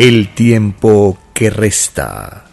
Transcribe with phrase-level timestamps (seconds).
[0.00, 2.49] el tiempo que resta.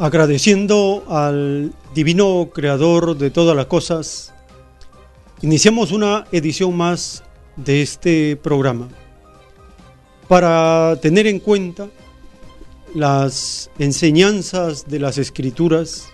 [0.00, 4.32] Agradeciendo al divino creador de todas las cosas,
[5.42, 7.24] iniciamos una edición más
[7.56, 8.86] de este programa.
[10.28, 11.88] Para tener en cuenta
[12.94, 16.10] las enseñanzas de las escrituras,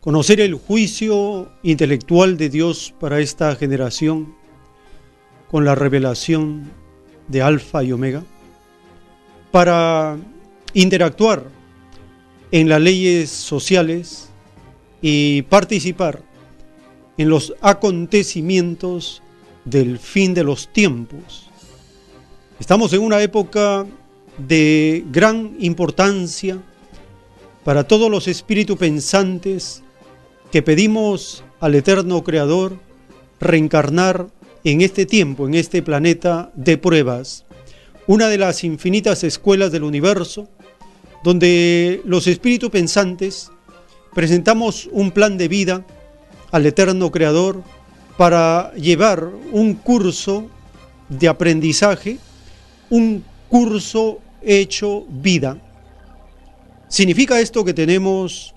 [0.00, 4.36] conocer el juicio intelectual de Dios para esta generación
[5.50, 6.70] con la revelación
[7.26, 8.22] de Alfa y Omega,
[9.50, 10.16] para
[10.72, 11.58] interactuar
[12.52, 14.28] en las leyes sociales
[15.02, 16.22] y participar
[17.16, 19.22] en los acontecimientos
[19.64, 21.48] del fin de los tiempos.
[22.58, 23.86] Estamos en una época
[24.38, 26.60] de gran importancia
[27.64, 29.82] para todos los espíritus pensantes
[30.50, 32.78] que pedimos al eterno Creador
[33.38, 34.28] reencarnar
[34.64, 37.44] en este tiempo, en este planeta de pruebas,
[38.06, 40.48] una de las infinitas escuelas del universo,
[41.22, 43.50] donde los espíritus pensantes
[44.14, 45.86] presentamos un plan de vida
[46.50, 47.62] al eterno Creador
[48.16, 50.48] para llevar un curso
[51.08, 52.18] de aprendizaje,
[52.88, 55.58] un curso hecho vida.
[56.88, 58.54] Significa esto que tenemos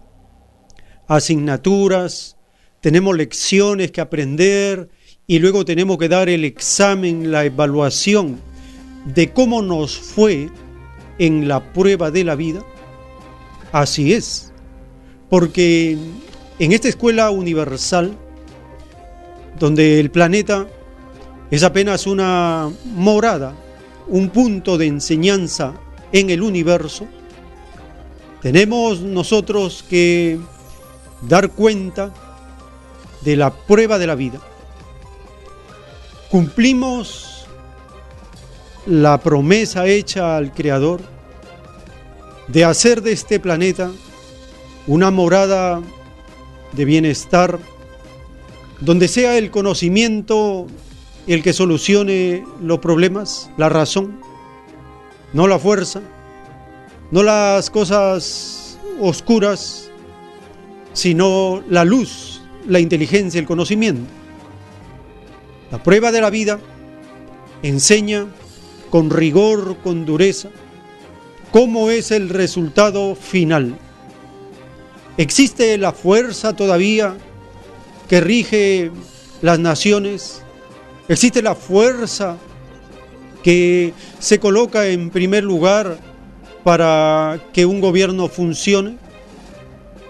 [1.08, 2.36] asignaturas,
[2.82, 4.90] tenemos lecciones que aprender
[5.28, 8.40] y luego tenemos que dar el examen, la evaluación
[9.06, 10.50] de cómo nos fue
[11.18, 12.64] en la prueba de la vida?
[13.72, 14.52] Así es,
[15.30, 15.98] porque
[16.60, 18.16] en esta escuela universal,
[19.60, 20.68] donde el planeta
[21.50, 23.56] es apenas una morada,
[24.08, 25.74] un punto de enseñanza
[26.12, 27.08] en el universo,
[28.42, 30.38] tenemos nosotros que
[31.22, 32.14] dar cuenta
[33.22, 34.40] de la prueba de la vida.
[36.30, 37.33] Cumplimos
[38.86, 41.02] la promesa hecha al Creador
[42.48, 43.92] de hacer de este planeta
[44.88, 45.82] una morada
[46.74, 47.60] de bienestar,
[48.82, 50.68] donde sea el conocimiento
[51.28, 54.20] el que solucione los problemas, la razón,
[55.32, 56.02] no la fuerza,
[57.12, 59.90] no las cosas oscuras,
[60.92, 64.04] sino la luz, la inteligencia, el conocimiento.
[65.72, 66.60] La prueba de la vida
[67.64, 68.28] enseña
[68.94, 70.50] con rigor, con dureza,
[71.50, 73.76] cómo es el resultado final.
[75.18, 77.16] ¿Existe la fuerza todavía
[78.08, 78.92] que rige
[79.42, 80.44] las naciones?
[81.08, 82.38] ¿Existe la fuerza
[83.42, 85.98] que se coloca en primer lugar
[86.64, 89.00] para que un gobierno funcione?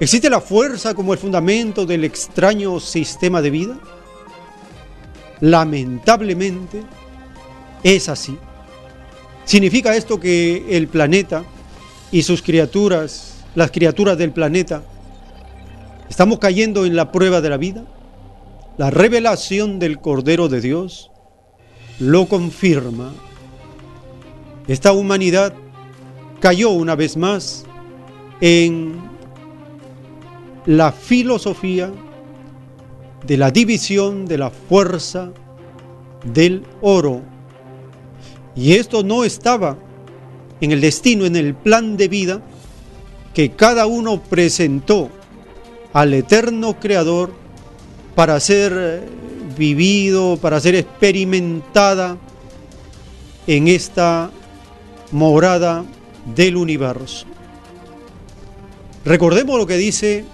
[0.02, 3.80] ¿Existe la fuerza como el fundamento del extraño sistema de vida?
[5.40, 6.84] Lamentablemente
[7.82, 8.38] es así.
[9.46, 11.44] ¿Significa esto que el planeta
[12.12, 14.84] y sus criaturas, las criaturas del planeta,
[16.10, 17.84] estamos cayendo en la prueba de la vida?
[18.78, 21.12] La revelación del Cordero de Dios
[22.00, 23.14] lo confirma.
[24.68, 25.54] Esta humanidad
[26.40, 27.66] cayó una vez más
[28.40, 29.02] en
[30.66, 31.92] la filosofía
[33.28, 35.32] de la división de la fuerza
[36.26, 37.33] del oro
[38.56, 39.78] y esto no estaba
[40.62, 42.42] en el destino, en el plan de vida
[43.34, 45.10] que cada uno presentó
[45.92, 47.34] al eterno Creador
[48.16, 49.02] para ser eh,
[49.58, 52.18] vivido, para ser experimentada
[53.48, 54.32] en esta
[55.12, 55.84] morada
[56.36, 57.26] del universo.
[59.06, 60.26] Recordemos lo que dice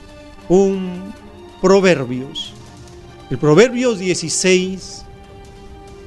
[0.48, 1.14] un
[1.62, 2.54] Proverbios.
[3.30, 5.04] El Proverbios 16,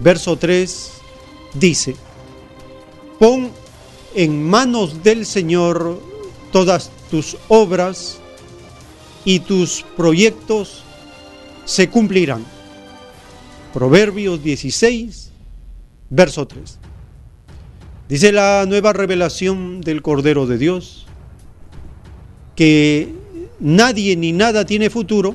[0.00, 0.91] verso 3,
[1.54, 1.96] dice,
[3.18, 3.50] pon
[4.14, 6.00] en manos del Señor
[6.50, 8.18] todas tus obras
[9.24, 10.84] y tus proyectos
[11.64, 12.44] se cumplirán.
[13.72, 15.30] Proverbios 16,
[16.10, 16.78] verso 3.
[18.08, 21.06] Dice la nueva revelación del Cordero de Dios
[22.54, 23.14] que
[23.58, 25.34] nadie ni nada tiene futuro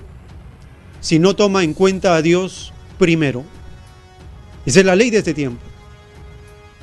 [1.00, 3.44] si no toma en cuenta a Dios primero.
[4.66, 5.67] Esa es la ley de este tiempo.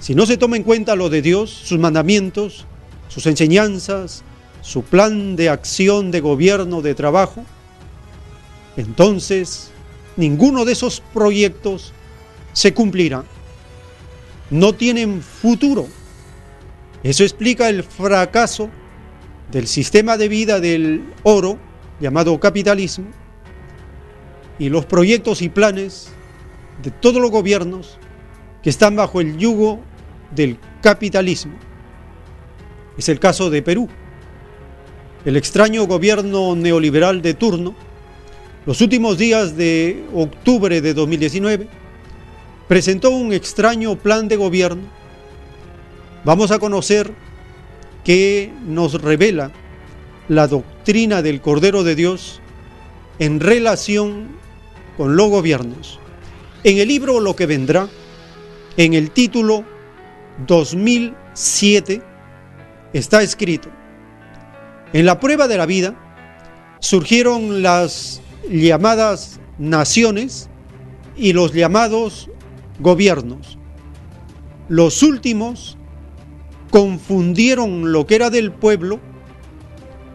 [0.05, 2.67] Si no se toma en cuenta lo de Dios, sus mandamientos,
[3.09, 4.23] sus enseñanzas,
[4.61, 7.43] su plan de acción, de gobierno, de trabajo,
[8.77, 9.71] entonces
[10.19, 11.95] ninguno de esos proyectos
[12.53, 13.25] se cumplirá.
[14.51, 15.87] No tienen futuro.
[17.03, 18.69] Eso explica el fracaso
[19.51, 21.59] del sistema de vida del oro,
[21.99, 23.07] llamado capitalismo,
[24.59, 26.11] y los proyectos y planes
[26.83, 27.97] de todos los gobiernos
[28.63, 29.81] que están bajo el yugo
[30.31, 31.55] del capitalismo.
[32.97, 33.89] Es el caso de Perú.
[35.25, 37.75] El extraño gobierno neoliberal de turno,
[38.67, 41.69] los últimos días de octubre de 2019,
[42.69, 44.83] presentó un extraño plan de gobierno.
[46.25, 47.13] Vamos a conocer
[48.05, 49.51] que nos revela
[50.29, 52.41] la doctrina del Cordero de Dios
[53.19, 54.29] en relación
[54.97, 55.99] con los gobiernos.
[56.63, 57.89] En el libro Lo que vendrá,
[58.77, 59.65] en el título
[60.47, 62.03] 2007,
[62.93, 63.69] está escrito,
[64.93, 65.95] en la prueba de la vida
[66.81, 68.21] surgieron las
[68.51, 70.49] llamadas naciones
[71.17, 72.31] y los llamados
[72.79, 73.59] gobiernos.
[74.69, 75.77] Los últimos
[76.71, 79.01] confundieron lo que era del pueblo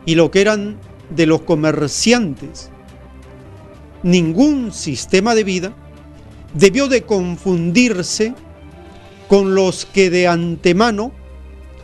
[0.05, 0.77] y lo que eran
[1.09, 2.69] de los comerciantes.
[4.03, 5.73] Ningún sistema de vida
[6.53, 8.33] debió de confundirse
[9.29, 11.11] con los que de antemano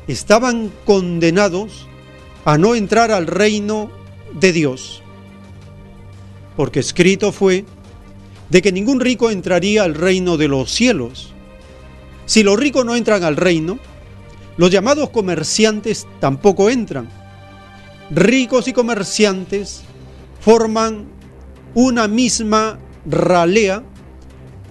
[0.07, 1.87] estaban condenados
[2.43, 3.91] a no entrar al reino
[4.33, 5.03] de Dios.
[6.57, 7.63] Porque escrito fue
[8.49, 11.33] de que ningún rico entraría al reino de los cielos.
[12.25, 13.77] Si los ricos no entran al reino,
[14.57, 17.09] los llamados comerciantes tampoco entran.
[18.09, 19.83] Ricos y comerciantes
[20.39, 21.05] forman
[21.75, 23.83] una misma ralea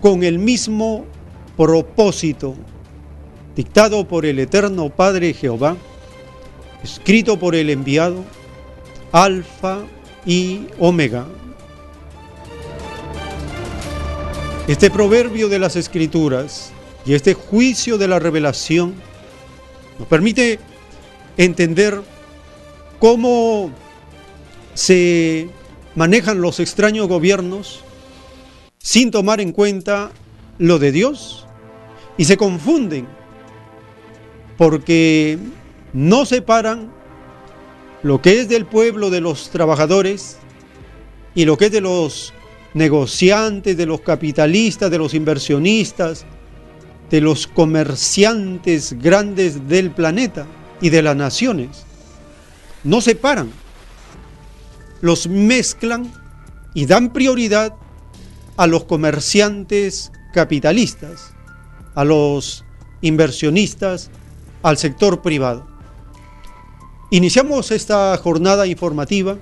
[0.00, 1.06] con el mismo
[1.56, 2.54] propósito,
[3.54, 5.76] dictado por el eterno Padre Jehová,
[6.82, 8.24] escrito por el enviado,
[9.12, 9.80] Alfa
[10.26, 11.26] y Omega.
[14.66, 16.72] Este proverbio de las Escrituras
[17.04, 18.94] y este juicio de la revelación
[19.98, 20.58] nos permite
[21.36, 22.00] entender
[22.98, 23.70] cómo
[24.72, 25.48] se
[25.94, 27.80] manejan los extraños gobiernos
[28.78, 30.10] sin tomar en cuenta
[30.58, 31.43] lo de Dios
[32.16, 33.06] y se confunden
[34.56, 35.38] porque
[35.92, 36.92] no separan
[38.02, 40.38] lo que es del pueblo de los trabajadores
[41.34, 42.32] y lo que es de los
[42.74, 46.26] negociantes, de los capitalistas, de los inversionistas,
[47.10, 50.46] de los comerciantes grandes del planeta
[50.80, 51.84] y de las naciones.
[52.82, 53.50] No separan,
[55.00, 56.12] los mezclan
[56.74, 57.74] y dan prioridad
[58.56, 61.33] a los comerciantes capitalistas,
[61.94, 62.64] a los
[63.00, 64.10] inversionistas,
[64.62, 65.66] al sector privado.
[67.10, 69.36] Iniciamos esta jornada informativa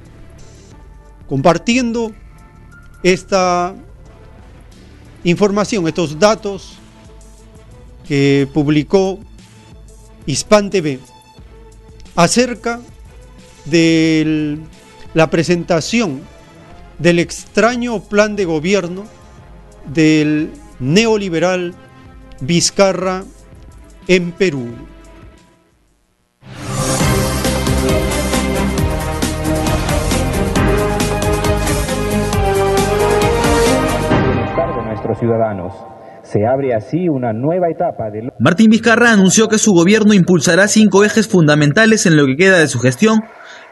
[1.29, 2.13] compartiendo
[3.03, 3.75] esta
[5.25, 6.75] información, estos datos
[8.07, 9.19] que publicó
[10.27, 10.99] Hispan TV
[12.15, 12.81] acerca
[13.65, 14.59] de
[15.15, 16.21] la presentación
[16.99, 19.05] del extraño plan de gobierno
[19.93, 21.75] del neoliberal
[22.45, 23.23] Vizcarra
[24.09, 24.67] en Perú.
[34.75, 35.73] de nuestros ciudadanos.
[36.25, 38.29] Se abre así una nueva etapa de...
[38.41, 42.67] Martín Vizcarra anunció que su gobierno impulsará cinco ejes fundamentales en lo que queda de
[42.67, 43.21] su gestión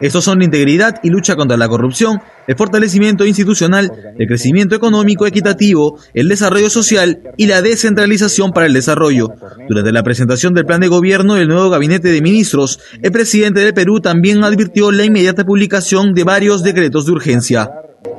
[0.01, 5.27] Estos son la integridad y lucha contra la corrupción, el fortalecimiento institucional, el crecimiento económico
[5.27, 9.29] equitativo, el desarrollo social y la descentralización para el desarrollo.
[9.69, 13.75] Durante la presentación del plan de gobierno del nuevo gabinete de ministros, el presidente del
[13.75, 17.71] Perú también advirtió la inmediata publicación de varios decretos de urgencia.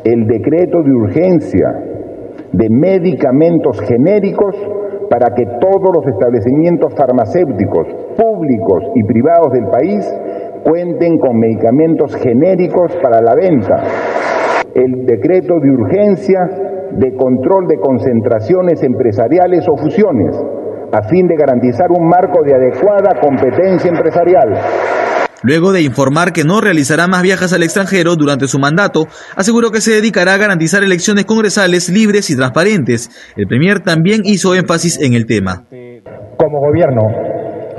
[0.04, 1.68] El decreto de urgencia
[2.54, 4.56] de medicamentos genéricos
[5.10, 10.06] para que todos los establecimientos farmacéuticos públicos y privados del país
[10.64, 13.84] cuenten con medicamentos genéricos para la venta.
[14.74, 16.40] El decreto de urgencia
[16.92, 20.36] de control de concentraciones empresariales o fusiones,
[20.92, 24.50] a fin de garantizar un marco de adecuada competencia empresarial.
[25.44, 29.82] Luego de informar que no realizará más viajes al extranjero durante su mandato, aseguró que
[29.82, 33.10] se dedicará a garantizar elecciones congresales libres y transparentes.
[33.36, 35.64] El Premier también hizo énfasis en el tema.
[36.38, 37.02] Como gobierno,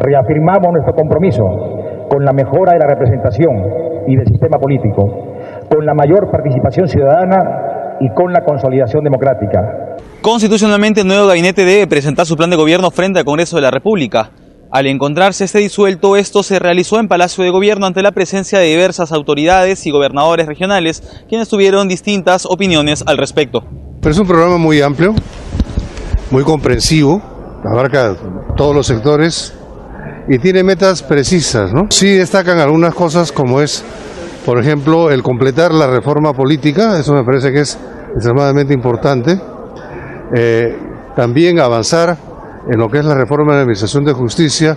[0.00, 3.56] reafirmamos nuestro compromiso con la mejora de la representación
[4.06, 5.34] y del sistema político,
[5.68, 9.96] con la mayor participación ciudadana y con la consolidación democrática.
[10.20, 13.70] Constitucionalmente, el nuevo gabinete debe presentar su plan de gobierno frente al Congreso de la
[13.70, 14.30] República.
[14.70, 18.66] Al encontrarse este disuelto, esto se realizó en Palacio de Gobierno ante la presencia de
[18.66, 23.64] diversas autoridades y gobernadores regionales, quienes tuvieron distintas opiniones al respecto.
[24.00, 25.14] Pero es un programa muy amplio,
[26.30, 27.20] muy comprensivo,
[27.64, 28.16] abarca
[28.56, 29.54] todos los sectores
[30.28, 31.86] y tiene metas precisas, ¿no?
[31.90, 33.84] Sí destacan algunas cosas como es,
[34.44, 37.78] por ejemplo, el completar la reforma política, eso me parece que es
[38.14, 39.40] extremadamente importante.
[40.34, 40.78] Eh,
[41.16, 42.16] también avanzar
[42.70, 44.76] en lo que es la reforma de la Administración de Justicia,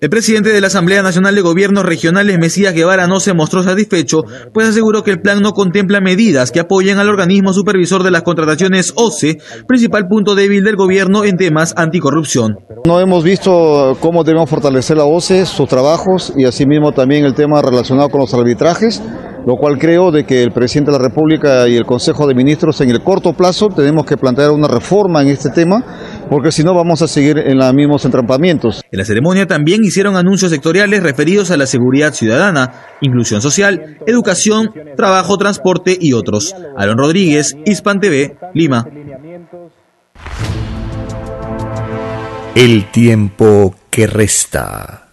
[0.00, 4.22] el presidente de la Asamblea Nacional de Gobiernos Regionales, Mesías Guevara, no se mostró satisfecho,
[4.54, 8.22] pues aseguró que el plan no contempla medidas que apoyen al organismo supervisor de las
[8.22, 12.58] contrataciones OCE, principal punto débil del gobierno en temas anticorrupción.
[12.86, 17.60] No hemos visto cómo debemos fortalecer la OCE, sus trabajos y asimismo también el tema
[17.60, 19.02] relacionado con los arbitrajes
[19.48, 22.82] lo cual creo de que el presidente de la República y el Consejo de Ministros
[22.82, 25.82] en el corto plazo tenemos que plantear una reforma en este tema,
[26.28, 28.82] porque si no vamos a seguir en los mismos entrampamientos.
[28.90, 34.70] En la ceremonia también hicieron anuncios sectoriales referidos a la seguridad ciudadana, inclusión social, educación,
[34.96, 36.54] trabajo, transporte y otros.
[36.76, 38.86] Aaron Rodríguez, Hispan TV, Lima.
[42.54, 45.07] El tiempo que resta.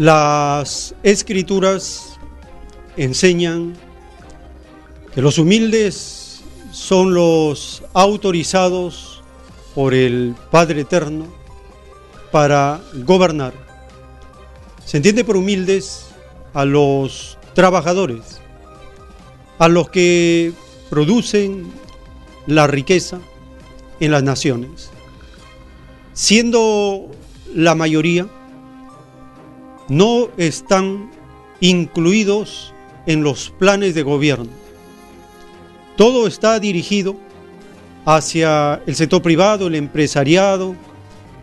[0.00, 2.18] Las escrituras
[2.96, 3.76] enseñan
[5.14, 6.40] que los humildes
[6.72, 9.22] son los autorizados
[9.74, 11.26] por el Padre Eterno
[12.32, 13.52] para gobernar.
[14.86, 16.06] Se entiende por humildes
[16.54, 18.40] a los trabajadores,
[19.58, 20.54] a los que
[20.88, 21.70] producen
[22.46, 23.18] la riqueza
[24.00, 24.88] en las naciones,
[26.14, 27.10] siendo
[27.54, 28.28] la mayoría
[29.90, 31.10] no están
[31.60, 32.72] incluidos
[33.06, 34.48] en los planes de gobierno.
[35.96, 37.16] Todo está dirigido
[38.06, 40.76] hacia el sector privado, el empresariado,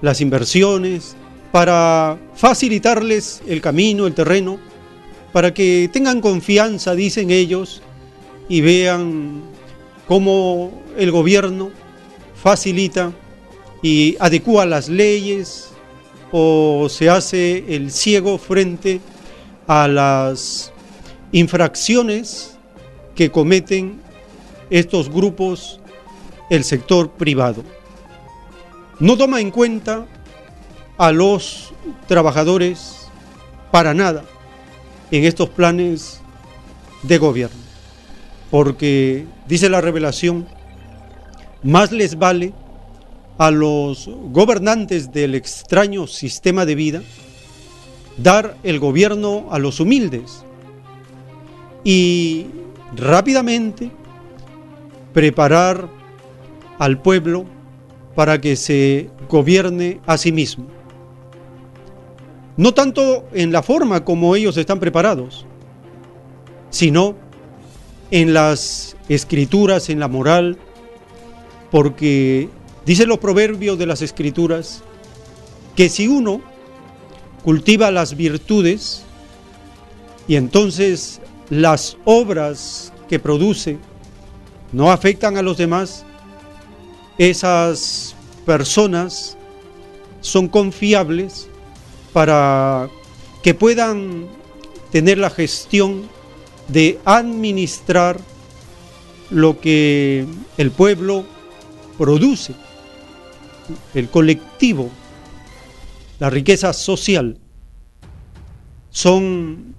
[0.01, 1.15] las inversiones,
[1.51, 4.59] para facilitarles el camino, el terreno,
[5.33, 7.81] para que tengan confianza, dicen ellos,
[8.47, 9.41] y vean
[10.07, 11.69] cómo el gobierno
[12.41, 13.11] facilita
[13.81, 15.71] y adecua las leyes,
[16.31, 18.99] o se hace el ciego frente
[19.67, 20.71] a las
[21.31, 22.57] infracciones
[23.15, 24.01] que cometen
[24.69, 25.79] estos grupos
[26.49, 27.63] el sector privado.
[28.99, 30.05] No toma en cuenta
[30.97, 31.73] a los
[32.07, 33.07] trabajadores
[33.71, 34.23] para nada
[35.11, 36.21] en estos planes
[37.03, 37.59] de gobierno,
[38.49, 40.47] porque dice la revelación,
[41.63, 42.53] más les vale
[43.37, 47.01] a los gobernantes del extraño sistema de vida
[48.17, 50.43] dar el gobierno a los humildes
[51.83, 52.47] y
[52.95, 53.91] rápidamente
[55.13, 55.87] preparar
[56.79, 57.45] al pueblo
[58.15, 60.65] para que se gobierne a sí mismo.
[62.55, 65.45] No tanto en la forma como ellos están preparados,
[66.71, 67.15] sino
[68.09, 70.57] en las escrituras, en la moral,
[71.69, 72.49] porque
[72.87, 74.81] Dicen los proverbios de las escrituras
[75.75, 76.41] que si uno
[77.43, 79.03] cultiva las virtudes
[80.25, 83.77] y entonces las obras que produce
[84.71, 86.05] no afectan a los demás,
[87.17, 88.15] esas
[88.45, 89.35] personas
[90.21, 91.49] son confiables
[92.13, 92.89] para
[93.43, 94.27] que puedan
[94.93, 96.07] tener la gestión
[96.69, 98.17] de administrar
[99.29, 100.25] lo que
[100.57, 101.25] el pueblo
[101.97, 102.55] produce,
[103.93, 104.89] el colectivo,
[106.19, 107.37] la riqueza social,
[108.89, 109.75] son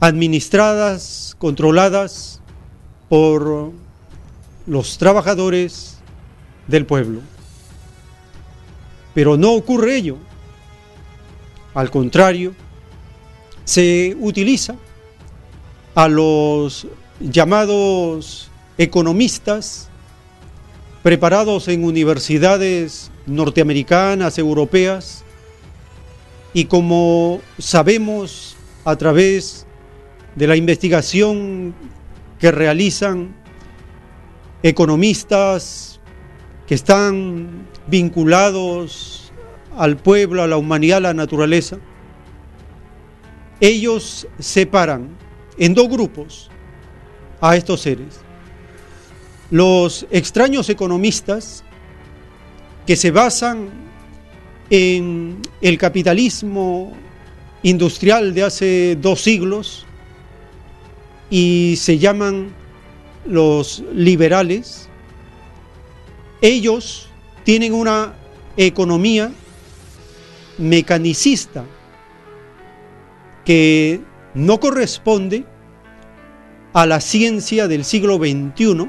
[0.00, 2.40] administradas, controladas
[3.08, 3.72] por
[4.66, 5.98] los trabajadores
[6.66, 7.20] del pueblo.
[9.14, 10.18] Pero no ocurre ello.
[11.74, 12.54] Al contrario,
[13.64, 14.76] se utiliza
[15.94, 16.86] a los
[17.20, 19.87] llamados economistas
[21.02, 25.24] preparados en universidades norteamericanas, europeas,
[26.52, 29.66] y como sabemos a través
[30.34, 31.74] de la investigación
[32.38, 33.34] que realizan
[34.62, 36.00] economistas
[36.66, 39.32] que están vinculados
[39.76, 41.78] al pueblo, a la humanidad, a la naturaleza,
[43.60, 45.16] ellos separan
[45.58, 46.50] en dos grupos
[47.40, 48.20] a estos seres.
[49.50, 51.64] Los extraños economistas
[52.86, 53.70] que se basan
[54.70, 56.92] en el capitalismo
[57.62, 59.86] industrial de hace dos siglos
[61.30, 62.52] y se llaman
[63.26, 64.88] los liberales,
[66.40, 67.08] ellos
[67.44, 68.14] tienen una
[68.56, 69.32] economía
[70.58, 71.64] mecanicista
[73.44, 74.00] que
[74.34, 75.44] no corresponde
[76.72, 78.88] a la ciencia del siglo XXI,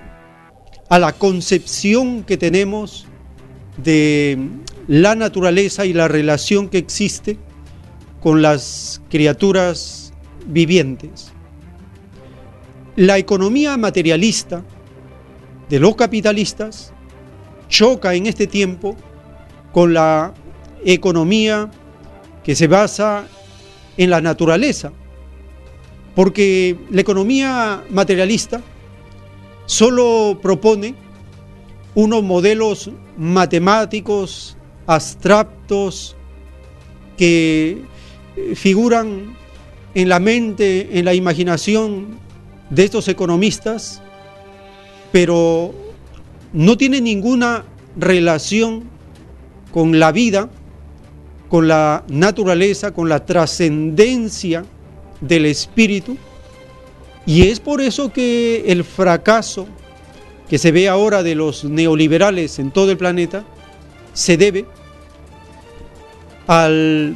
[0.89, 3.08] a la concepción que tenemos
[3.77, 4.38] de
[4.88, 7.38] la naturaleza y la relación que existe
[8.22, 10.12] con las criaturas
[10.48, 11.31] vivientes.
[12.96, 14.63] La economía materialista
[15.69, 16.91] de los capitalistas
[17.69, 18.98] choca en este tiempo
[19.72, 20.34] con la
[20.84, 21.69] economía
[22.43, 23.28] que se basa
[23.95, 24.91] en la naturaleza,
[26.15, 28.62] porque la economía materialista
[29.69, 30.95] solo propone
[31.93, 36.15] unos modelos matemáticos abstractos
[37.15, 37.84] que
[38.55, 39.38] figuran
[39.93, 42.17] en la mente, en la imaginación
[42.71, 44.01] de estos economistas,
[45.12, 45.71] pero
[46.51, 47.63] no tiene ninguna
[47.95, 48.86] relación
[49.71, 50.49] con la vida,
[51.47, 54.65] con la naturaleza, con la trascendencia
[55.21, 56.17] del espíritu.
[57.25, 59.67] Y es por eso que el fracaso
[60.49, 63.43] que se ve ahora de los neoliberales en todo el planeta
[64.13, 64.65] se debe
[66.47, 67.15] al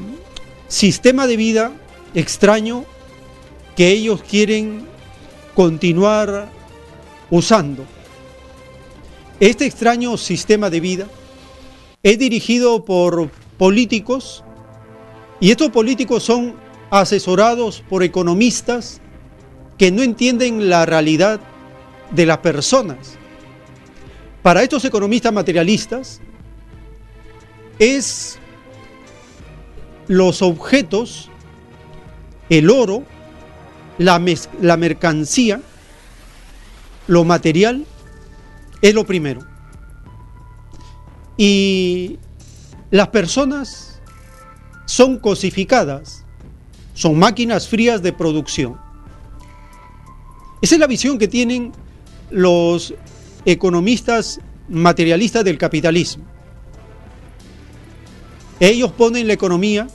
[0.68, 1.72] sistema de vida
[2.14, 2.86] extraño
[3.76, 4.86] que ellos quieren
[5.56, 6.50] continuar
[7.32, 7.86] usando.
[9.40, 11.08] Este extraño sistema de vida
[12.04, 14.44] es dirigido por políticos
[15.40, 16.56] y estos políticos son
[16.92, 19.02] asesorados por economistas
[19.78, 21.40] que no entienden la realidad
[22.12, 23.18] de las personas.
[24.42, 26.22] Para estos economistas materialistas
[27.80, 28.38] es
[30.08, 31.30] los objetos,
[32.50, 33.04] el oro,
[33.98, 34.22] la,
[34.62, 35.62] la mercancía,
[37.08, 37.86] lo material,
[38.82, 39.42] es lo primero.
[41.38, 42.20] Y
[42.92, 44.02] las personas
[44.86, 46.26] son cosificadas,
[46.94, 48.78] son máquinas frías de producción.
[50.64, 51.74] Esa es la visión que tienen
[52.30, 52.94] los
[53.44, 56.24] economistas materialistas del capitalismo.
[58.62, 59.90] Ellos ponen la economía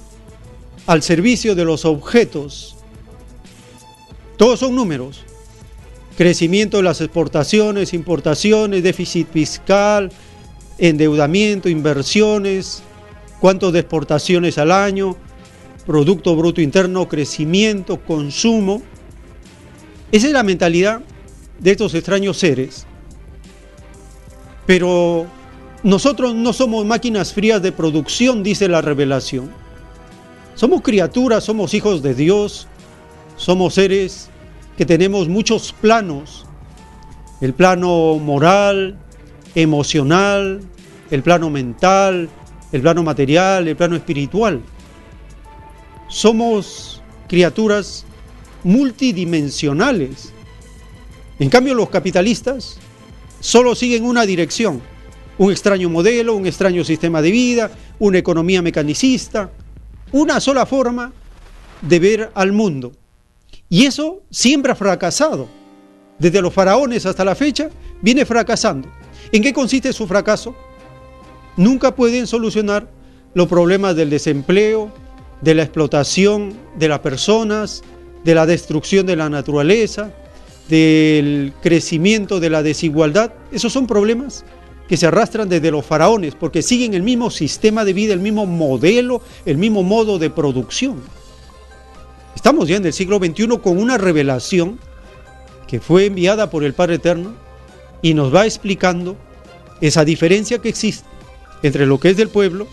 [0.86, 2.76] al servicio de los objetos.
[4.36, 5.24] Todos son números.
[6.18, 10.12] Crecimiento de las exportaciones, importaciones, déficit fiscal,
[10.76, 12.82] endeudamiento, inversiones,
[13.40, 15.16] cuánto de exportaciones al año,
[15.86, 18.82] Producto Bruto Interno, crecimiento, consumo.
[20.10, 21.02] Esa es la mentalidad
[21.58, 22.86] de estos extraños seres.
[24.66, 25.26] Pero
[25.82, 29.50] nosotros no somos máquinas frías de producción, dice la revelación.
[30.54, 32.66] Somos criaturas, somos hijos de Dios,
[33.36, 34.30] somos seres
[34.76, 36.46] que tenemos muchos planos.
[37.40, 38.98] El plano moral,
[39.54, 40.60] emocional,
[41.10, 42.28] el plano mental,
[42.72, 44.60] el plano material, el plano espiritual.
[46.08, 48.04] Somos criaturas
[48.64, 50.32] multidimensionales.
[51.38, 52.78] En cambio, los capitalistas
[53.40, 54.82] solo siguen una dirección,
[55.38, 59.50] un extraño modelo, un extraño sistema de vida, una economía mecanicista,
[60.12, 61.12] una sola forma
[61.82, 62.92] de ver al mundo.
[63.68, 65.48] Y eso siempre ha fracasado.
[66.18, 67.70] Desde los faraones hasta la fecha,
[68.02, 68.88] viene fracasando.
[69.30, 70.56] ¿En qué consiste su fracaso?
[71.56, 72.90] Nunca pueden solucionar
[73.34, 74.90] los problemas del desempleo,
[75.42, 77.82] de la explotación de las personas,
[78.24, 80.10] de la destrucción de la naturaleza,
[80.68, 83.32] del crecimiento de la desigualdad.
[83.50, 84.44] Esos son problemas
[84.88, 88.46] que se arrastran desde los faraones, porque siguen el mismo sistema de vida, el mismo
[88.46, 91.02] modelo, el mismo modo de producción.
[92.34, 94.78] Estamos ya en el siglo XXI con una revelación
[95.66, 97.34] que fue enviada por el Padre Eterno
[98.00, 99.16] y nos va explicando
[99.80, 101.06] esa diferencia que existe
[101.62, 102.66] entre lo que es del pueblo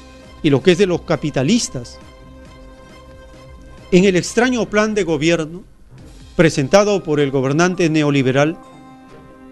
[0.43, 1.99] y lo que es de los capitalistas.
[3.95, 5.63] En el extraño plan de gobierno
[6.35, 8.57] presentado por el gobernante neoliberal,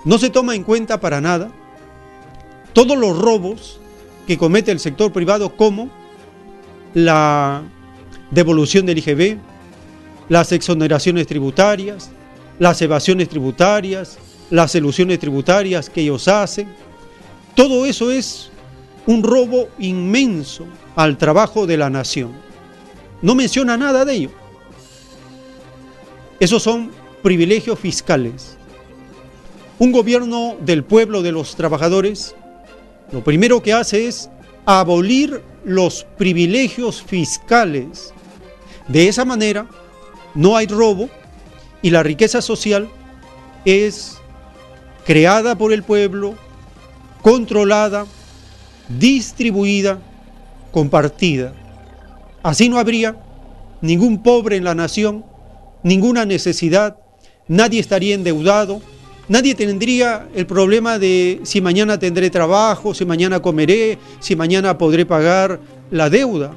[0.04, 1.50] no se toma en cuenta para nada
[2.74, 3.80] todos los robos
[4.28, 5.90] que comete el sector privado como
[6.94, 7.64] la
[8.32, 9.38] devolución del IGB,
[10.28, 12.12] las exoneraciones tributarias,
[12.60, 14.18] las evasiones tributarias,
[14.50, 16.68] las elusiones tributarias que ellos hacen.
[17.56, 18.52] Todo eso es
[19.08, 20.66] un robo inmenso
[20.98, 22.53] al trabajo de la nación.
[23.24, 24.30] No menciona nada de ello.
[26.40, 26.92] Esos son
[27.24, 28.58] privilegios fiscales.
[29.80, 32.36] Un gobierno del pueblo de los trabajadores
[33.14, 34.30] lo primero que hace es
[34.66, 38.12] abolir los privilegios fiscales.
[38.88, 39.68] De esa manera
[40.34, 41.10] no hay robo
[41.84, 42.90] y la riqueza social
[43.66, 44.18] es
[45.06, 46.34] creada por el pueblo,
[47.22, 48.08] controlada,
[48.90, 50.00] distribuida,
[50.72, 51.54] compartida.
[52.44, 53.16] Así no habría
[53.82, 55.26] ningún pobre en la nación,
[55.82, 56.98] ninguna necesidad,
[57.48, 58.82] nadie estaría endeudado,
[59.30, 65.06] nadie tendría el problema de si mañana tendré trabajo, si mañana comeré, si mañana podré
[65.06, 66.54] pagar la deuda.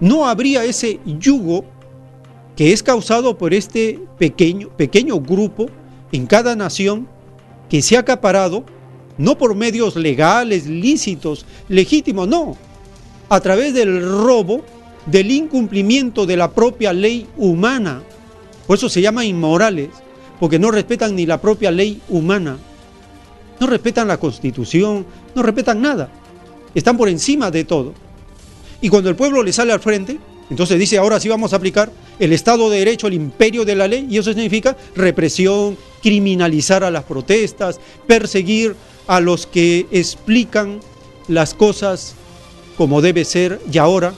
[0.00, 1.64] No habría ese yugo
[2.54, 5.66] que es causado por este pequeño, pequeño grupo
[6.12, 7.08] en cada nación
[7.70, 8.64] que se ha acaparado,
[9.16, 12.56] no por medios legales, lícitos, legítimos, no,
[13.28, 14.62] a través del robo,
[15.06, 18.02] del incumplimiento de la propia ley humana.
[18.66, 19.90] Por eso se llama inmorales,
[20.40, 22.58] porque no respetan ni la propia ley humana,
[23.60, 26.10] no respetan la constitución, no respetan nada,
[26.74, 27.94] están por encima de todo.
[28.80, 30.18] Y cuando el pueblo le sale al frente,
[30.50, 33.88] entonces dice, ahora sí vamos a aplicar el Estado de Derecho, el imperio de la
[33.88, 40.80] ley, y eso significa represión, criminalizar a las protestas, perseguir a los que explican
[41.28, 42.14] las cosas
[42.76, 44.12] como debe ser y ahora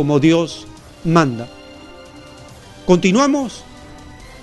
[0.00, 0.66] como Dios
[1.04, 1.46] manda.
[2.86, 3.64] Continuamos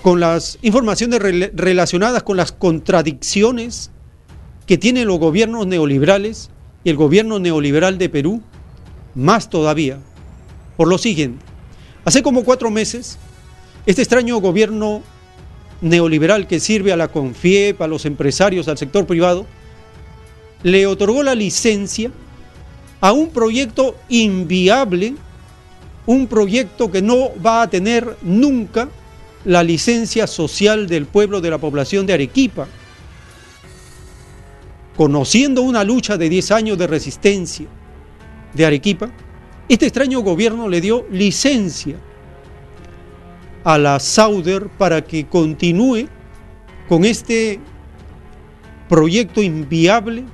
[0.02, 1.20] con las informaciones
[1.52, 3.90] relacionadas con las contradicciones
[4.66, 6.50] que tienen los gobiernos neoliberales
[6.84, 8.40] y el gobierno neoliberal de Perú,
[9.16, 9.98] más todavía.
[10.76, 11.44] Por lo siguiente,
[12.04, 13.18] hace como cuatro meses,
[13.84, 15.02] este extraño gobierno
[15.80, 19.44] neoliberal que sirve a la CONFIEP, a los empresarios, al sector privado,
[20.62, 22.12] le otorgó la licencia
[23.00, 25.16] a un proyecto inviable,
[26.08, 28.88] un proyecto que no va a tener nunca
[29.44, 32.66] la licencia social del pueblo de la población de Arequipa,
[34.96, 37.66] conociendo una lucha de 10 años de resistencia
[38.54, 39.10] de Arequipa,
[39.68, 41.96] este extraño gobierno le dio licencia
[43.62, 46.08] a la Sauder para que continúe
[46.88, 47.60] con este
[48.88, 50.24] proyecto inviable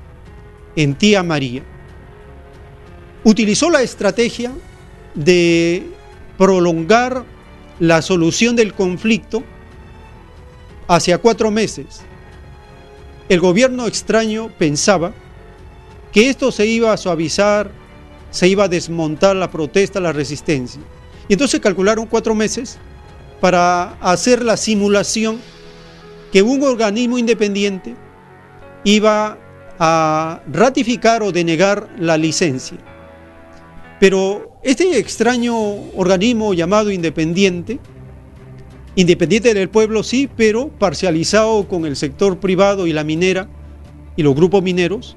[0.77, 1.65] en Tía María.
[3.25, 4.53] Utilizó la estrategia
[5.15, 5.87] de
[6.37, 7.25] prolongar
[7.81, 9.43] la solución del conflicto
[10.89, 12.03] hacia cuatro meses.
[13.29, 15.13] El gobierno extraño pensaba
[16.13, 17.71] que esto se iba a suavizar,
[18.31, 20.81] se iba a desmontar la protesta, la resistencia.
[21.29, 22.79] Y entonces calcularon cuatro meses
[23.41, 25.41] para hacer la simulación
[26.33, 27.95] que un organismo independiente
[28.85, 29.39] iba
[29.79, 32.79] a ratificar o denegar la licencia.
[34.05, 35.57] Pero este extraño
[35.97, 37.79] organismo llamado independiente,
[38.97, 43.49] independiente del pueblo sí, pero parcializado con el sector privado y la minera
[44.15, 45.17] y los grupos mineros,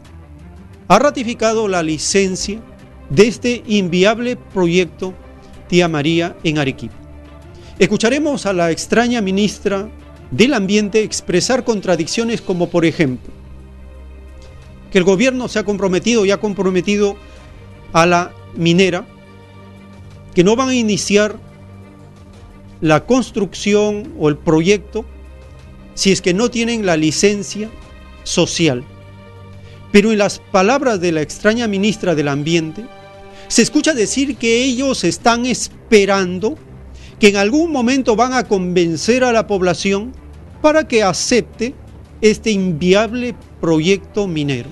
[0.88, 2.62] ha ratificado la licencia
[3.10, 5.14] de este inviable proyecto
[5.68, 6.96] Tía María en Arequipa.
[7.80, 9.90] Escucharemos a la extraña ministra
[10.32, 13.34] del Ambiente expresar contradicciones como por ejemplo
[14.94, 17.18] que el gobierno se ha comprometido y ha comprometido
[17.92, 19.06] a la minera
[20.34, 21.40] que no van a iniciar
[22.82, 25.06] la construcción o el proyecto
[25.96, 27.70] si es que no tienen la licencia
[28.24, 28.84] social.
[29.92, 32.86] Pero en las palabras de la extraña ministra del Ambiente,
[33.48, 36.56] se escucha decir que ellos están esperando
[37.20, 40.14] que en algún momento van a convencer a la población
[40.62, 41.74] para que acepte
[42.22, 44.70] este inviable proyecto minero.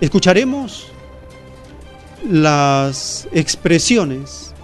[0.00, 0.91] Escucharemos
[2.28, 4.54] las expresiones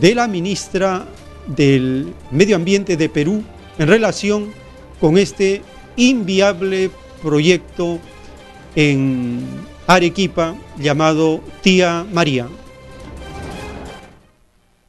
[0.00, 1.06] de la ministra
[1.46, 3.42] del Medio Ambiente de Perú
[3.78, 4.52] en relación
[5.00, 5.62] con este
[5.96, 6.90] inviable
[7.22, 7.98] proyecto
[8.74, 9.44] en
[9.86, 12.48] Arequipa llamado Tía María.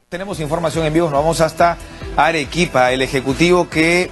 [0.09, 1.77] Tenemos información en vivo, nos vamos hasta
[2.15, 4.11] Arequipa, el Ejecutivo que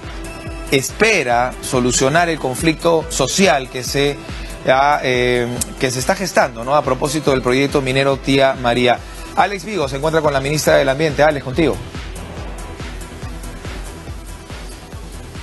[0.72, 4.16] espera solucionar el conflicto social que se,
[4.66, 5.48] eh,
[5.78, 6.74] que se está gestando ¿no?
[6.74, 8.98] a propósito del proyecto minero Tía María.
[9.36, 11.22] Alex Vigo se encuentra con la ministra del Ambiente.
[11.22, 11.76] Alex, contigo.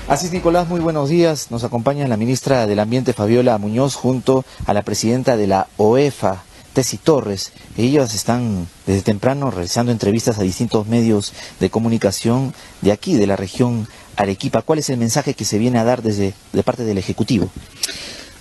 [0.07, 1.51] Así es, Nicolás, muy buenos días.
[1.51, 6.43] Nos acompaña la ministra del Ambiente, Fabiola Muñoz, junto a la presidenta de la OEFA,
[6.73, 7.51] Tessy Torres.
[7.77, 13.35] Ellos están desde temprano realizando entrevistas a distintos medios de comunicación de aquí, de la
[13.35, 14.63] región Arequipa.
[14.63, 17.49] ¿Cuál es el mensaje que se viene a dar desde de parte del Ejecutivo?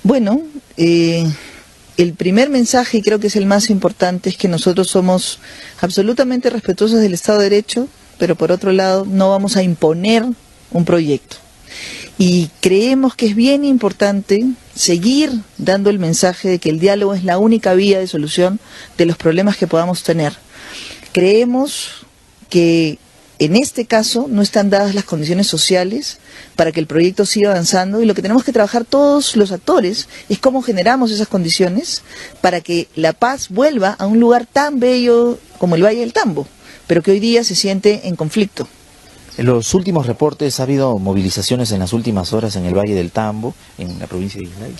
[0.03, 0.41] Bueno,
[0.79, 1.27] eh,
[1.97, 5.41] el primer mensaje, y creo que es el más importante, es que nosotros somos
[5.81, 7.89] absolutamente respetuosos del Estado de Derecho,
[8.19, 10.25] pero por otro lado no vamos a imponer
[10.71, 11.37] un proyecto.
[12.19, 17.25] Y creemos que es bien importante seguir dando el mensaje de que el diálogo es
[17.25, 18.61] la única vía de solución
[18.97, 20.35] de los problemas que podamos tener.
[21.13, 22.07] Creemos
[22.49, 22.99] que
[23.39, 26.19] en este caso no están dadas las condiciones sociales
[26.57, 30.09] para que el proyecto siga avanzando y lo que tenemos que trabajar todos los actores
[30.29, 32.03] es cómo generamos esas condiciones
[32.41, 36.49] para que la paz vuelva a un lugar tan bello como el Valle del Tambo,
[36.87, 38.69] pero que hoy día se siente en conflicto.
[39.39, 43.13] En los últimos reportes ha habido movilizaciones en las últimas horas en el Valle del
[43.13, 44.75] Tambo, en la provincia de Islay.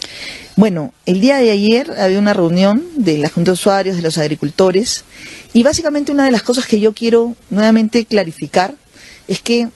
[0.57, 4.19] Bueno, el día de ayer había una reunión de la Junta de Usuarios, de los
[4.19, 5.05] agricultores,
[5.53, 8.75] y básicamente una de las cosas que yo quiero nuevamente clarificar
[9.29, 9.69] es que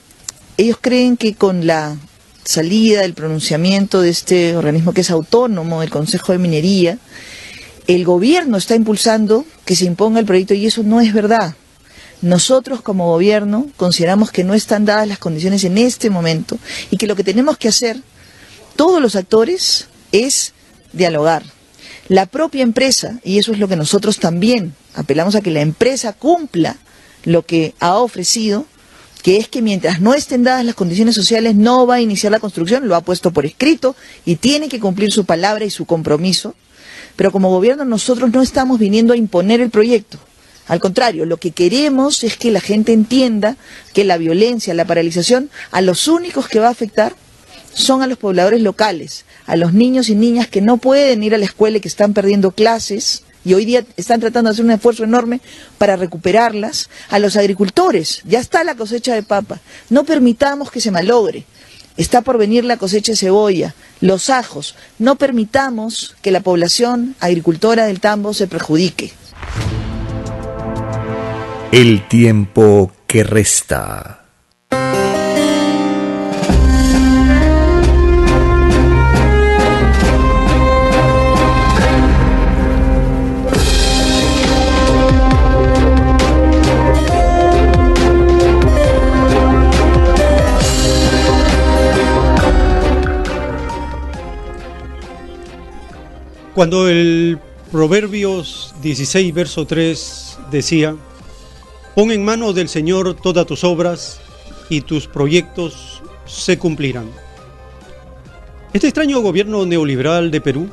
[0.56, 1.96] ellos creen que con la
[2.42, 6.98] salida del pronunciamiento de este organismo que es autónomo, el Consejo de Minería,
[7.86, 11.54] el gobierno está impulsando que se imponga el proyecto y eso no es verdad.
[12.22, 16.56] Nosotros como gobierno consideramos que no están dadas las condiciones en este momento
[16.90, 18.00] y que lo que tenemos que hacer
[18.76, 20.54] todos los actores es
[20.92, 21.42] dialogar.
[22.08, 26.12] La propia empresa, y eso es lo que nosotros también apelamos a que la empresa
[26.12, 26.76] cumpla
[27.24, 28.66] lo que ha ofrecido,
[29.22, 32.40] que es que mientras no estén dadas las condiciones sociales no va a iniciar la
[32.40, 36.54] construcción, lo ha puesto por escrito y tiene que cumplir su palabra y su compromiso.
[37.16, 40.18] Pero como gobierno nosotros no estamos viniendo a imponer el proyecto.
[40.68, 43.56] Al contrario, lo que queremos es que la gente entienda
[43.92, 47.14] que la violencia, la paralización, a los únicos que va a afectar
[47.74, 51.38] son a los pobladores locales, a los niños y niñas que no pueden ir a
[51.38, 54.70] la escuela y que están perdiendo clases y hoy día están tratando de hacer un
[54.70, 55.40] esfuerzo enorme
[55.78, 60.90] para recuperarlas, a los agricultores, ya está la cosecha de papa, no permitamos que se
[60.90, 61.44] malogre.
[61.96, 64.76] Está por venir la cosecha de cebolla, los ajos.
[64.98, 69.12] No permitamos que la población agricultora del tambo se perjudique.
[71.72, 74.26] El tiempo que resta.
[96.54, 97.38] Cuando el
[97.70, 100.94] Proverbios 16, verso 3 decía,
[101.94, 104.18] Pon en manos del Señor todas tus obras
[104.70, 107.10] y tus proyectos se cumplirán.
[108.72, 110.70] Este extraño gobierno neoliberal de Perú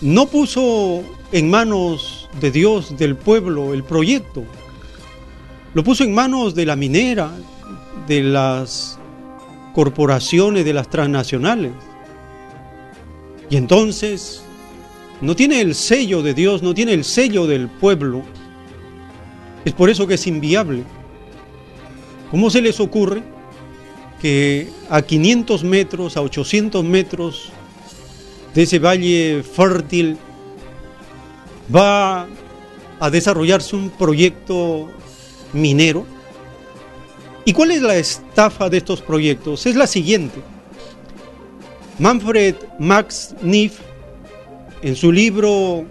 [0.00, 4.44] no puso en manos de Dios, del pueblo, el proyecto.
[5.74, 7.32] Lo puso en manos de la minera,
[8.06, 9.00] de las
[9.74, 11.72] corporaciones, de las transnacionales.
[13.50, 14.44] Y entonces
[15.20, 18.22] no tiene el sello de Dios, no tiene el sello del pueblo
[19.64, 20.84] es por eso que es inviable.
[22.30, 23.22] ¿Cómo se les ocurre
[24.20, 27.50] que a 500 metros, a 800 metros
[28.54, 30.16] de ese valle fértil
[31.74, 32.26] va
[32.98, 34.88] a desarrollarse un proyecto
[35.52, 36.06] minero?
[37.44, 39.66] ¿Y cuál es la estafa de estos proyectos?
[39.66, 40.40] Es la siguiente.
[41.98, 43.78] Manfred Max Neff,
[44.82, 45.84] en su libro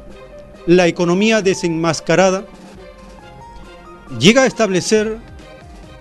[0.66, 2.46] La economía desenmascarada,
[4.20, 5.18] llega a establecer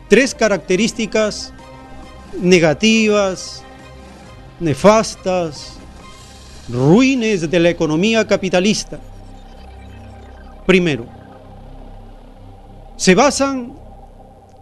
[0.09, 1.53] tres características
[2.40, 3.62] negativas,
[4.59, 5.79] nefastas,
[6.68, 8.99] ruines de la economía capitalista.
[10.66, 11.07] Primero,
[12.96, 13.75] se basan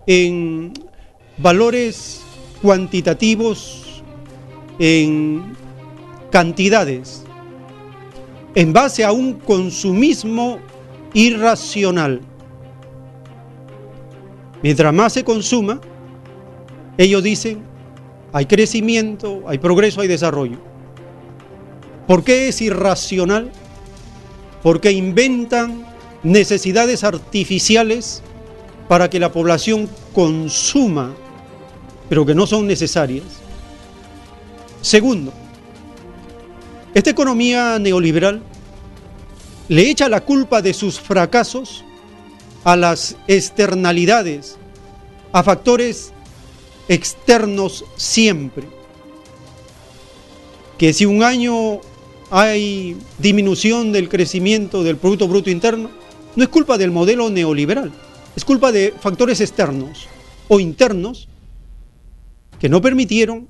[0.06, 0.72] en
[1.37, 2.22] valores
[2.62, 4.02] cuantitativos,
[4.78, 5.56] en
[6.30, 7.24] cantidades,
[8.54, 10.58] en base a un consumismo
[11.14, 12.20] irracional.
[14.62, 15.81] Mientras más se consuma,
[16.97, 17.62] ellos dicen,
[18.33, 20.59] hay crecimiento, hay progreso, hay desarrollo.
[22.07, 23.53] ¿Por qué es irracional?
[24.62, 25.87] Porque inventan
[26.23, 28.23] necesidades artificiales
[28.88, 31.14] para que la población consuma,
[32.09, 33.25] pero que no son necesarias.
[34.81, 35.33] Segundo,
[36.94, 38.42] esta economía neoliberal
[39.68, 41.85] le echa la culpa de sus fracasos
[42.64, 44.59] a las externalidades,
[45.33, 46.12] a factores
[46.88, 48.66] externos siempre.
[50.77, 51.81] Que si un año
[52.31, 55.90] hay disminución del crecimiento del Producto Bruto Interno,
[56.37, 57.92] no es culpa del modelo neoliberal,
[58.37, 60.07] es culpa de factores externos
[60.49, 61.29] o internos
[62.61, 63.49] que no permitieron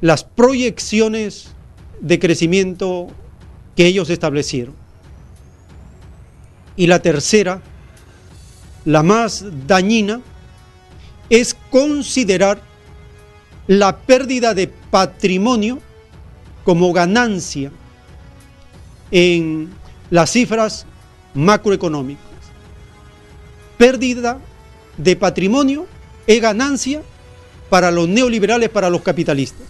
[0.00, 1.48] las proyecciones
[2.00, 3.08] de crecimiento
[3.76, 4.74] que ellos establecieron.
[6.76, 7.62] Y la tercera,
[8.84, 10.20] la más dañina,
[11.30, 12.60] es considerar
[13.66, 15.78] la pérdida de patrimonio
[16.64, 17.70] como ganancia
[19.10, 19.70] en
[20.10, 20.86] las cifras
[21.34, 22.24] macroeconómicas.
[23.78, 24.38] Pérdida
[24.96, 25.86] de patrimonio
[26.26, 27.02] es ganancia
[27.70, 29.66] para los neoliberales, para los capitalistas.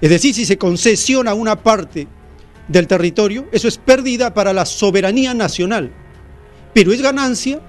[0.00, 2.06] Es decir, si se concesiona una parte
[2.68, 5.90] del territorio, eso es pérdida para la soberanía nacional,
[6.74, 7.60] pero es ganancia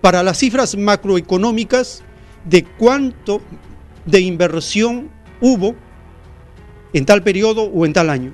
[0.00, 2.02] para las cifras macroeconómicas
[2.44, 3.40] de cuánto
[4.04, 5.74] de inversión hubo
[6.92, 8.32] en tal periodo o en tal año.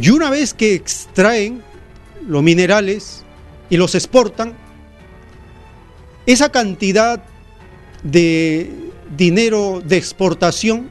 [0.00, 1.62] Y una vez que extraen
[2.26, 3.24] los minerales
[3.68, 4.54] y los exportan,
[6.26, 7.22] esa cantidad
[8.02, 8.70] de
[9.16, 10.90] dinero de exportación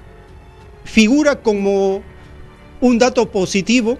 [0.83, 2.01] figura como
[2.81, 3.97] un dato positivo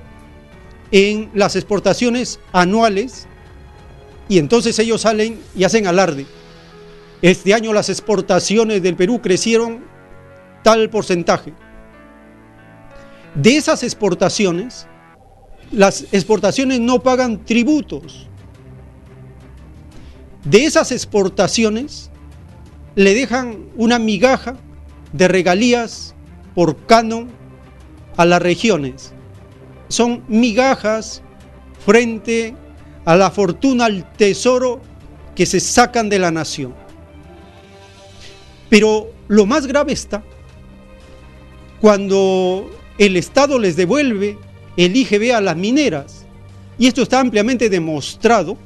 [0.91, 3.28] en las exportaciones anuales
[4.28, 6.26] y entonces ellos salen y hacen alarde.
[7.21, 9.84] Este año las exportaciones del Perú crecieron
[10.63, 11.54] tal porcentaje.
[13.36, 14.88] De esas exportaciones,
[15.71, 18.28] las exportaciones no pagan tributos.
[20.43, 22.12] De esas exportaciones
[22.95, 24.56] le dejan una migaja
[25.12, 26.13] de regalías
[26.54, 27.30] por canon
[28.15, 29.14] a las regiones.
[29.88, 31.21] Son migajas
[31.86, 32.56] frente
[33.06, 34.82] a la fortuna, al tesoro
[35.36, 36.74] que se sacan de la nación.
[38.69, 40.24] Pero lo más grave está
[41.80, 44.38] cuando el Estado les devuelve
[44.78, 46.26] el IGB a las mineras.
[46.78, 48.58] Y esto está ampliamente demostrado.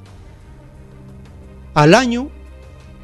[1.74, 2.30] Al año,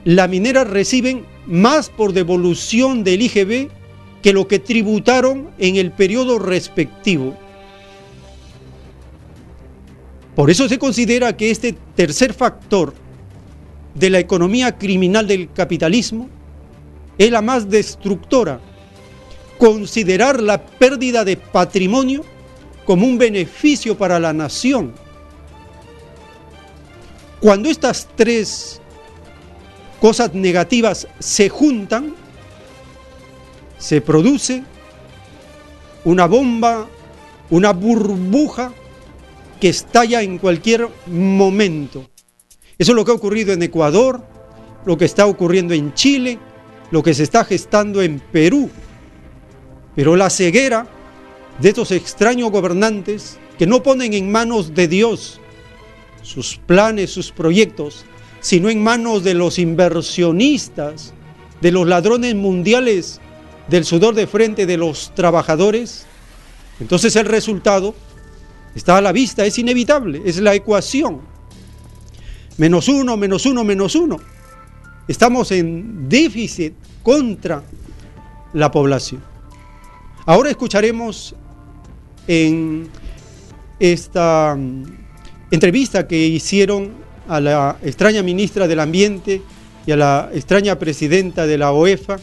[0.04, 3.70] las mineras reciben más por devolución del IGB
[4.22, 7.38] que lo que tributaron en el periodo respectivo.
[10.36, 12.94] Por eso se considera que este tercer factor
[13.94, 16.30] de la economía criminal del capitalismo
[17.18, 18.60] es la más destructora.
[19.58, 22.26] Considerar la pérdida de patrimonio
[22.86, 24.94] como un beneficio para la nación.
[27.40, 28.82] Cuando estas tres
[30.02, 32.14] cosas negativas se juntan,
[33.78, 34.64] se produce
[36.04, 36.88] una bomba,
[37.50, 38.74] una burbuja
[39.60, 42.10] que estalla en cualquier momento.
[42.78, 44.22] Eso es lo que ha ocurrido en Ecuador,
[44.86, 46.40] lo que está ocurriendo en Chile,
[46.92, 48.70] lo que se está gestando en Perú.
[49.96, 50.88] Pero la ceguera
[51.60, 55.40] de estos extraños gobernantes que no ponen en manos de Dios
[56.22, 58.06] sus planes, sus proyectos,
[58.42, 61.14] sino en manos de los inversionistas,
[61.62, 63.22] de los ladrones mundiales
[63.68, 66.06] del sudor de frente de los trabajadores,
[66.80, 67.96] entonces el resultado
[68.76, 71.22] está a la vista, es inevitable, es la ecuación.
[72.58, 74.18] Menos uno, menos uno, menos uno.
[75.08, 77.64] Estamos en déficit contra
[78.54, 79.24] la población.
[80.26, 81.36] Ahora escucharemos
[82.28, 82.90] en
[83.80, 84.84] esta mm,
[85.52, 86.94] entrevista que hicieron
[87.28, 89.42] a la extraña ministra del Ambiente
[89.86, 92.18] y a la extraña presidenta de la OEFA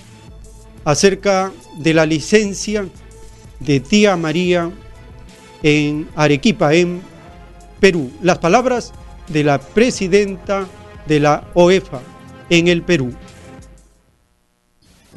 [0.85, 2.87] acerca de la licencia
[3.61, 4.71] de tía María
[5.63, 7.03] en Arequipa, en
[7.81, 8.11] Perú.
[8.23, 8.93] Las palabras
[9.29, 10.67] de la presidenta
[11.07, 12.01] de la OEFA
[12.51, 13.13] en el Perú.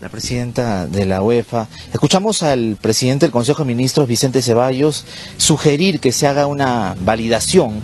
[0.01, 1.67] La presidenta de la UEFA.
[1.93, 5.05] Escuchamos al presidente del Consejo de Ministros, Vicente Ceballos,
[5.37, 7.79] sugerir que se haga una validación,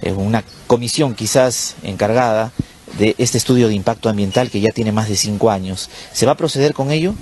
[0.00, 2.52] eh, una comisión quizás encargada
[2.98, 5.90] de este estudio de impacto ambiental que ya tiene más de cinco años.
[6.12, 7.14] ¿Se va a proceder con ello?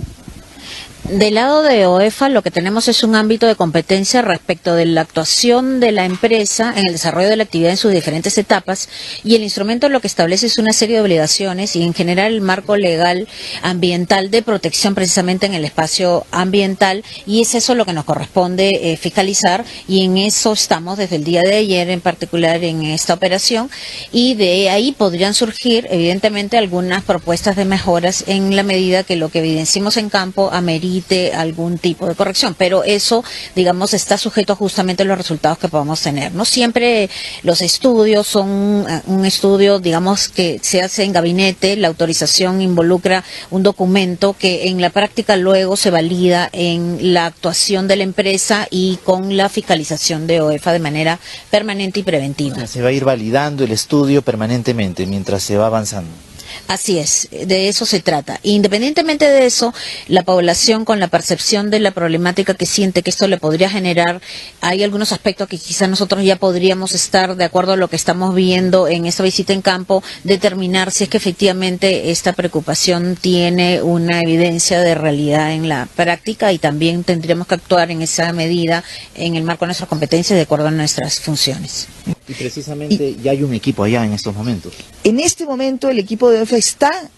[1.09, 5.01] Del lado de OEFA lo que tenemos es un ámbito de competencia respecto de la
[5.01, 8.89] actuación de la empresa en el desarrollo de la actividad en sus diferentes etapas
[9.23, 12.41] y el instrumento lo que establece es una serie de obligaciones y en general el
[12.41, 13.27] marco legal
[13.61, 18.91] ambiental de protección precisamente en el espacio ambiental y es eso lo que nos corresponde
[18.91, 23.13] eh, fiscalizar y en eso estamos desde el día de ayer en particular en esta
[23.13, 23.69] operación
[24.11, 29.29] y de ahí podrían surgir evidentemente algunas propuestas de mejoras en la medida que lo
[29.29, 30.94] que evidenciamos en campo amerita
[31.35, 33.23] algún tipo de corrección, pero eso,
[33.55, 36.33] digamos, está sujeto justamente a los resultados que podamos tener.
[36.33, 37.09] No siempre
[37.43, 43.23] los estudios son eh, un estudio, digamos, que se hace en gabinete, la autorización involucra
[43.51, 48.67] un documento que en la práctica luego se valida en la actuación de la empresa
[48.69, 51.19] y con la fiscalización de OEFA de manera
[51.49, 52.67] permanente y preventiva.
[52.67, 56.11] Se va a ir validando el estudio permanentemente mientras se va avanzando.
[56.67, 58.39] Así es, de eso se trata.
[58.43, 59.73] Independientemente de eso,
[60.07, 64.21] la población con la percepción de la problemática que siente que esto le podría generar,
[64.61, 68.33] hay algunos aspectos que quizás nosotros ya podríamos estar, de acuerdo a lo que estamos
[68.33, 74.21] viendo en esta visita en campo, determinar si es que efectivamente esta preocupación tiene una
[74.21, 78.83] evidencia de realidad en la práctica y también tendríamos que actuar en esa medida
[79.15, 81.87] en el marco de nuestras competencias de acuerdo a nuestras funciones.
[82.27, 84.73] Y precisamente ya hay un equipo allá en estos momentos.
[85.03, 87.09] En este momento el equipo de OEFA está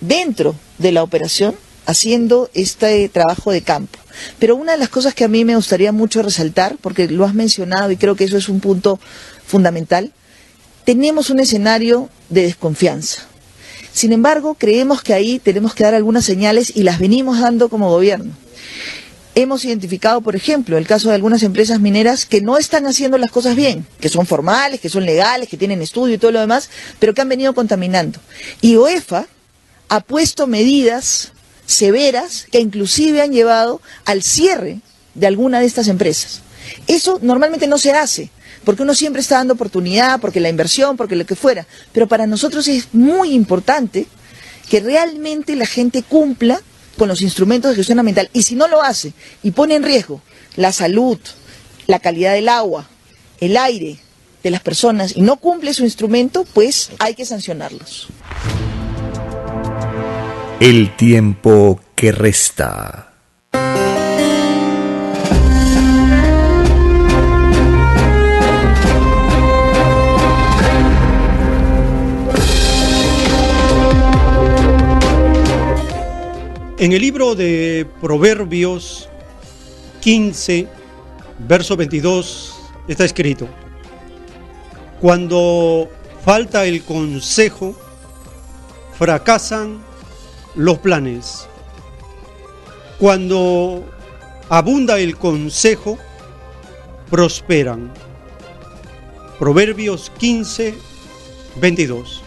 [0.00, 1.54] dentro de la operación
[1.86, 3.98] haciendo este trabajo de campo.
[4.38, 7.34] Pero una de las cosas que a mí me gustaría mucho resaltar, porque lo has
[7.34, 9.00] mencionado y creo que eso es un punto
[9.46, 10.12] fundamental,
[10.84, 13.22] tenemos un escenario de desconfianza.
[13.92, 17.90] Sin embargo, creemos que ahí tenemos que dar algunas señales y las venimos dando como
[17.90, 18.32] gobierno.
[19.38, 23.30] Hemos identificado, por ejemplo, el caso de algunas empresas mineras que no están haciendo las
[23.30, 26.68] cosas bien, que son formales, que son legales, que tienen estudio y todo lo demás,
[26.98, 28.18] pero que han venido contaminando.
[28.60, 29.28] Y OEFA
[29.90, 31.30] ha puesto medidas
[31.66, 34.80] severas que inclusive han llevado al cierre
[35.14, 36.40] de alguna de estas empresas.
[36.88, 38.30] Eso normalmente no se hace,
[38.64, 42.26] porque uno siempre está dando oportunidad, porque la inversión, porque lo que fuera, pero para
[42.26, 44.08] nosotros es muy importante
[44.68, 46.60] que realmente la gente cumpla
[46.98, 48.28] con los instrumentos de gestión ambiental.
[48.34, 50.20] Y si no lo hace y pone en riesgo
[50.56, 51.18] la salud,
[51.86, 52.86] la calidad del agua,
[53.40, 53.96] el aire
[54.42, 58.08] de las personas y no cumple su instrumento, pues hay que sancionarlos.
[60.60, 63.07] El tiempo que resta.
[76.80, 79.08] En el libro de Proverbios
[80.00, 80.68] 15,
[81.40, 82.54] verso 22,
[82.86, 83.48] está escrito,
[85.00, 85.88] cuando
[86.24, 87.74] falta el consejo,
[88.96, 89.82] fracasan
[90.54, 91.48] los planes.
[93.00, 93.84] Cuando
[94.48, 95.98] abunda el consejo,
[97.10, 97.92] prosperan.
[99.40, 100.74] Proverbios 15,
[101.56, 102.22] 22.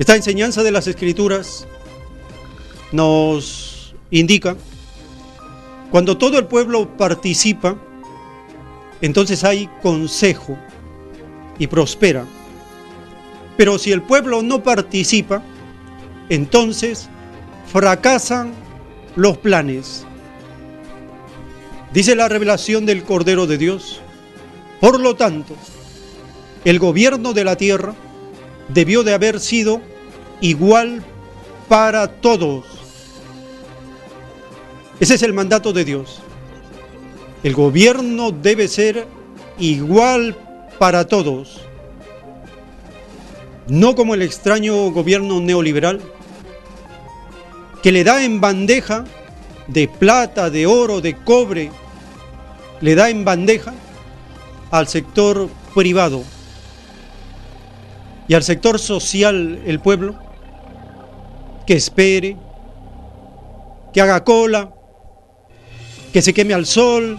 [0.00, 1.68] Esta enseñanza de las escrituras
[2.92, 4.56] nos indica,
[5.90, 7.76] cuando todo el pueblo participa,
[9.00, 10.56] entonces hay consejo
[11.58, 12.24] y prospera.
[13.56, 15.42] Pero si el pueblo no participa,
[16.28, 17.08] entonces
[17.70, 18.52] fracasan
[19.16, 20.06] los planes.
[21.92, 24.00] Dice la revelación del Cordero de Dios.
[24.80, 25.54] Por lo tanto,
[26.64, 27.94] el gobierno de la tierra
[28.68, 29.82] debió de haber sido
[30.40, 31.04] igual
[31.68, 32.81] para todos
[35.02, 36.20] ese es el mandato de Dios.
[37.42, 39.08] El gobierno debe ser
[39.58, 40.36] igual
[40.78, 41.62] para todos.
[43.66, 46.00] No como el extraño gobierno neoliberal
[47.82, 49.02] que le da en bandeja
[49.66, 51.72] de plata, de oro, de cobre,
[52.80, 53.74] le da en bandeja
[54.70, 56.22] al sector privado
[58.28, 60.14] y al sector social, el pueblo,
[61.66, 62.36] que espere,
[63.92, 64.72] que haga cola,
[66.12, 67.18] que se queme al sol.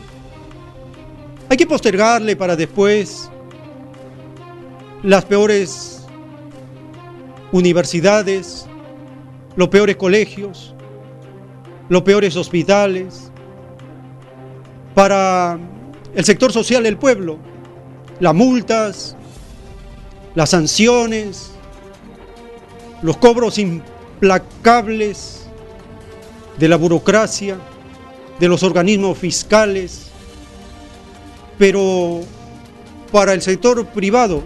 [1.49, 3.29] Hay que postergarle para después
[5.01, 6.05] las peores
[7.51, 8.67] universidades,
[9.55, 10.73] los peores colegios,
[11.89, 13.31] los peores hospitales,
[14.95, 15.59] para
[16.15, 17.37] el sector social del pueblo,
[18.19, 19.15] las multas,
[20.35, 21.51] las sanciones,
[23.01, 25.47] los cobros implacables
[26.57, 27.57] de la burocracia
[28.39, 30.07] de los organismos fiscales,
[31.57, 32.21] pero
[33.11, 34.43] para el sector privado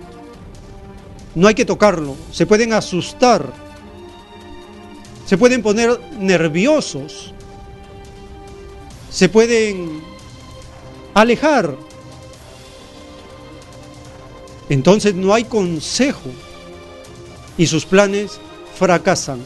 [1.35, 3.53] no hay que tocarlo, se pueden asustar,
[5.25, 7.33] se pueden poner nerviosos
[9.17, 10.03] se pueden
[11.15, 11.75] alejar.
[14.69, 16.29] Entonces no hay consejo
[17.57, 18.39] y sus planes
[18.77, 19.41] fracasan.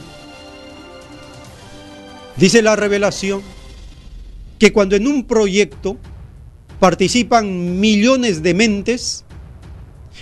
[2.36, 3.42] Dice la revelación
[4.62, 5.98] que cuando en un proyecto
[6.80, 9.26] participan millones de mentes,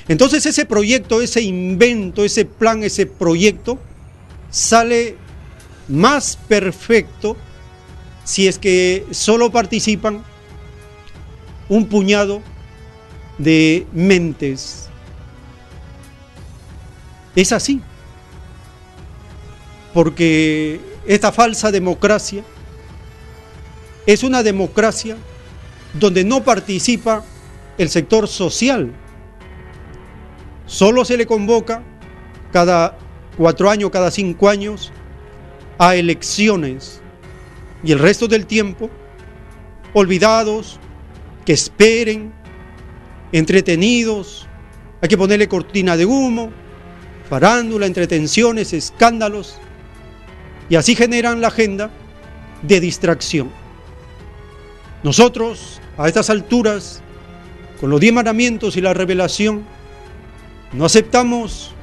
[0.08, 3.78] entonces ese proyecto, ese invento, ese plan, ese proyecto
[4.50, 5.18] sale
[5.90, 7.36] más perfecto
[8.24, 10.24] si es que solo participan
[11.68, 12.42] un puñado
[13.40, 14.88] de mentes.
[17.36, 17.82] Es así.
[19.94, 22.46] Porque esta falsa democracia
[24.14, 25.18] es una democracia
[25.94, 27.24] donde no participa
[27.78, 28.92] el sector social.
[30.66, 31.84] Solo se le convoca
[32.52, 32.98] cada
[33.38, 34.92] cuatro años, cada cinco años,
[35.78, 37.02] a elecciones.
[37.84, 38.90] Y el resto del tiempo,
[39.94, 40.80] olvidados,
[41.46, 42.34] que esperen,
[43.32, 44.48] entretenidos,
[45.02, 46.50] hay que ponerle cortina de humo,
[47.30, 49.60] farándula, entretenciones, escándalos,
[50.68, 51.92] y así generan la agenda
[52.64, 53.59] de distracción.
[55.04, 57.02] Nosotros, a estas alturas,
[57.80, 59.64] con los diez mandamientos y la revelación,
[60.74, 61.74] no aceptamos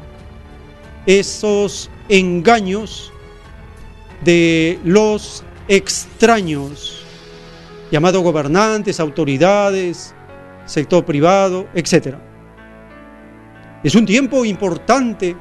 [1.07, 3.12] esos engaños
[4.23, 7.05] de los extraños,
[7.91, 10.14] llamados gobernantes, autoridades,
[10.67, 12.17] sector privado, etc.
[13.83, 15.37] Es un tiempo importante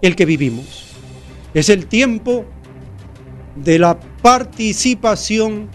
[0.00, 0.86] el que vivimos.
[1.52, 2.46] Es el tiempo
[3.56, 5.68] de la participación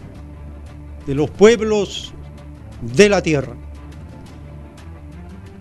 [1.06, 2.14] de los pueblos
[2.82, 3.56] de la tierra.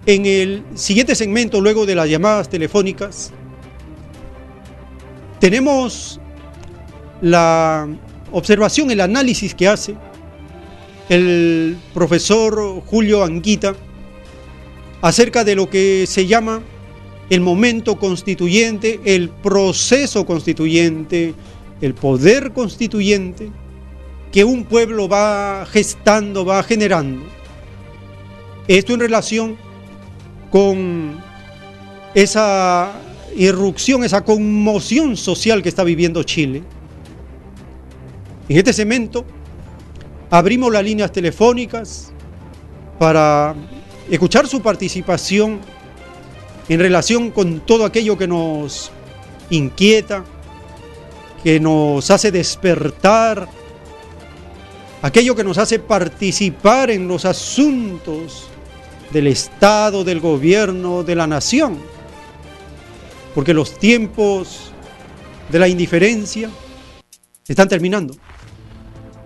[0.07, 3.33] En el siguiente segmento, luego de las llamadas telefónicas,
[5.41, 6.21] tenemos
[7.21, 7.89] la
[8.33, 9.97] observación, el análisis que hace
[11.09, 13.75] el profesor Julio Anguita
[15.03, 16.63] acerca de lo que se llama
[17.31, 21.35] el momento constituyente, el proceso constituyente,
[21.81, 23.51] el poder constituyente
[24.35, 27.25] que un pueblo va gestando, va generando.
[28.67, 29.57] Esto en relación
[30.51, 31.21] con
[32.17, 32.95] esa
[33.37, 36.65] irrupción, esa conmoción social que está viviendo Chile.
[38.49, 39.25] En este segmento
[40.31, 42.13] abrimos las líneas telefónicas
[42.99, 43.55] para
[44.11, 45.61] escuchar su participación
[46.69, 48.91] en relación con todo aquello que nos
[49.51, 50.25] inquieta,
[51.45, 53.49] que nos hace despertar,
[55.05, 58.45] aquello que nos hace participar en los asuntos
[59.11, 61.77] del Estado, del gobierno, de la nación.
[63.35, 64.73] Porque los tiempos
[65.51, 66.49] de la indiferencia
[67.47, 68.17] están terminando.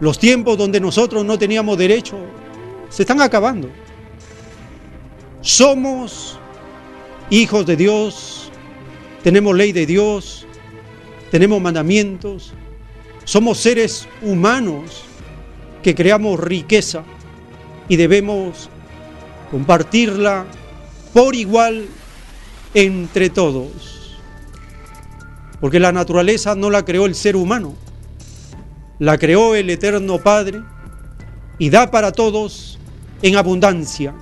[0.01, 2.19] Los tiempos donde nosotros no teníamos derecho
[2.89, 3.71] se están acabando.
[5.43, 6.41] Somos
[7.31, 8.51] hijos de Dios,
[9.23, 10.45] tenemos ley de Dios,
[11.31, 12.53] tenemos mandamientos,
[13.23, 15.05] somos seres humanos
[15.83, 17.05] que creamos riqueza
[17.89, 18.69] y debemos
[19.51, 20.45] compartirla
[21.13, 21.87] por igual
[22.75, 24.19] entre todos.
[25.61, 27.75] Porque la naturaleza no la creó el ser humano,
[28.99, 30.63] la creó el Eterno Padre
[31.59, 32.79] y da para todos
[33.23, 34.15] en abundancia.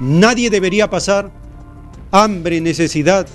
[0.00, 1.32] Nadie debería pasar
[2.12, 3.26] hambre, necesidad,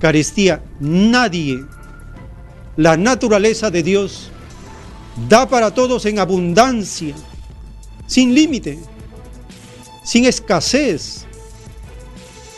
[0.00, 0.62] carestía.
[0.80, 1.64] Nadie.
[2.76, 4.30] La naturaleza de Dios
[5.26, 7.14] da para todos en abundancia,
[8.06, 8.78] sin límite,
[10.04, 11.24] sin escasez.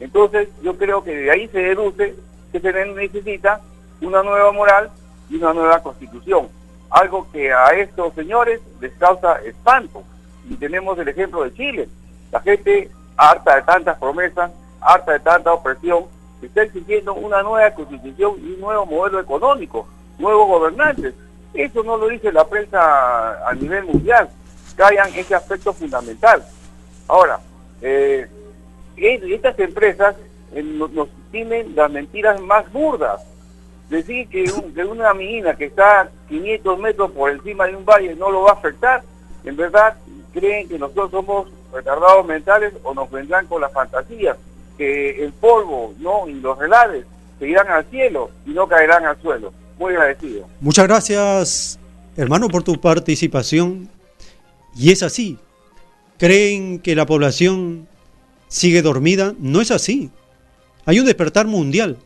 [0.00, 2.14] Entonces, yo creo que de ahí se deduce
[2.52, 3.60] que se necesita
[4.00, 4.90] una nueva moral
[5.28, 6.48] y una nueva constitución.
[6.90, 10.02] Algo que a estos señores les causa espanto.
[10.48, 11.88] Y tenemos el ejemplo de Chile.
[12.30, 16.04] La gente, harta de tantas promesas, harta de tanta opresión,
[16.42, 19.88] está exigiendo una nueva constitución y un nuevo modelo económico,
[20.18, 21.14] nuevos gobernantes.
[21.54, 24.28] Eso no lo dice la prensa a nivel mundial.
[24.76, 26.44] Callan ese aspecto fundamental.
[27.08, 27.40] Ahora,
[27.80, 28.26] eh,
[28.96, 30.16] estas empresas
[30.52, 33.22] eh, nos, tienen las mentiras más burdas.
[33.88, 34.44] Decir que,
[34.82, 38.54] una mina que está 500 metros por encima de un valle no lo va a
[38.54, 39.02] afectar,
[39.44, 39.96] en verdad
[40.32, 44.36] creen que nosotros somos retardados mentales o nos vendrán con las fantasías,
[44.76, 47.06] que el polvo no y los relaves
[47.38, 49.52] se irán al cielo y no caerán al suelo.
[49.78, 50.48] Muy agradecido.
[50.60, 51.78] Muchas gracias,
[52.16, 53.88] hermano, por tu participación.
[54.76, 55.38] Y es así.
[56.18, 57.86] Creen que la población
[58.48, 59.34] sigue dormida.
[59.38, 60.10] No es así.
[60.84, 61.98] Hay un despertar mundial.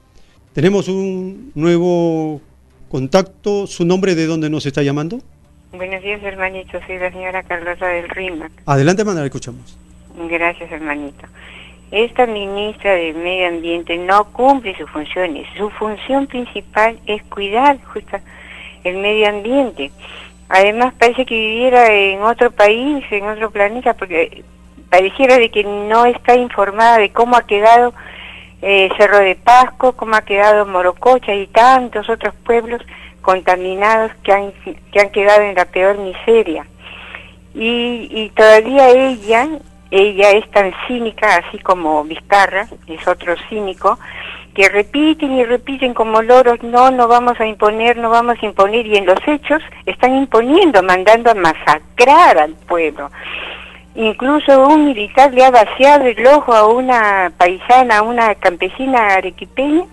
[0.52, 2.40] Tenemos un nuevo
[2.88, 3.66] contacto.
[3.66, 5.20] ¿Su nombre de dónde nos está llamando?
[5.72, 6.80] Buenos días, hermanito.
[6.86, 8.50] Soy la señora Carlosa del RIMAC.
[8.66, 9.76] Adelante, hermana, escuchamos.
[10.28, 11.26] Gracias, hermanito.
[11.90, 15.46] Esta ministra del Medio Ambiente no cumple sus funciones.
[15.56, 18.18] Su función principal es cuidar justo
[18.84, 19.90] el medio ambiente.
[20.48, 24.44] Además, parece que viviera en otro país, en otro planeta, porque
[24.88, 27.92] pareciera de que no está informada de cómo ha quedado
[28.62, 32.82] eh, Cerro de Pasco, cómo ha quedado Morococha y tantos otros pueblos
[33.22, 34.52] contaminados que han,
[34.92, 36.66] que han quedado en la peor miseria.
[37.54, 39.48] Y, y todavía ella,
[39.90, 43.98] ella es tan cínica, así como Vizcarra, es otro cínico,
[44.54, 48.86] que repiten y repiten como loros, no, no vamos a imponer, no vamos a imponer,
[48.86, 53.10] y en los hechos están imponiendo, mandando a masacrar al pueblo.
[53.94, 59.84] Incluso un militar le ha vaciado el ojo a una paisana, a una campesina arequipeña,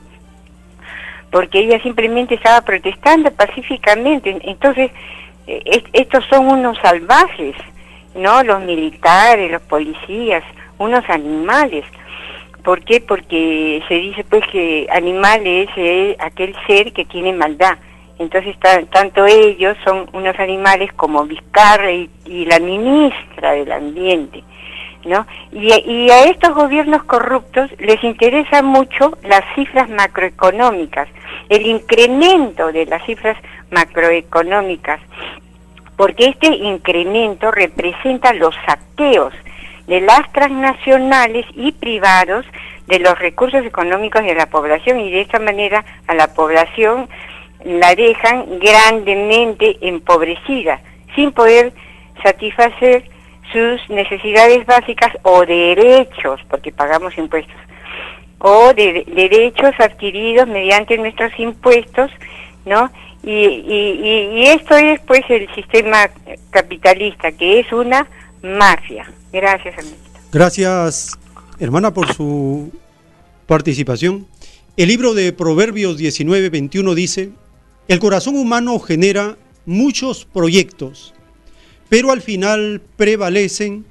[1.32, 4.38] porque ella simplemente estaba protestando pacíficamente.
[4.44, 4.92] Entonces,
[5.48, 7.56] eh, estos son unos salvajes,
[8.18, 8.44] ¿no?
[8.44, 10.44] Los militares, los policías,
[10.78, 11.86] unos animales.
[12.64, 13.00] ¿Por qué?
[13.00, 17.78] Porque se dice pues que animal es eh, aquel ser que tiene maldad.
[18.20, 18.58] Entonces,
[18.92, 24.44] tanto ellos son unos animales como Vizcarra y, la ministra del Ambiente,
[25.06, 25.28] ¿no?
[25.52, 31.08] Y, y, a estos gobiernos corruptos les interesa mucho las cifras macroeconómicas,
[31.50, 33.38] el incremento de las cifras
[33.70, 35.00] macroeconómicas,
[35.98, 39.34] porque este incremento representa los saqueos
[39.88, 42.46] de las transnacionales y privados
[42.88, 47.10] de los recursos económicos de la población y de esta manera a la población
[47.66, 50.80] la dejan grandemente empobrecida,
[51.16, 51.74] sin poder
[52.24, 53.10] satisfacer
[53.52, 57.56] sus necesidades básicas o derechos, porque pagamos impuestos,
[58.40, 62.12] o de, derechos adquiridos mediante nuestros impuestos,
[62.66, 62.92] ¿no?
[63.30, 66.10] Y, esto es pues el sistema
[66.50, 68.08] capitalista, que es una
[68.42, 69.12] mafia.
[69.34, 69.76] Gracias,
[70.32, 71.18] Gracias,
[71.60, 72.72] hermana, por su
[73.46, 74.26] participación.
[74.78, 77.32] El libro de Proverbios 19-21 dice,
[77.90, 81.14] el corazón humano genera muchos proyectos,
[81.90, 83.86] pero al final prevalecen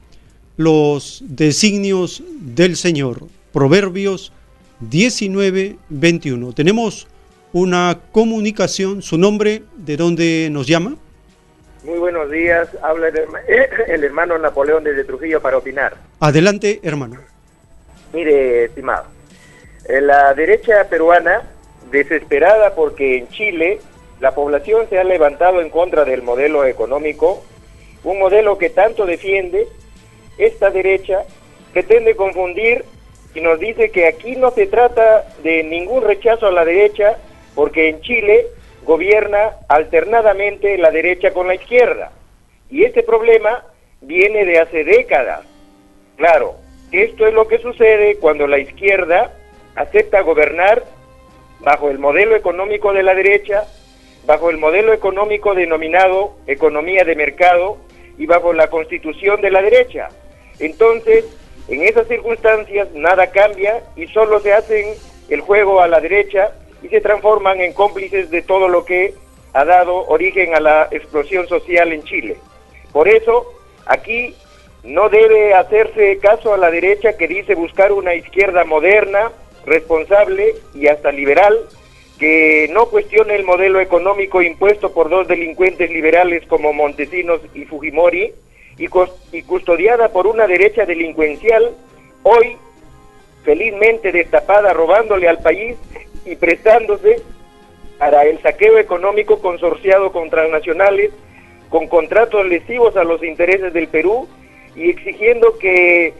[0.56, 3.26] los designios del Señor.
[3.52, 4.32] Proverbios
[4.80, 6.52] 19, 21.
[6.54, 7.06] Tenemos
[7.56, 10.96] una comunicación, su nombre, ¿de dónde nos llama?
[11.84, 15.94] Muy buenos días, habla el, hermano Napoleón desde Trujillo para opinar.
[16.20, 17.16] Adelante, hermano.
[18.12, 19.04] Mire, estimado,
[19.88, 21.44] la derecha peruana
[21.90, 23.78] desesperada porque en Chile
[24.20, 27.42] la población se ha levantado en contra del modelo económico,
[28.04, 29.66] un modelo que tanto defiende,
[30.36, 31.24] esta derecha
[31.72, 32.84] pretende confundir
[33.34, 37.16] y nos dice que aquí no se trata de ningún rechazo a la derecha,
[37.56, 38.46] porque en Chile
[38.84, 42.12] gobierna alternadamente la derecha con la izquierda.
[42.70, 43.64] Y este problema
[44.02, 45.40] viene de hace décadas.
[46.16, 46.54] Claro,
[46.92, 49.32] esto es lo que sucede cuando la izquierda
[49.74, 50.84] acepta gobernar
[51.60, 53.64] bajo el modelo económico de la derecha,
[54.26, 57.78] bajo el modelo económico denominado economía de mercado
[58.18, 60.08] y bajo la constitución de la derecha.
[60.58, 61.24] Entonces,
[61.68, 64.94] en esas circunstancias nada cambia y solo se hacen
[65.28, 66.52] el juego a la derecha
[66.86, 69.14] y se transforman en cómplices de todo lo que
[69.52, 72.36] ha dado origen a la explosión social en Chile.
[72.92, 73.52] Por eso,
[73.86, 74.34] aquí
[74.84, 79.32] no debe hacerse caso a la derecha que dice buscar una izquierda moderna,
[79.64, 81.58] responsable y hasta liberal,
[82.20, 88.32] que no cuestione el modelo económico impuesto por dos delincuentes liberales como Montesinos y Fujimori
[88.78, 91.74] y, custodiada por una derecha delincuencial,
[92.22, 92.56] hoy
[93.46, 95.76] felizmente destapada robándole al país
[96.26, 97.22] y prestándose
[97.96, 101.12] para el saqueo económico consorciado con transnacionales,
[101.70, 104.28] con contratos lesivos a los intereses del Perú
[104.74, 106.12] y exigiendo que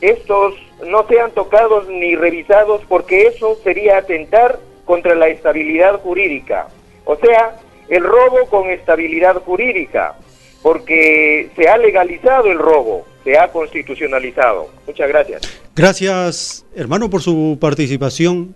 [0.00, 0.54] estos
[0.86, 6.68] no sean tocados ni revisados porque eso sería atentar contra la estabilidad jurídica.
[7.04, 7.56] O sea,
[7.88, 10.16] el robo con estabilidad jurídica,
[10.62, 14.70] porque se ha legalizado el robo, se ha constitucionalizado.
[14.86, 15.64] Muchas gracias.
[15.74, 18.54] Gracias, hermano, por su participación.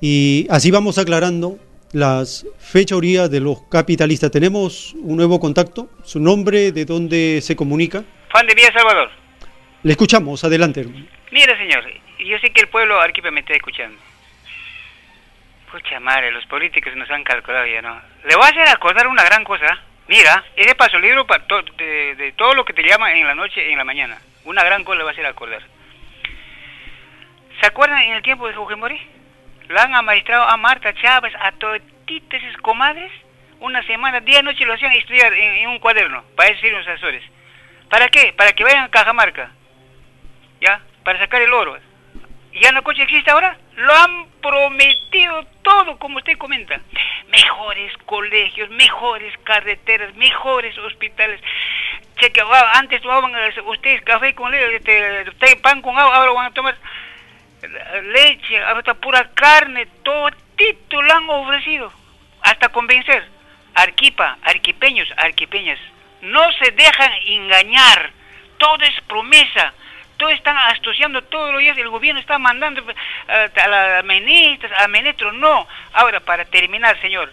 [0.00, 1.58] Y así vamos aclarando
[1.92, 4.30] las fechorías de los capitalistas.
[4.30, 5.90] Tenemos un nuevo contacto.
[6.04, 6.72] ¿Su nombre?
[6.72, 8.04] ¿De dónde se comunica?
[8.30, 9.10] Juan de Villa Salvador.
[9.82, 10.86] Le escuchamos, adelante.
[11.32, 11.84] Mira, señor,
[12.18, 13.98] yo sé que el pueblo Arequipa me está escuchando.
[15.70, 18.00] Pucha madre, los políticos nos han calculado ya, ¿no?
[18.26, 19.82] Le voy a hacer acordar una gran cosa.
[20.08, 21.44] Mira, ese paso libro para
[21.76, 24.18] de, de, todo lo que te llama en la noche y en la mañana.
[24.44, 25.62] Una gran cosa le va a hacer acordar.
[27.60, 28.98] ¿Se acuerdan en el tiempo de Fujimori?
[29.68, 33.12] La han amaestrado a Marta Chávez, a toditas sus comadres.
[33.60, 37.22] Una semana, día y noche lo hacían estudiar en, un cuaderno, para decir los asesores.
[37.90, 38.32] ¿Para qué?
[38.34, 39.50] Para que vayan a Cajamarca.
[40.62, 40.80] ¿Ya?
[41.04, 41.76] Para sacar el oro.
[42.58, 43.56] ¿Y ya no coche existe ahora?
[43.76, 46.80] Lo han prometido todo, como usted comenta.
[47.28, 51.40] Mejores colegios, mejores carreteras, mejores hospitales.
[52.16, 56.46] Cheque, ah, antes tomaban eh, ustedes café con leche, este, pan con agua, ahora van
[56.46, 56.76] a tomar
[58.12, 61.92] leche, hasta pura carne, todo tito lo han ofrecido.
[62.42, 63.24] Hasta convencer.
[63.74, 65.78] Arquipa, arquipeños, arquipeñas
[66.22, 68.10] no se dejan engañar.
[68.58, 69.72] Todo es promesa.
[70.18, 71.78] Todo están asociando todos los días.
[71.78, 75.32] El gobierno está mandando eh, a las ministras, a ministros.
[75.34, 75.66] No.
[75.92, 77.32] Ahora, para terminar, señor.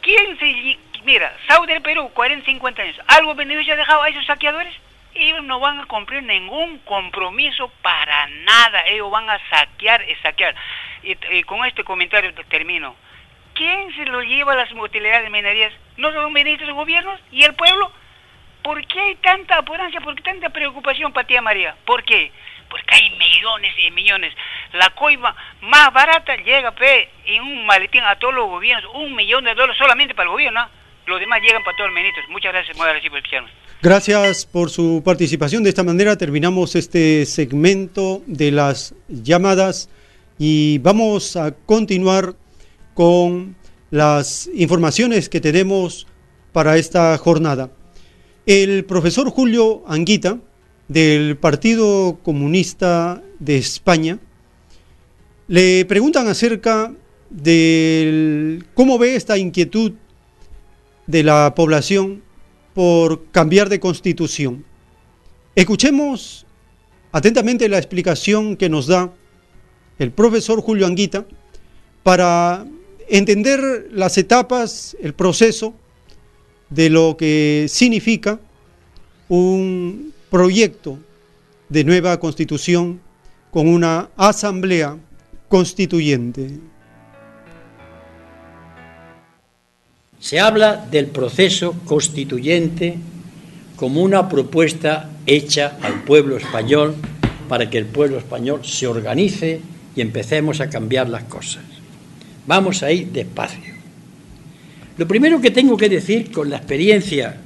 [0.00, 0.78] ¿Quién se...
[1.04, 3.00] Mira, Saudi del Perú, 40, 50 años.
[3.06, 4.74] ¿Algo beneficio ha dejado a esos saqueadores?
[5.14, 8.86] Ellos no van a cumplir ningún compromiso para nada.
[8.86, 10.54] Ellos van a saquear y saquear.
[11.02, 12.96] Y, con este comentario termino.
[13.54, 15.74] ¿Quién se lo lleva a las utilidades de minerías?
[15.96, 17.20] ¿No son ministros de gobiernos?
[17.32, 17.92] ¿Y el pueblo?
[18.68, 19.98] ¿Por qué hay tanta apurancia?
[19.98, 21.74] ¿Por qué tanta preocupación para tía María?
[21.86, 22.30] ¿Por qué?
[22.68, 24.34] Porque hay millones y millones.
[24.74, 29.44] La coima más barata llega pe, en un maletín a todos los gobiernos, un millón
[29.44, 30.68] de dólares solamente para el gobierno.
[31.06, 32.28] Los demás llegan para todos los ministros.
[32.28, 33.50] Muchas gracias, muy agradecido por.
[33.80, 35.62] Gracias por su participación.
[35.62, 39.88] De esta manera terminamos este segmento de las llamadas
[40.38, 42.34] y vamos a continuar
[42.92, 43.56] con
[43.90, 46.06] las informaciones que tenemos
[46.52, 47.70] para esta jornada.
[48.48, 50.40] El profesor Julio Anguita,
[50.88, 54.20] del Partido Comunista de España,
[55.48, 56.94] le preguntan acerca
[57.28, 59.92] de cómo ve esta inquietud
[61.06, 62.22] de la población
[62.72, 64.64] por cambiar de constitución.
[65.54, 66.46] Escuchemos
[67.12, 69.12] atentamente la explicación que nos da
[69.98, 71.26] el profesor Julio Anguita
[72.02, 72.66] para
[73.10, 75.74] entender las etapas, el proceso
[76.70, 78.38] de lo que significa
[79.28, 80.98] un proyecto
[81.68, 83.00] de nueva constitución
[83.50, 84.96] con una asamblea
[85.48, 86.50] constituyente.
[90.20, 92.98] Se habla del proceso constituyente
[93.76, 96.96] como una propuesta hecha al pueblo español
[97.48, 99.60] para que el pueblo español se organice
[99.94, 101.62] y empecemos a cambiar las cosas.
[102.46, 103.77] Vamos a ir despacio.
[104.98, 107.36] Lo primero que tengo que decir con la experiencia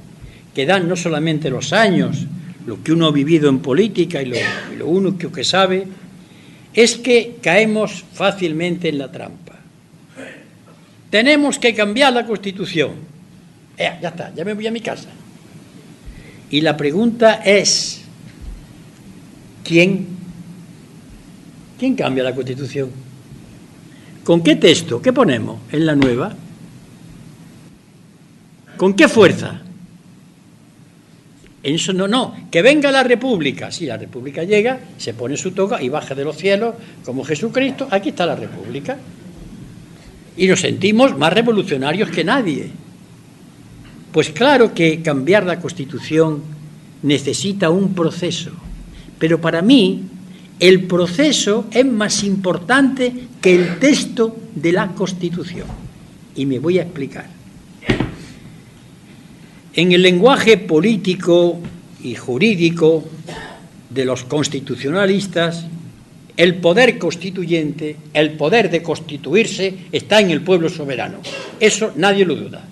[0.53, 2.25] que dan no solamente los años,
[2.65, 4.33] lo que uno ha vivido en política y
[4.77, 5.87] lo, único que sabe,
[6.73, 9.59] es que caemos fácilmente en la trampa.
[11.11, 12.91] Tenemos que cambiar la Constitución.
[13.77, 15.09] Eh, ya está, ya me voy a mi casa.
[16.49, 18.01] Y la pregunta es,
[19.63, 20.07] ¿quién?
[21.77, 22.89] ¿Quién cambia la Constitución?
[24.23, 25.01] ¿Con qué texto?
[25.01, 26.35] ¿Qué ponemos en la nueva?
[28.77, 29.61] ¿Con qué fuerza?
[31.63, 33.71] Eso no, no, que venga la República.
[33.71, 37.87] Si la República llega, se pone su toga y baja de los cielos como Jesucristo.
[37.89, 38.97] Aquí está la República.
[40.35, 42.69] Y nos sentimos más revolucionarios que nadie.
[44.11, 46.43] Pues claro que cambiar la Constitución
[47.01, 48.51] necesita un proceso.
[49.17, 50.03] Pero para mí,
[50.59, 55.67] el proceso es más importante que el texto de la Constitución.
[56.35, 57.42] Y me voy a explicar.
[59.75, 61.59] En el lenguaje político
[62.03, 63.05] y jurídico
[63.89, 65.65] de los constitucionalistas,
[66.37, 71.19] el poder constituyente, el poder de constituirse, está en el pueblo soberano.
[71.59, 72.67] Eso nadie lo duda.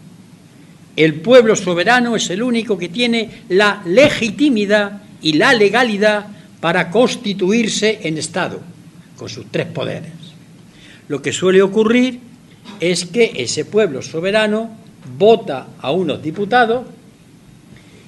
[0.96, 6.28] El pueblo soberano es el único que tiene la legitimidad y la legalidad
[6.60, 8.60] para constituirse en Estado,
[9.18, 10.12] con sus tres poderes.
[11.08, 12.20] Lo que suele ocurrir
[12.80, 14.81] es que ese pueblo soberano
[15.18, 16.86] vota a unos diputados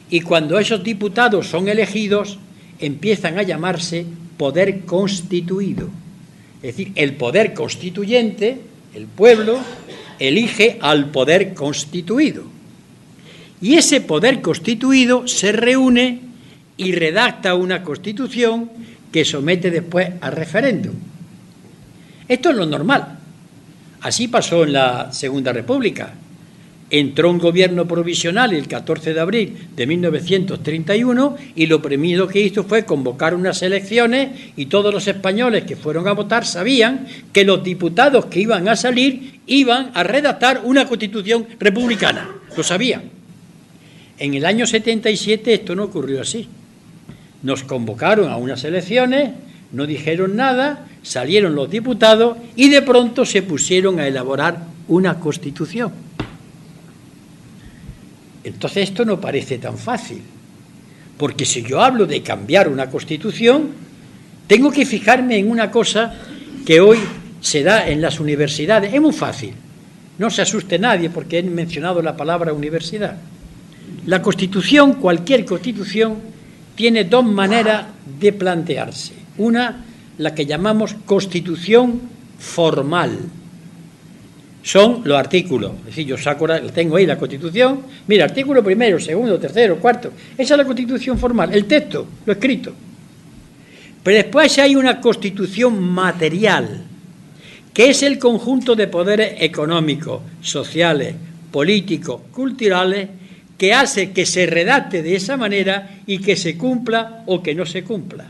[0.10, 2.38] y cuando esos diputados son elegidos
[2.80, 4.06] empiezan a llamarse
[4.38, 5.90] poder constituido.
[6.58, 8.58] Es decir, el poder constituyente,
[8.94, 9.60] el pueblo,
[10.20, 12.44] elige al poder constituido.
[13.62, 16.20] Y ese poder constituido se reúne
[16.78, 18.70] y redacta una constitución
[19.12, 20.94] que somete después a referéndum.
[22.28, 23.20] Esto es lo normal.
[24.02, 26.14] Así pasó en la Segunda República
[26.94, 32.66] entró un gobierno provisional el 14 de abril de 1931 y lo primero que hizo
[32.66, 37.64] fue convocar unas elecciones y todos los españoles que fueron a votar sabían que los
[37.64, 42.30] diputados que iban a salir iban a redactar una constitución republicana.
[42.56, 43.06] Lo sabían.
[44.20, 46.48] En el año 77 esto no ocurrió así.
[47.42, 49.32] Nos convocaron a unas elecciones,
[49.72, 55.92] no dijeron nada, salieron los diputados y de pronto se pusieron a elaborar una constitución.
[58.44, 60.22] Entonces esto no parece tan fácil,
[61.18, 63.70] porque si yo hablo de cambiar una constitución,
[64.48, 66.14] tengo que fijarme en una cosa
[66.66, 67.00] que hoy
[67.40, 68.94] se da en las universidades.
[68.94, 69.54] Es muy fácil,
[70.18, 73.18] no se asuste nadie porque he mencionado la palabra universidad.
[74.06, 76.18] La constitución, cualquier constitución,
[76.76, 77.86] tiene dos maneras
[78.20, 79.14] de plantearse.
[79.38, 79.86] Una,
[80.18, 82.02] la que llamamos constitución
[82.38, 83.18] formal,
[84.64, 85.74] son los artículos.
[85.80, 90.12] Es decir, yo saco, tengo ahí la Constitución, mira, artículo primero, segundo, tercero, cuarto.
[90.38, 92.74] Esa es la Constitución formal, el texto, lo escrito.
[94.02, 96.82] Pero después hay una Constitución material,
[97.74, 101.14] que es el conjunto de poderes económicos, sociales,
[101.52, 103.10] políticos, culturales,
[103.58, 107.66] que hace que se redacte de esa manera y que se cumpla o que no
[107.66, 108.26] se cumpla.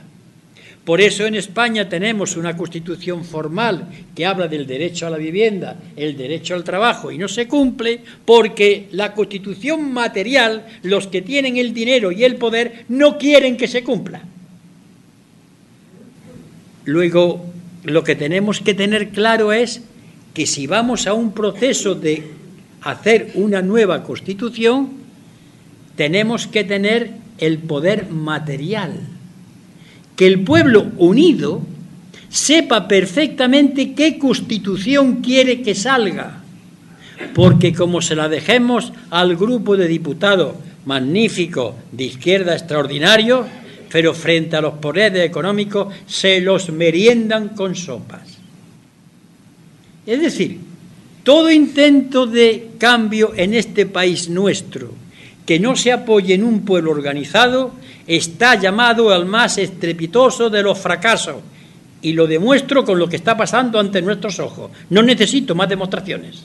[0.85, 5.77] Por eso en España tenemos una constitución formal que habla del derecho a la vivienda,
[5.95, 11.55] el derecho al trabajo y no se cumple porque la constitución material, los que tienen
[11.55, 14.23] el dinero y el poder, no quieren que se cumpla.
[16.83, 17.45] Luego,
[17.85, 19.83] lo que tenemos que tener claro es
[20.33, 22.23] que si vamos a un proceso de
[22.81, 24.89] hacer una nueva constitución,
[25.95, 29.12] tenemos que tener el poder material
[30.15, 31.61] que el pueblo unido
[32.29, 36.41] sepa perfectamente qué constitución quiere que salga,
[37.33, 40.55] porque como se la dejemos al grupo de diputados
[40.85, 43.45] magnífico de izquierda extraordinario,
[43.91, 48.39] pero frente a los poderes económicos se los meriendan con sopas.
[50.05, 50.57] Es decir,
[51.23, 54.91] todo intento de cambio en este país nuestro
[55.45, 57.71] que no se apoye en un pueblo organizado
[58.07, 61.37] está llamado al más estrepitoso de los fracasos.
[62.01, 64.71] Y lo demuestro con lo que está pasando ante nuestros ojos.
[64.89, 66.43] No necesito más demostraciones.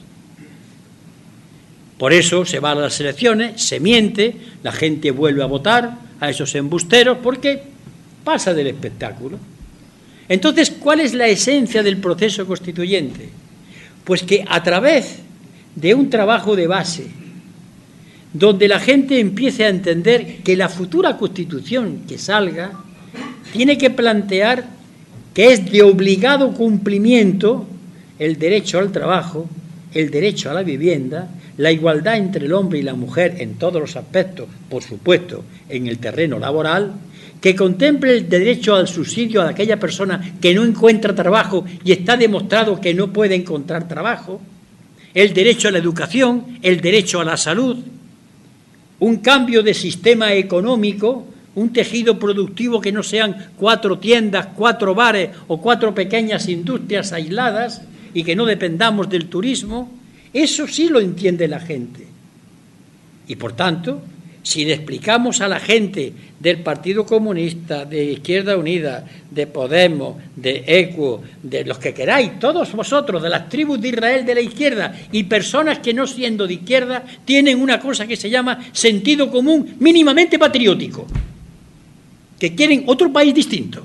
[1.99, 6.31] Por eso se va a las elecciones, se miente, la gente vuelve a votar a
[6.31, 7.61] esos embusteros porque
[8.23, 9.39] pasa del espectáculo.
[10.29, 13.31] Entonces, ¿cuál es la esencia del proceso constituyente?
[14.05, 15.19] Pues que a través
[15.75, 17.09] de un trabajo de base,
[18.33, 22.73] donde la gente empiece a entender que la futura constitución que salga
[23.53, 24.67] tiene que plantear
[25.33, 27.67] que es de obligado cumplimiento
[28.19, 29.49] el derecho al trabajo,
[29.95, 33.81] el derecho a la vivienda, la igualdad entre el hombre y la mujer en todos
[33.81, 36.95] los aspectos, por supuesto, en el terreno laboral,
[37.41, 42.17] que contemple el derecho al subsidio a aquella persona que no encuentra trabajo y está
[42.17, 44.41] demostrado que no puede encontrar trabajo,
[45.15, 47.77] el derecho a la educación, el derecho a la salud,
[49.01, 55.31] un cambio de sistema económico, un tejido productivo que no sean cuatro tiendas, cuatro bares
[55.49, 57.83] o cuatro pequeñas industrias aisladas
[58.15, 59.91] y que no dependamos del turismo,
[60.33, 62.07] eso sí lo entiende la gente.
[63.27, 64.03] Y por tanto,
[64.43, 70.65] si le explicamos a la gente del Partido Comunista, de Izquierda Unida, de Podemos, de
[70.67, 74.95] Equo, de los que queráis, todos vosotros, de las tribus de Israel de la izquierda
[75.13, 79.77] y personas que no siendo de izquierda tienen una cosa que se llama sentido común
[79.81, 81.07] mínimamente patriótico,
[82.39, 83.85] que quieren otro país distinto.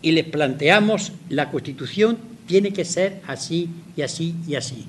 [0.00, 4.86] Y les planteamos la constitución tiene que ser así y así y así.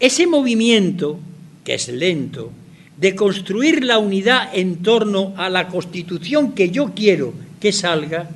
[0.00, 1.18] Ese movimiento,
[1.64, 2.52] que es lento,
[3.00, 8.28] de construir la unidad en torno a la constitución que yo quiero que salga,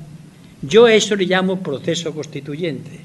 [0.61, 2.99] yo a eso le llamo proceso constituyente,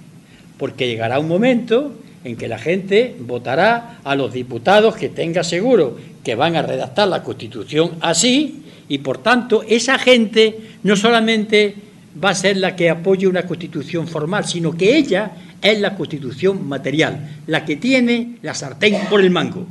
[0.57, 1.93] porque llegará un momento
[2.25, 7.09] en que la gente votará a los diputados que tenga seguro que van a redactar
[7.09, 11.75] la Constitución así y por tanto esa gente no solamente
[12.23, 15.33] va a ser la que apoye una Constitución formal, sino que ella
[15.63, 19.67] es la Constitución material, la que tiene la sartén por el mango.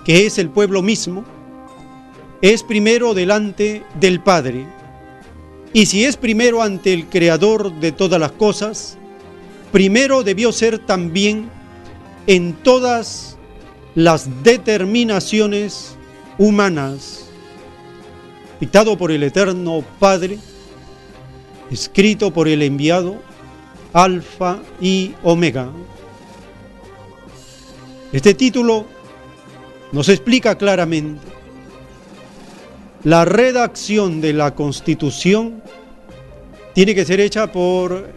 [0.06, 1.26] que es el pueblo mismo,
[2.42, 4.68] es primero delante del Padre.
[5.74, 8.98] Y si es primero ante el Creador de todas las cosas,
[9.72, 11.50] primero debió ser también
[12.28, 13.38] en todas
[13.96, 15.96] las determinaciones
[16.38, 17.26] humanas,
[18.60, 20.38] dictado por el Eterno Padre,
[21.72, 23.16] escrito por el enviado
[23.94, 25.70] Alfa y Omega.
[28.12, 28.86] Este título
[29.92, 31.26] nos explica claramente
[33.04, 35.64] la redacción de la Constitución
[36.74, 38.12] tiene que ser hecha por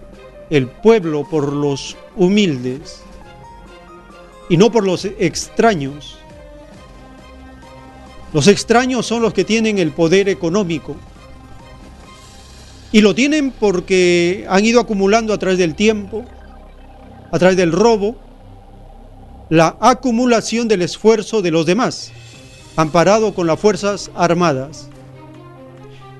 [0.50, 3.02] el pueblo, por los humildes
[4.50, 6.18] y no por los extraños.
[8.34, 10.96] Los extraños son los que tienen el poder económico
[12.92, 16.24] y lo tienen porque han ido acumulando a través del tiempo,
[17.30, 18.16] a través del robo,
[19.48, 22.10] la acumulación del esfuerzo de los demás,
[22.74, 24.88] amparado con las Fuerzas Armadas.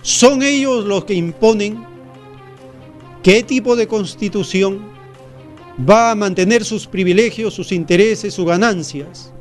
[0.02, 1.84] Son ellos los que imponen
[3.24, 4.99] qué tipo de constitución
[5.88, 9.32] va a mantener sus privilegios, sus intereses, sus ganancias.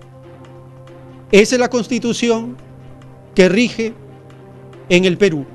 [1.31, 2.57] Esa es la constitución
[3.35, 3.93] que rige
[4.89, 5.45] en el Perú.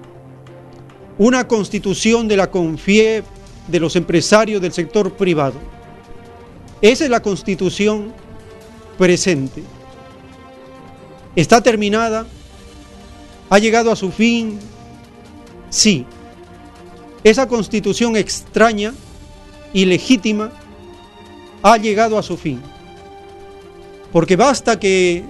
[1.18, 3.22] Una constitución de la confie
[3.68, 5.58] de los empresarios del sector privado.
[6.80, 8.12] Esa es la constitución
[8.98, 9.62] presente.
[11.34, 12.26] ¿Está terminada?
[13.50, 14.58] ¿Ha llegado a su fin?
[15.70, 16.04] Sí.
[17.24, 18.92] Esa constitución extraña
[19.72, 20.52] y legítima
[21.64, 22.60] ha llegado a su fin.
[24.12, 25.24] Porque basta que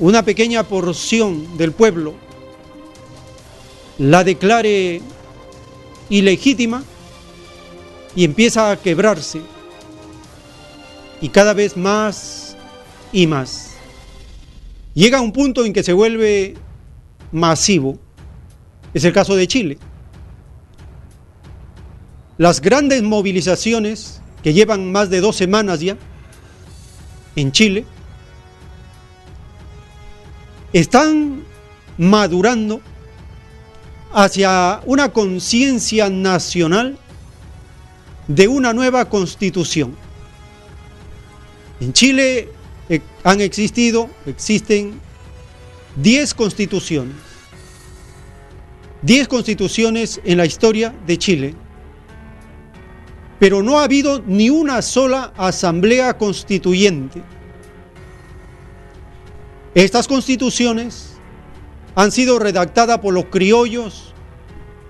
[0.00, 2.14] una pequeña porción del pueblo
[3.98, 5.02] la declare
[6.08, 6.82] ilegítima
[8.16, 9.42] y empieza a quebrarse.
[11.20, 12.56] Y cada vez más
[13.12, 13.74] y más.
[14.94, 16.54] Llega a un punto en que se vuelve
[17.30, 17.98] masivo.
[18.94, 19.78] Es el caso de Chile.
[22.38, 25.96] Las grandes movilizaciones que llevan más de dos semanas ya
[27.34, 27.86] en Chile
[30.74, 31.44] están
[31.96, 32.82] madurando
[34.12, 36.98] hacia una conciencia nacional
[38.28, 39.96] de una nueva constitución.
[41.80, 42.50] En Chile
[42.90, 45.00] eh, han existido, existen
[45.96, 47.14] 10 constituciones.
[49.02, 51.54] 10 constituciones en la historia de Chile.
[53.44, 57.20] Pero no ha habido ni una sola asamblea constituyente.
[59.74, 61.18] Estas constituciones
[61.94, 64.14] han sido redactadas por los criollos,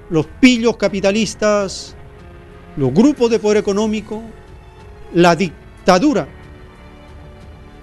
[0.09, 1.97] los pillos capitalistas,
[2.77, 4.23] los grupos de poder económico,
[5.13, 6.29] la dictadura.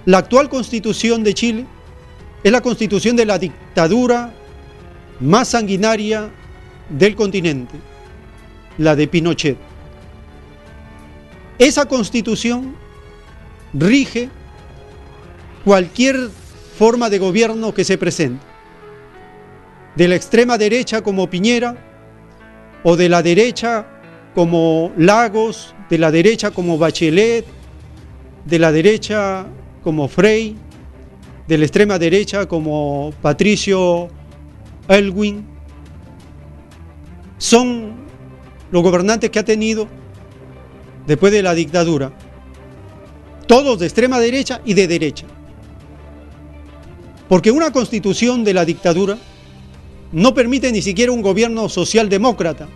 [0.05, 1.65] La actual constitución de Chile
[2.45, 4.34] es la constitución de la dictadura
[5.19, 6.30] más sanguinaria
[6.88, 7.76] del continente,
[8.78, 9.70] la de Pinochet.
[11.62, 12.76] Esa constitución
[13.72, 14.30] rige
[15.64, 16.32] cualquier
[16.76, 18.43] forma de gobierno que se presente,
[19.95, 21.78] de la extrema derecha como Piñera,
[22.84, 23.86] o de la derecha
[24.34, 27.45] como Lagos, de la derecha como Bachelet,
[28.43, 29.45] de la derecha
[29.84, 30.57] como Frey,
[31.47, 34.07] de la extrema derecha como Patricio
[34.88, 35.45] Elwin,
[37.38, 37.97] son
[38.72, 40.01] los gobernantes que ha tenido
[41.08, 42.12] después de la dictadura,
[43.47, 45.26] todos de extrema derecha y de derecha.
[47.28, 49.18] Porque una constitución de la dictadura
[50.12, 52.68] no permite ni siquiera un gobierno socialdemócrata.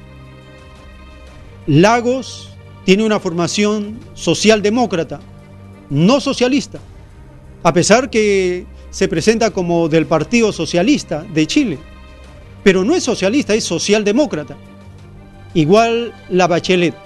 [1.68, 2.50] Lagos
[2.86, 5.20] tiene una formación socialdemócrata,
[5.90, 6.80] no socialista,
[7.64, 11.80] a pesar que se presenta como del Partido Socialista de Chile,
[12.64, 14.56] pero no es socialista, es socialdemócrata.
[15.54, 17.05] Igual la Bachelet.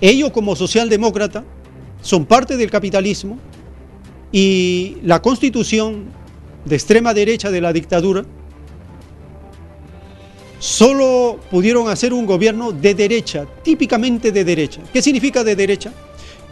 [0.00, 1.44] Ellos como socialdemócrata
[2.02, 3.38] son parte del capitalismo
[4.32, 6.06] y la constitución
[6.64, 8.24] de extrema derecha de la dictadura
[10.58, 14.80] solo pudieron hacer un gobierno de derecha, típicamente de derecha.
[14.92, 15.92] ¿Qué significa de derecha?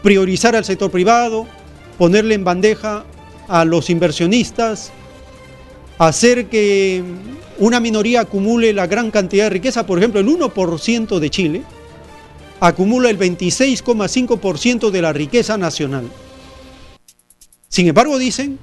[0.03, 1.47] Priorizar al sector privado,
[1.99, 3.05] ponerle en bandeja
[3.49, 4.93] a los inversionistas,
[5.99, 7.03] hacer que
[7.59, 11.63] una minoría acumule la gran cantidad de riqueza, por ejemplo, el 1% de Chile
[12.63, 16.09] acumula el 26,5% de la riqueza nacional.
[17.69, 18.57] Sin embargo, dicen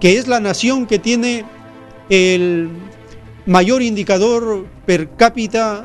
[0.00, 1.44] que es la nación que tiene
[2.08, 2.70] el
[3.44, 5.84] mayor indicador per cápita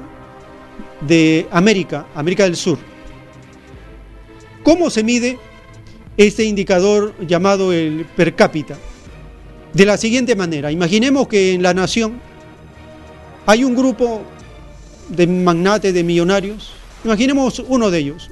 [1.02, 2.80] de América, América del Sur.
[4.64, 5.38] ¿Cómo se mide
[6.16, 8.78] este indicador llamado el per cápita?
[9.74, 12.22] De la siguiente manera, imaginemos que en la nación
[13.46, 14.22] hay un grupo
[15.10, 16.77] de magnates, de millonarios,
[17.08, 18.30] imaginemos uno de ellos.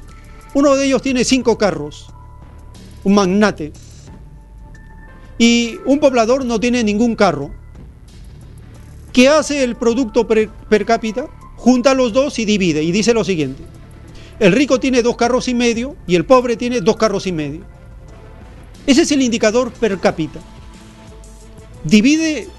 [0.53, 2.07] Uno de ellos tiene cinco carros,
[3.03, 3.73] un magnate,
[5.37, 7.51] y un poblador no tiene ningún carro
[9.15, 11.27] ¿Qué hace el producto per, cápita?
[11.55, 13.63] Junta los dos y divide y dice lo siguiente.
[14.41, 17.61] El rico tiene dos carros y medio y el pobre tiene dos carros y medio.
[18.85, 20.41] Ese es el indicador per cápita.
[21.85, 22.49] Divide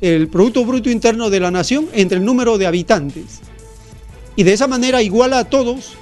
[0.00, 3.42] el Producto Bruto Interno de la nación entre el número de habitantes.
[4.36, 5.94] Y de esa manera iguala a todos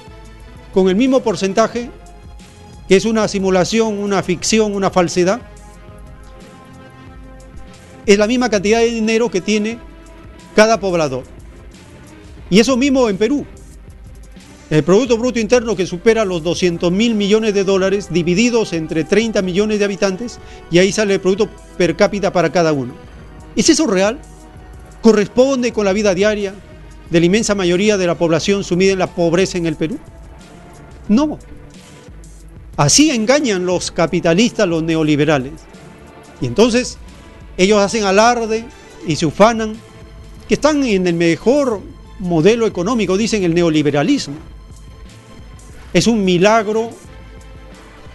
[0.74, 1.88] con el mismo porcentaje,
[2.88, 5.40] que es una simulación, una ficción, una falsedad.
[8.04, 9.78] Es la misma cantidad de dinero que tiene
[10.56, 11.22] cada poblador.
[12.50, 13.46] Y eso mismo en Perú.
[14.68, 19.40] El Producto Bruto Interno que supera los 200 mil millones de dólares divididos entre 30
[19.42, 22.94] millones de habitantes y ahí sale el Producto per cápita para cada uno.
[23.54, 24.20] ¿Es eso real?
[25.02, 26.54] ¿Corresponde con la vida diaria
[27.10, 29.98] de la inmensa mayoría de la población sumida en la pobreza en el Perú?
[31.08, 31.38] No.
[32.76, 35.52] Así engañan los capitalistas, los neoliberales.
[36.40, 36.98] Y entonces
[37.56, 38.64] ellos hacen alarde
[39.06, 39.76] y se ufanan
[40.48, 41.80] que están en el mejor
[42.18, 44.34] modelo económico, dicen el neoliberalismo.
[45.92, 46.90] Es un milagro,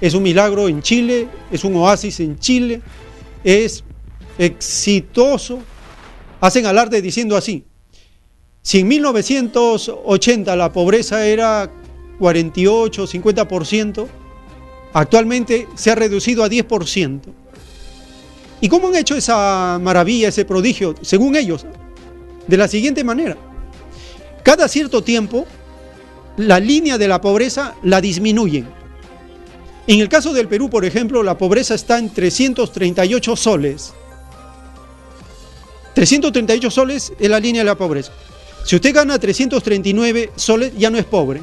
[0.02, 2.82] es un milagro en Chile, es un oasis en Chile,
[3.44, 3.84] es
[4.38, 5.60] exitoso.
[6.42, 7.66] Hacen alarde diciendo así,
[8.62, 11.72] si en 1980 la pobreza era
[12.20, 14.08] 48, 50%,
[14.94, 17.22] actualmente se ha reducido a 10%.
[18.62, 20.96] ¿Y cómo han hecho esa maravilla, ese prodigio?
[21.02, 21.66] Según ellos,
[22.48, 23.38] de la siguiente manera.
[24.44, 25.46] Cada cierto tiempo,
[26.38, 28.68] la línea de la pobreza la disminuyen.
[29.88, 33.94] En el caso del Perú, por ejemplo, la pobreza está en 338 soles.
[35.96, 38.12] 338 soles es la línea de la pobreza.
[38.66, 41.42] Si usted gana 339 soles, ya no es pobre.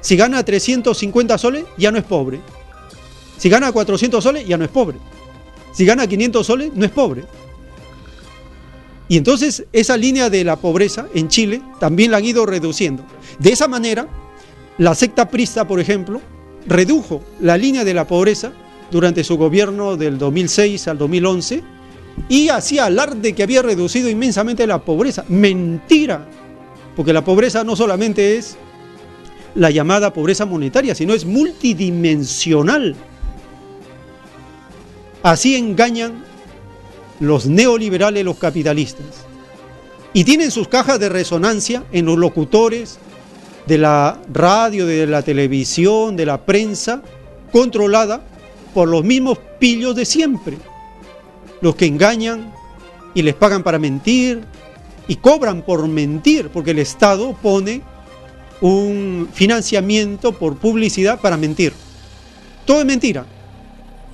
[0.00, 2.40] Si gana 350 soles, ya no es pobre.
[3.38, 4.98] Si gana 400 soles, ya no es pobre.
[5.72, 7.24] Si gana 500 soles, no es pobre.
[9.08, 13.04] Y entonces esa línea de la pobreza en Chile también la han ido reduciendo.
[13.38, 14.08] De esa manera,
[14.78, 16.20] la secta prista, por ejemplo,
[16.66, 18.52] redujo la línea de la pobreza
[18.90, 21.62] durante su gobierno del 2006 al 2011
[22.28, 25.24] y hacía alarde que había reducido inmensamente la pobreza.
[25.28, 26.28] Mentira,
[26.96, 28.56] porque la pobreza no solamente es
[29.54, 32.94] la llamada pobreza monetaria, sino es multidimensional.
[35.22, 36.24] Así engañan
[37.20, 39.06] los neoliberales, los capitalistas.
[40.12, 42.98] Y tienen sus cajas de resonancia en los locutores
[43.66, 47.02] de la radio, de la televisión, de la prensa,
[47.52, 48.22] controlada
[48.74, 50.58] por los mismos pillos de siempre.
[51.62, 52.52] Los que engañan
[53.14, 54.44] y les pagan para mentir
[55.08, 57.80] y cobran por mentir, porque el Estado pone
[58.60, 61.72] un financiamiento por publicidad para mentir.
[62.64, 63.26] Todo es mentira.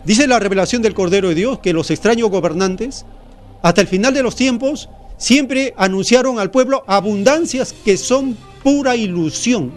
[0.04, 3.04] Dice la revelación del Cordero de Dios que los extraños gobernantes,
[3.62, 4.88] hasta el final de los tiempos,
[5.18, 9.72] siempre anunciaron al pueblo abundancias que son pura ilusión.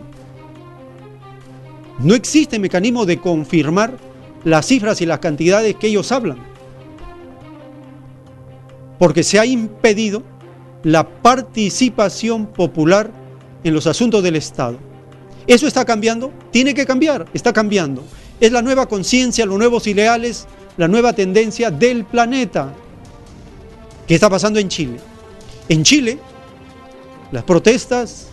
[2.00, 3.98] No existe mecanismo de confirmar
[4.44, 6.40] las cifras y las cantidades que ellos hablan,
[9.02, 10.22] porque se ha impedido
[10.84, 13.10] la participación popular
[13.64, 14.78] en los asuntos del Estado.
[15.48, 16.32] ¿Eso está cambiando?
[16.52, 18.04] Tiene que cambiar, está cambiando.
[18.40, 20.46] Es la nueva conciencia, los nuevos ideales,
[20.78, 22.76] la nueva tendencia del planeta.
[24.06, 25.00] ¿Qué está pasando en Chile?
[25.68, 26.20] En Chile,
[27.32, 28.28] las protestas,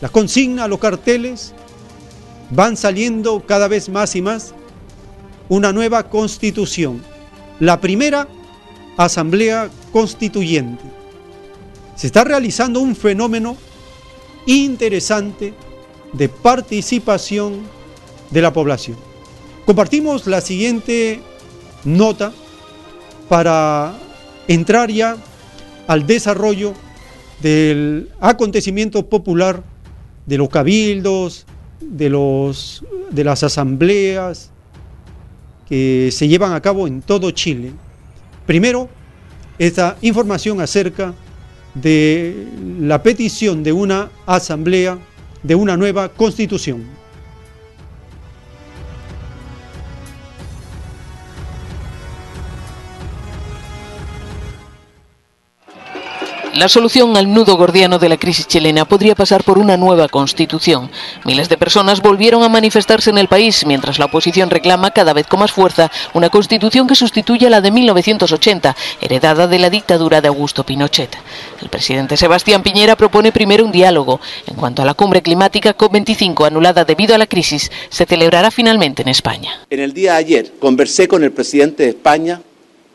[0.00, 1.54] las consignas, los carteles,
[2.50, 4.54] van saliendo cada vez más y más
[5.48, 7.02] una nueva constitución.
[7.58, 8.28] La primera
[8.96, 10.84] asamblea constituyente.
[11.96, 13.56] Se está realizando un fenómeno
[14.46, 15.54] interesante
[16.12, 17.62] de participación
[18.30, 18.96] de la población.
[19.66, 21.20] Compartimos la siguiente
[21.84, 22.32] nota
[23.28, 23.94] para
[24.48, 25.16] entrar ya
[25.86, 26.74] al desarrollo
[27.40, 29.62] del acontecimiento popular
[30.26, 31.46] de los cabildos,
[31.80, 34.50] de, los, de las asambleas
[35.68, 37.72] que se llevan a cabo en todo Chile.
[38.46, 38.88] Primero,
[39.58, 41.14] esta información acerca
[41.74, 42.46] de
[42.80, 44.98] la petición de una asamblea,
[45.42, 46.84] de una nueva constitución.
[56.54, 60.88] La solución al nudo gordiano de la crisis chilena podría pasar por una nueva constitución.
[61.24, 65.26] Miles de personas volvieron a manifestarse en el país mientras la oposición reclama cada vez
[65.26, 70.28] con más fuerza una constitución que sustituya la de 1980, heredada de la dictadura de
[70.28, 71.10] Augusto Pinochet.
[71.60, 74.20] El presidente Sebastián Piñera propone primero un diálogo.
[74.46, 79.02] En cuanto a la cumbre climática COP25 anulada debido a la crisis, se celebrará finalmente
[79.02, 79.66] en España.
[79.70, 82.40] En el día de ayer conversé con el presidente de España,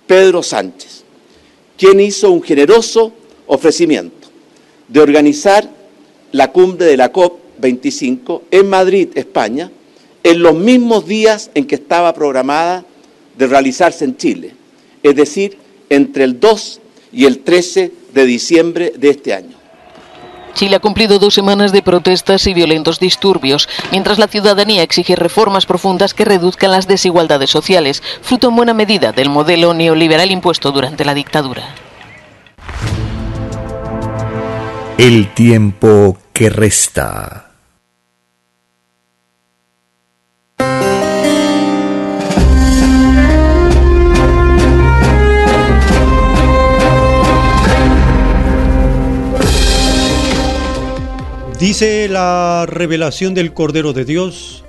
[0.07, 1.03] Pedro Sánchez,
[1.77, 3.18] quien hizo un generoso
[3.49, 4.29] ofrecimiento
[4.87, 5.69] de organizar
[6.31, 9.71] la cumbre de la COP25 en Madrid, España,
[10.23, 12.85] en los mismos días en que estaba programada
[13.37, 14.53] de realizarse en Chile,
[15.01, 15.57] es decir,
[15.89, 16.79] entre el 2
[17.11, 19.57] y el 13 de diciembre de este año.
[20.53, 25.65] Chile ha cumplido dos semanas de protestas y violentos disturbios, mientras la ciudadanía exige reformas
[25.65, 31.05] profundas que reduzcan las desigualdades sociales, fruto en buena medida del modelo neoliberal impuesto durante
[31.05, 31.88] la dictadura.
[35.01, 37.51] El tiempo que resta.
[51.57, 54.65] Dice la revelación del Cordero de Dios,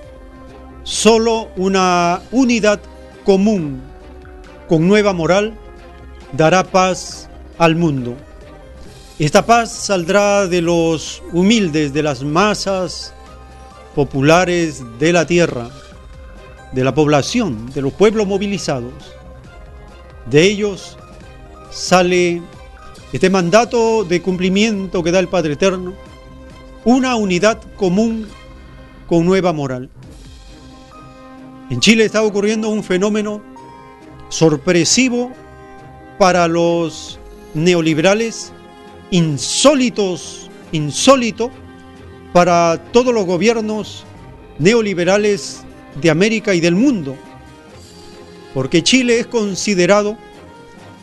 [0.84, 2.78] solo una unidad
[3.24, 3.82] común
[4.68, 5.54] con nueva moral
[6.34, 7.28] dará paz
[7.58, 8.14] al mundo.
[9.20, 13.12] Esta paz saldrá de los humildes, de las masas
[13.94, 15.68] populares de la tierra,
[16.72, 18.94] de la población, de los pueblos movilizados.
[20.24, 20.96] De ellos
[21.70, 22.40] sale
[23.12, 25.92] este mandato de cumplimiento que da el Padre Eterno,
[26.86, 28.26] una unidad común
[29.06, 29.90] con nueva moral.
[31.68, 33.42] En Chile está ocurriendo un fenómeno
[34.30, 35.30] sorpresivo
[36.18, 37.20] para los
[37.52, 38.54] neoliberales
[39.10, 41.50] insólitos, insólito
[42.32, 44.04] para todos los gobiernos
[44.58, 45.62] neoliberales
[46.00, 47.16] de América y del mundo,
[48.54, 50.16] porque Chile es considerado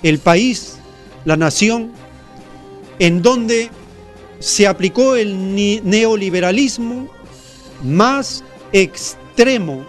[0.04, 0.78] el país,
[1.26, 1.92] la nación,
[3.00, 3.70] en donde
[4.40, 7.10] se aplicó el neoliberalismo
[7.84, 9.86] más extremo.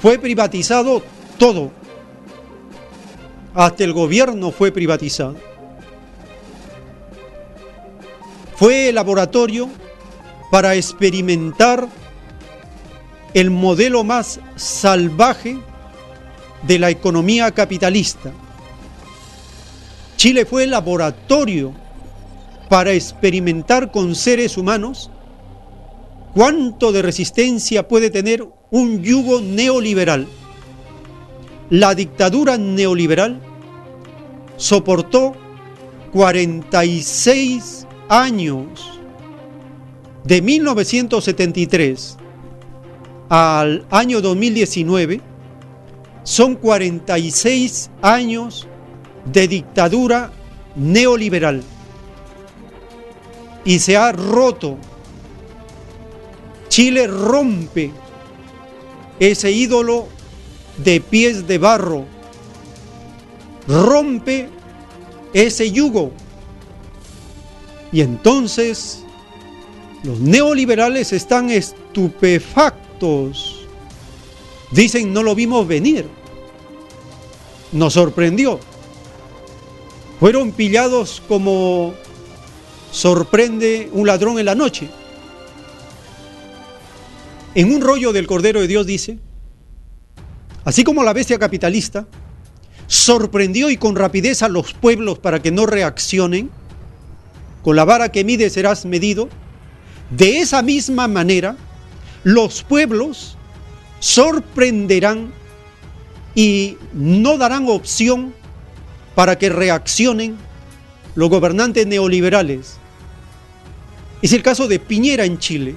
[0.00, 1.02] Fue privatizado
[1.38, 1.70] todo.
[3.54, 5.51] Hasta el gobierno fue privatizado.
[8.54, 9.68] Fue laboratorio
[10.50, 11.88] para experimentar
[13.34, 15.58] el modelo más salvaje
[16.62, 18.32] de la economía capitalista.
[20.16, 21.72] Chile fue laboratorio
[22.68, 25.10] para experimentar con seres humanos
[26.34, 30.26] cuánto de resistencia puede tener un yugo neoliberal.
[31.70, 33.40] La dictadura neoliberal
[34.56, 35.34] soportó
[36.12, 39.00] 46 años
[40.24, 42.16] de 1973
[43.28, 45.20] al año 2019
[46.22, 48.68] son 46 años
[49.24, 50.32] de dictadura
[50.76, 51.62] neoliberal
[53.64, 54.76] y se ha roto.
[56.68, 57.90] Chile rompe
[59.20, 60.08] ese ídolo
[60.82, 62.06] de pies de barro,
[63.68, 64.48] rompe
[65.34, 66.12] ese yugo.
[67.92, 69.04] Y entonces
[70.02, 73.66] los neoliberales están estupefactos.
[74.70, 76.08] Dicen, no lo vimos venir.
[77.70, 78.58] Nos sorprendió.
[80.18, 81.92] Fueron pillados como
[82.90, 84.88] sorprende un ladrón en la noche.
[87.54, 89.18] En un rollo del Cordero de Dios dice,
[90.64, 92.06] así como la bestia capitalista
[92.86, 96.50] sorprendió y con rapidez a los pueblos para que no reaccionen,
[97.62, 99.28] con la vara que mide serás medido,
[100.10, 101.56] de esa misma manera
[102.24, 103.36] los pueblos
[104.00, 105.32] sorprenderán
[106.34, 108.34] y no darán opción
[109.14, 110.36] para que reaccionen
[111.14, 112.78] los gobernantes neoliberales
[114.22, 115.74] es el caso de Piñera en Chile,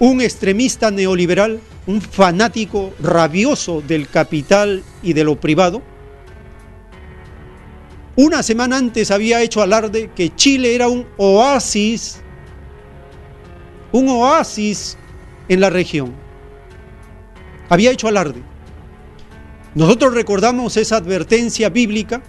[0.00, 5.82] un extremista neoliberal, un fanático rabioso del capital y de lo privado.
[8.16, 12.22] Una semana antes había hecho alarde que Chile era un oasis,
[13.92, 14.96] un oasis
[15.48, 16.14] en la región.
[17.68, 18.42] Había hecho alarde.
[19.74, 22.22] Nosotros recordamos esa advertencia bíblica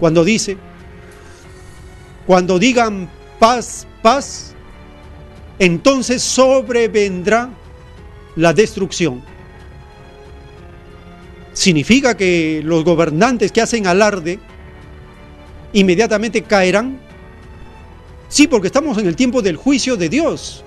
[0.00, 0.56] cuando dice,
[2.26, 3.08] cuando digan
[3.38, 4.54] paz, paz,
[5.60, 7.50] entonces sobrevendrá
[8.34, 9.22] la destrucción.
[11.52, 14.38] ¿Significa que los gobernantes que hacen alarde
[15.72, 16.98] inmediatamente caerán?
[18.28, 20.64] Sí, porque estamos en el tiempo del juicio de Dios.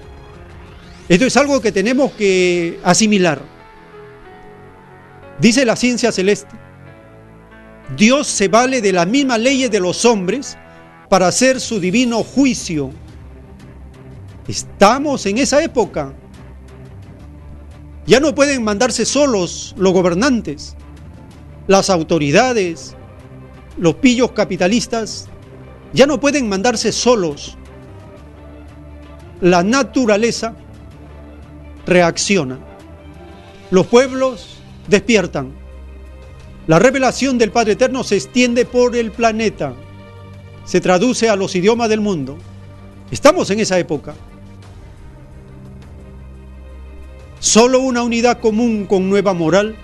[1.09, 3.41] Esto es algo que tenemos que asimilar.
[5.39, 6.55] Dice la ciencia celeste,
[7.97, 10.57] Dios se vale de las mismas leyes de los hombres
[11.09, 12.91] para hacer su divino juicio.
[14.47, 16.13] Estamos en esa época.
[18.05, 20.75] Ya no pueden mandarse solos los gobernantes,
[21.67, 22.95] las autoridades,
[23.77, 25.27] los pillos capitalistas,
[25.93, 27.57] ya no pueden mandarse solos.
[29.41, 30.55] La naturaleza
[31.85, 32.59] reacciona.
[33.71, 34.57] Los pueblos
[34.87, 35.53] despiertan.
[36.67, 39.73] La revelación del Padre Eterno se extiende por el planeta
[40.65, 42.37] se traduce a los idiomas del mundo.
[43.11, 44.15] Estamos en esa época.
[47.45, 49.75] Solo una unidad común con nueva moral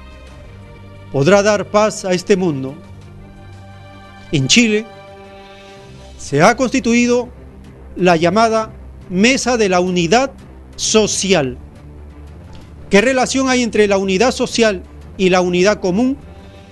[1.11, 2.73] podrá dar paz a este mundo.
[4.31, 4.83] En Chile
[6.17, 7.29] se ha constituido
[7.95, 8.73] la llamada
[9.11, 10.31] Mesa de la Unidad
[10.75, 11.59] Social.
[12.89, 14.81] ¿Qué relación hay entre la unidad social
[15.15, 16.17] y la unidad común?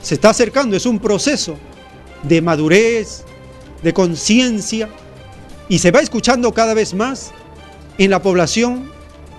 [0.02, 1.56] Se está acercando, es un proceso
[2.24, 3.26] de madurez,
[3.84, 4.90] de conciencia
[5.70, 7.32] y se va escuchando cada vez más
[8.00, 8.92] en la población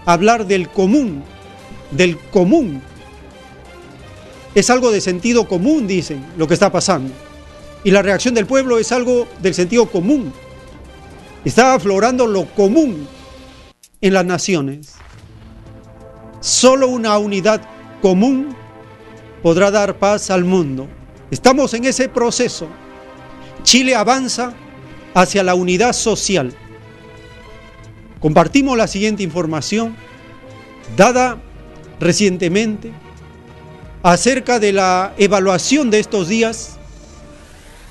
[0.06, 1.24] hablar del común,
[1.90, 2.82] del común.
[4.54, 7.12] Es algo de sentido común, dicen, lo que está pasando.
[7.84, 10.32] Y la reacción del pueblo es algo del sentido común.
[11.44, 13.06] Está aflorando lo común
[14.00, 14.94] en las naciones.
[16.40, 17.62] Solo una unidad
[18.02, 18.54] común
[19.42, 20.88] podrá dar paz al mundo.
[21.30, 22.68] Estamos en ese proceso.
[23.62, 24.52] Chile avanza
[25.14, 26.54] hacia la unidad social.
[28.20, 29.96] Compartimos la siguiente información
[30.96, 31.40] dada
[32.01, 32.93] recientemente
[34.02, 36.78] acerca de la evaluación de estos días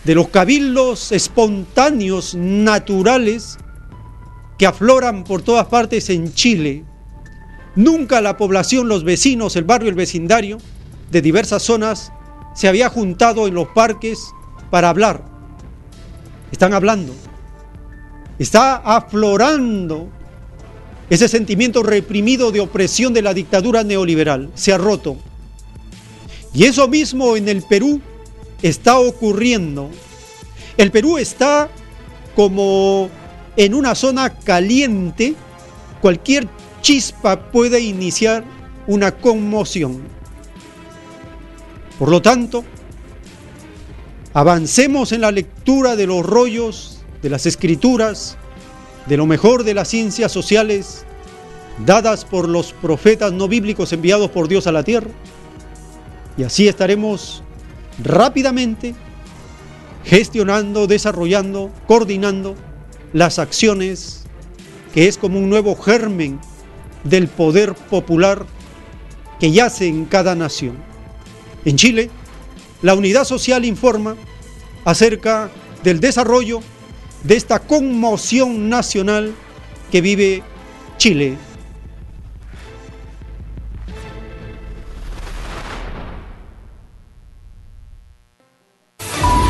[0.04, 3.58] de los cabildos espontáneos naturales
[4.58, 6.84] que afloran por todas partes en Chile.
[7.76, 10.58] Nunca la población, los vecinos, el barrio, el vecindario
[11.12, 12.12] de diversas zonas
[12.56, 14.20] se había juntado en los parques
[14.70, 15.30] para hablar
[16.52, 17.14] están hablando.
[18.38, 20.10] Está aflorando
[21.10, 24.50] ese sentimiento reprimido de opresión de la dictadura neoliberal.
[24.56, 25.18] Se ha roto.
[26.54, 28.02] Y eso mismo en el Perú
[28.62, 29.90] está ocurriendo.
[30.78, 31.70] El Perú está
[32.36, 33.10] como
[33.58, 35.36] en una zona caliente.
[36.02, 36.48] Cualquier
[36.82, 38.44] chispa puede iniciar
[38.88, 40.04] una conmoción.
[41.98, 42.64] Por lo tanto,
[44.34, 48.38] Avancemos en la lectura de los rollos, de las escrituras,
[49.06, 51.06] de lo mejor de las ciencias sociales
[51.86, 55.10] dadas por los profetas no bíblicos enviados por Dios a la tierra.
[56.38, 57.44] Y así estaremos
[58.04, 58.96] rápidamente
[60.04, 62.56] gestionando, desarrollando, coordinando
[63.14, 64.24] las acciones
[64.94, 66.40] que es como un nuevo germen
[67.04, 68.46] del poder popular
[69.40, 70.78] que yace en cada nación.
[71.66, 72.10] En Chile,
[72.82, 74.16] la Unidad Social informa
[74.86, 75.50] acerca
[75.84, 76.62] del desarrollo
[77.24, 79.34] de esta conmoción nacional
[79.92, 80.44] que vive
[80.98, 81.38] Chile.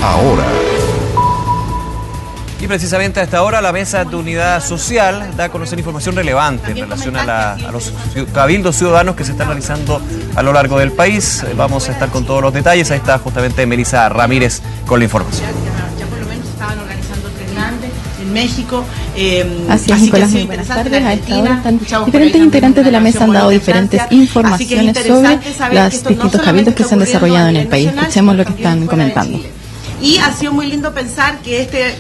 [0.02, 0.44] Ahora,
[2.62, 6.72] Y precisamente a esta hora la Mesa de Unidad Social da a conocer información relevante
[6.72, 7.94] en relación a, la- a los
[8.34, 10.02] cabildos ciudadanos que se están realizando
[10.36, 11.46] a lo largo del país.
[11.56, 12.92] Vamos a estar con todos los detalles.
[12.92, 15.48] Ahí está justamente Melissa Ramírez con la información.
[18.30, 18.84] En México.
[19.16, 21.04] eh, Así es, que Nicolás, muy buenas tardes.
[21.04, 25.30] A esta hora están diferentes integrantes de la mesa han dado diferentes que informaciones sobre
[25.30, 27.90] los que no distintos cabildos que se han desarrollado en el país.
[27.90, 29.40] Escuchemos lo que están comentando.
[30.02, 31.94] Y ha sido muy lindo pensar que este,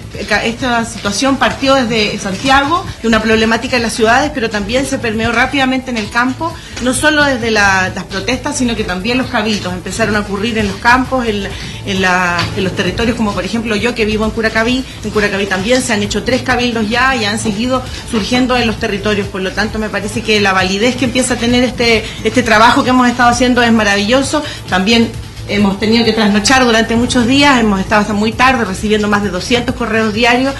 [0.45, 5.33] esta situación partió desde Santiago, de una problemática en las ciudades, pero también se permeó
[5.33, 9.73] rápidamente en el campo, no solo desde la- las protestas, sino que también los cabildos
[9.73, 11.47] empezaron a ocurrir en los campos, en,
[11.85, 15.91] en los territorios, como por ejemplo yo que vivo en Curacaví, en Curacaví también se
[15.91, 19.77] han hecho tres cabildos ya y han seguido surgiendo en los territorios, por lo tanto
[19.77, 23.29] me parece que la validez que empieza a tener este, este trabajo que hemos estado
[23.29, 25.11] haciendo es maravilloso, también
[25.49, 29.29] Hemos tenido que trasnochar durante muchos días, hemos estado hasta muy tarde recibiendo más de
[29.29, 30.53] 200 correos diarios.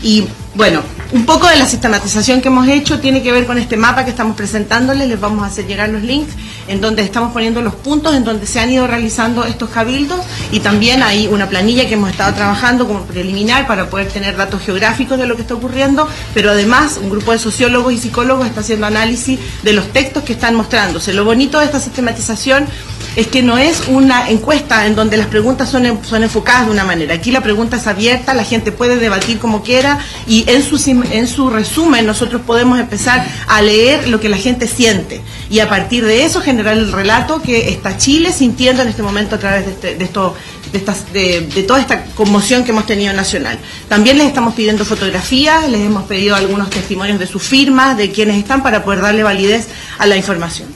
[0.00, 0.80] Y bueno,
[1.12, 4.10] un poco de la sistematización que hemos hecho tiene que ver con este mapa que
[4.10, 6.34] estamos presentándoles, les vamos a hacer llegar los links
[6.68, 10.20] en donde estamos poniendo los puntos en donde se han ido realizando estos cabildos.
[10.52, 14.62] Y también hay una planilla que hemos estado trabajando como preliminar para poder tener datos
[14.62, 18.60] geográficos de lo que está ocurriendo, pero además un grupo de sociólogos y psicólogos está
[18.60, 21.12] haciendo análisis de los textos que están mostrándose.
[21.12, 22.66] Lo bonito de esta sistematización
[23.18, 26.84] es que no es una encuesta en donde las preguntas son, son enfocadas de una
[26.84, 27.14] manera.
[27.14, 30.76] Aquí la pregunta es abierta, la gente puede debatir como quiera y en su,
[31.10, 35.20] en su resumen nosotros podemos empezar a leer lo que la gente siente
[35.50, 39.34] y a partir de eso generar el relato que está Chile sintiendo en este momento
[39.34, 40.36] a través de, este- de esto
[40.72, 43.58] de, estas- de toda esta conmoción que hemos tenido nacional.
[43.88, 48.36] También les estamos pidiendo fotografías, les hemos pedido algunos testimonios de sus firmas, de quienes
[48.36, 49.66] están, para poder darle validez
[49.98, 50.68] a la información.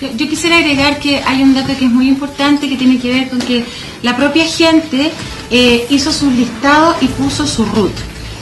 [0.00, 3.28] Yo quisiera agregar que hay un dato que es muy importante que tiene que ver
[3.28, 3.64] con que
[4.02, 5.10] la propia gente
[5.50, 7.92] eh, hizo sus listados y puso su root.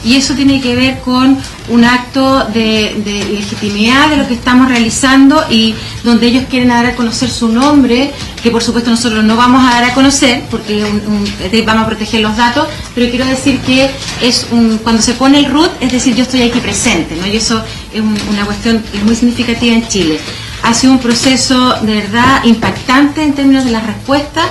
[0.05, 1.37] Y eso tiene que ver con
[1.67, 2.95] un acto de,
[3.29, 5.75] legitimidad de lo que estamos realizando y
[6.05, 9.71] donde ellos quieren dar a conocer su nombre, que por supuesto nosotros no vamos a
[9.71, 13.89] dar a conocer porque un- un- vamos a proteger los datos, pero quiero decir que
[14.21, 17.27] es un, cuando se pone el root, es decir, yo estoy aquí presente, ¿no?
[17.27, 17.61] y eso
[17.93, 20.17] es un- una cuestión es muy significativa en Chile.
[20.63, 24.45] Ha sido un proceso de verdad impactante en términos de las respuestas.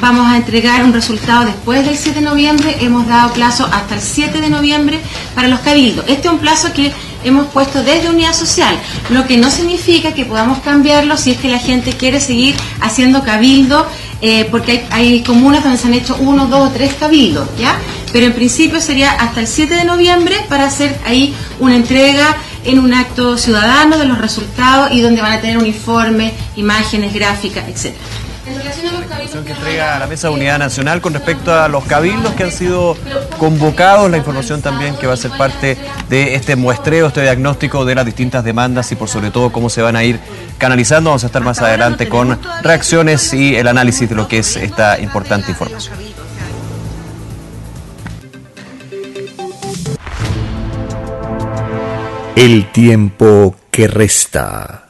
[0.00, 2.76] Vamos a entregar un resultado después del 7 de noviembre.
[2.80, 5.00] Hemos dado plazo hasta el 7 de noviembre
[5.34, 6.04] para los cabildos.
[6.08, 6.92] Este es un plazo que
[7.24, 8.74] hemos puesto desde Unidad Social,
[9.10, 13.22] lo que no significa que podamos cambiarlo si es que la gente quiere seguir haciendo
[13.22, 13.86] cabildo,
[14.22, 17.76] eh, porque hay, hay comunas donde se han hecho uno, dos o tres cabildos, ¿ya?
[18.12, 22.78] Pero en principio sería hasta el 7 de noviembre para hacer ahí una entrega en
[22.78, 27.68] un acto ciudadano de los resultados y donde van a tener un informe, imágenes, gráficas,
[27.68, 28.04] etcétera.
[28.46, 31.54] En relación a los cabildos que entrega a la Mesa de Unidad Nacional con respecto
[31.54, 32.96] a los cabildos que han sido
[33.38, 35.76] convocados, la información también que va a ser parte
[36.08, 39.82] de este muestreo, este diagnóstico de las distintas demandas y por sobre todo cómo se
[39.82, 40.18] van a ir
[40.58, 41.10] canalizando.
[41.10, 44.98] Vamos a estar más adelante con reacciones y el análisis de lo que es esta
[44.98, 45.94] importante información.
[52.42, 54.88] El tiempo que resta.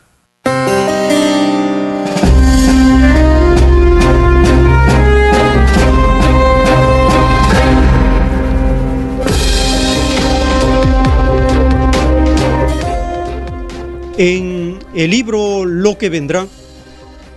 [14.17, 16.47] En el libro Lo que vendrá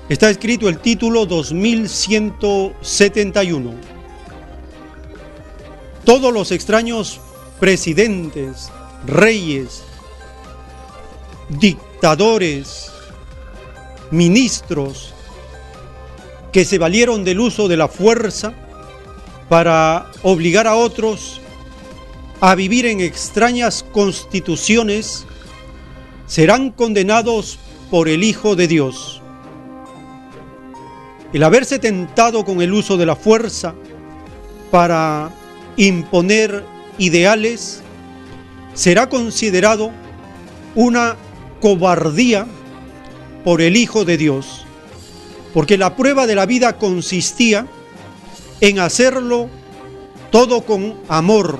[0.09, 3.73] está escrito el título 2171.
[6.05, 7.19] Todos los extraños
[7.59, 8.69] presidentes,
[9.07, 9.81] reyes,
[11.49, 12.91] dictadores,
[14.11, 15.13] ministros
[16.51, 18.53] que se valieron del uso de la fuerza
[19.49, 21.41] para obligar a otros
[22.39, 25.25] a vivir en extrañas constituciones
[26.27, 27.57] serán condenados
[27.89, 29.21] por el Hijo de Dios.
[31.31, 33.73] El haberse tentado con el uso de la fuerza
[34.71, 35.31] para
[35.77, 36.63] imponer
[36.97, 37.81] ideales
[38.73, 39.91] será considerado
[40.75, 41.15] una
[41.63, 42.45] cobardía
[43.45, 44.65] por el Hijo de Dios,
[45.53, 47.67] porque la prueba de la vida consistía
[48.59, 49.49] en hacerlo
[50.29, 51.59] todo con amor,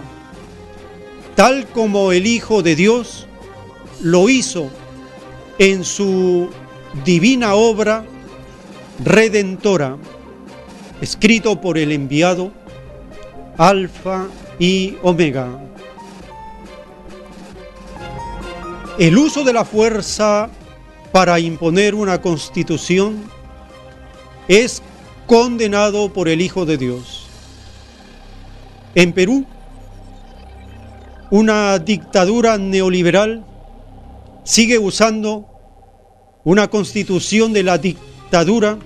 [1.35, 3.27] tal como el Hijo de Dios
[4.01, 4.69] lo hizo
[5.57, 6.49] en su
[7.05, 8.03] divina obra
[9.05, 9.95] redentora,
[10.99, 12.51] escrito por el enviado
[13.57, 14.27] Alfa
[14.59, 15.72] y Omega.
[18.99, 20.51] El uso de la fuerza
[21.11, 23.23] para imponer una constitución
[24.47, 24.83] es
[25.25, 27.25] condenado por el Hijo de Dios.
[28.93, 29.45] En Perú,
[31.31, 33.43] una dictadura neoliberal
[34.43, 35.47] sigue usando
[36.43, 38.77] una constitución de la dictadura,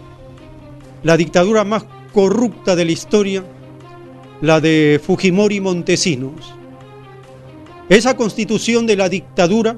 [1.03, 3.43] la dictadura más corrupta de la historia,
[4.39, 6.53] la de Fujimori Montesinos.
[7.89, 9.77] Esa constitución de la dictadura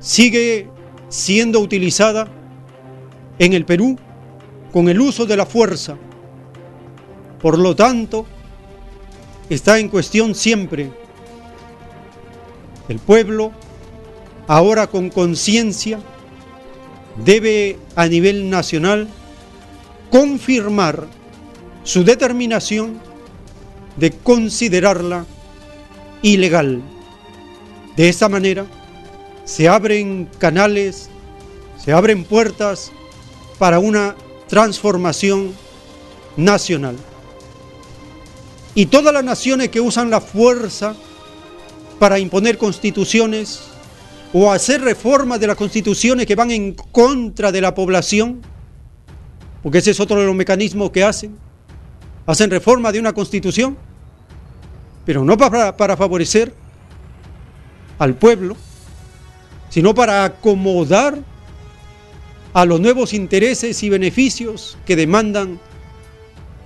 [0.00, 0.68] sigue
[1.08, 2.26] siendo utilizada
[3.38, 3.98] en el Perú
[4.72, 5.96] con el uso de la fuerza.
[7.40, 8.26] Por lo tanto,
[9.48, 10.90] está en cuestión siempre
[12.88, 13.52] el pueblo,
[14.48, 16.00] ahora con conciencia,
[17.24, 19.08] debe a nivel nacional
[20.10, 21.06] confirmar
[21.84, 23.00] su determinación
[23.96, 25.24] de considerarla
[26.22, 26.82] ilegal.
[27.96, 28.66] De esta manera
[29.50, 31.10] se abren canales,
[31.76, 32.92] se abren puertas
[33.58, 34.14] para una
[34.46, 35.52] transformación
[36.36, 36.94] nacional.
[38.76, 40.94] Y todas las naciones que usan la fuerza
[41.98, 43.62] para imponer constituciones
[44.32, 48.42] o hacer reformas de las constituciones que van en contra de la población,
[49.64, 51.36] porque ese es otro de los mecanismos que hacen,
[52.24, 53.76] hacen reforma de una constitución,
[55.04, 56.54] pero no para, para favorecer
[57.98, 58.56] al pueblo,
[59.70, 61.18] sino para acomodar
[62.52, 65.58] a los nuevos intereses y beneficios que demandan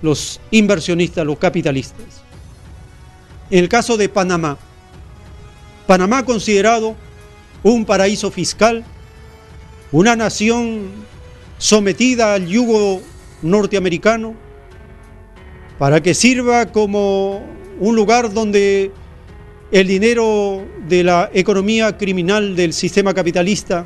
[0.01, 2.05] los inversionistas, los capitalistas.
[3.49, 4.57] En el caso de Panamá,
[5.87, 6.95] Panamá considerado
[7.63, 8.83] un paraíso fiscal,
[9.91, 10.89] una nación
[11.59, 13.01] sometida al yugo
[13.43, 14.35] norteamericano,
[15.77, 17.43] para que sirva como
[17.79, 18.91] un lugar donde
[19.71, 23.85] el dinero de la economía criminal del sistema capitalista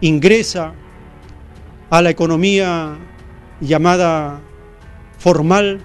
[0.00, 0.74] ingresa
[1.90, 2.98] a la economía
[3.60, 4.40] llamada
[5.18, 5.80] formal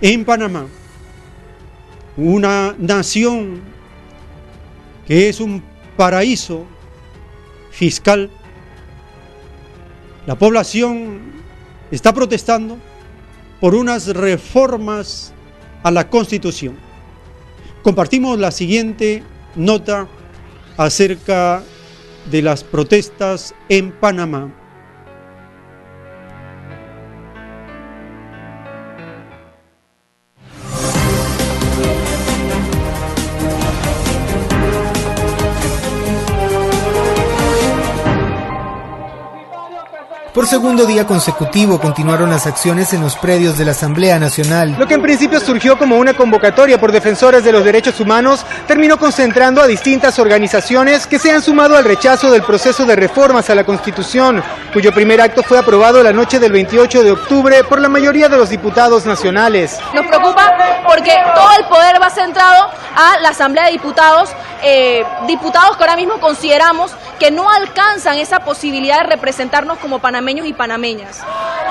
[0.00, 0.66] en Panamá,
[2.16, 3.60] una nación
[5.06, 5.62] que es un
[5.96, 6.64] paraíso
[7.70, 8.30] fiscal,
[10.26, 11.20] la población
[11.90, 12.78] está protestando
[13.60, 15.33] por unas reformas
[15.84, 16.76] a la Constitución.
[17.84, 19.22] Compartimos la siguiente
[19.54, 20.08] nota
[20.76, 21.62] acerca
[22.30, 24.52] de las protestas en Panamá.
[40.34, 44.74] Por segundo día consecutivo continuaron las acciones en los predios de la Asamblea Nacional.
[44.76, 48.98] Lo que en principio surgió como una convocatoria por defensores de los derechos humanos terminó
[48.98, 53.54] concentrando a distintas organizaciones que se han sumado al rechazo del proceso de reformas a
[53.54, 54.42] la Constitución,
[54.72, 58.36] cuyo primer acto fue aprobado la noche del 28 de octubre por la mayoría de
[58.36, 59.78] los diputados nacionales.
[59.94, 60.52] Nos preocupa
[60.84, 64.30] porque todo el poder va centrado a la Asamblea de Diputados,
[64.64, 66.90] eh, diputados que ahora mismo consideramos
[67.20, 71.20] que no alcanzan esa posibilidad de representarnos como panameños y panameñas.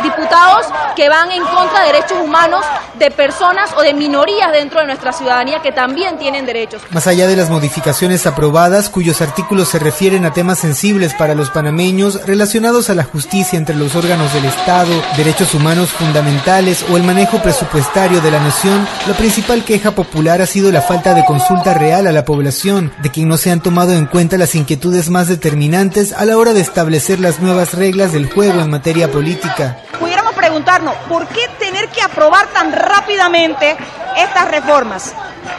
[0.04, 2.64] Diputados que van en contra de derechos humanos
[3.00, 6.82] de personas o de minorías dentro de nuestra ciudadanía que también tienen derechos.
[6.92, 11.50] Más allá de las modificaciones aprobadas, cuyos artículos se refieren a temas sensibles para los
[11.50, 17.04] panameños relacionados a la justicia entre los órganos del Estado, derechos humanos fundamentales o el
[17.04, 21.74] manejo presupuestario de la nación, la principal queja popular ha sido la falta de consulta
[21.74, 25.28] real a la población, de quien no se han tomado en cuenta las inquietudes más
[25.28, 29.78] determinantes a la hora de establecer las nuevas reglas del juego en materia política.
[30.00, 33.78] Pudiéramos preguntarnos, ¿por qué tener que aprobar tan rápidamente
[34.18, 35.14] estas reformas?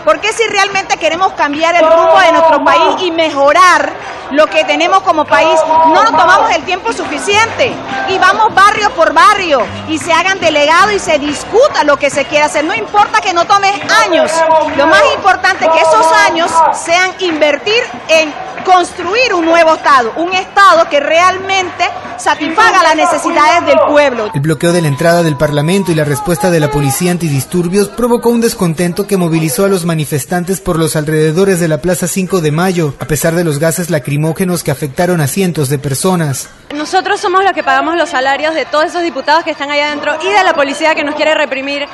[0.04, 3.92] ¿Por qué si realmente queremos cambiar el rumbo de nuestro país y mejorar
[4.30, 7.72] lo que tenemos como país, no nos tomamos el tiempo suficiente
[8.08, 12.24] y vamos barrio por barrio y se hagan delegados y se discuta lo que se
[12.24, 12.64] quiere hacer?
[12.64, 13.70] No importa que no tome
[14.04, 14.30] años,
[14.76, 18.32] lo más importante es que esos años sean invertir en
[18.64, 21.84] construir un nuevo Estado, un Estado que realmente
[22.18, 24.30] satisfaga las necesidades del pueblo.
[24.34, 28.30] El bloqueo de la entrada del Parlamento y la respuesta de la policía antidisturbios provocó
[28.30, 32.52] un descontento que movilizó a los manifestantes por los alrededores de la Plaza 5 de
[32.52, 36.50] Mayo, a pesar de los gases lacrimógenos que afectaron a cientos de personas.
[36.74, 40.18] nosotros somos los que pagamos los salarios de todos esos diputados que están allá adentro
[40.22, 41.86] y de la policía que nos quiere reprimir.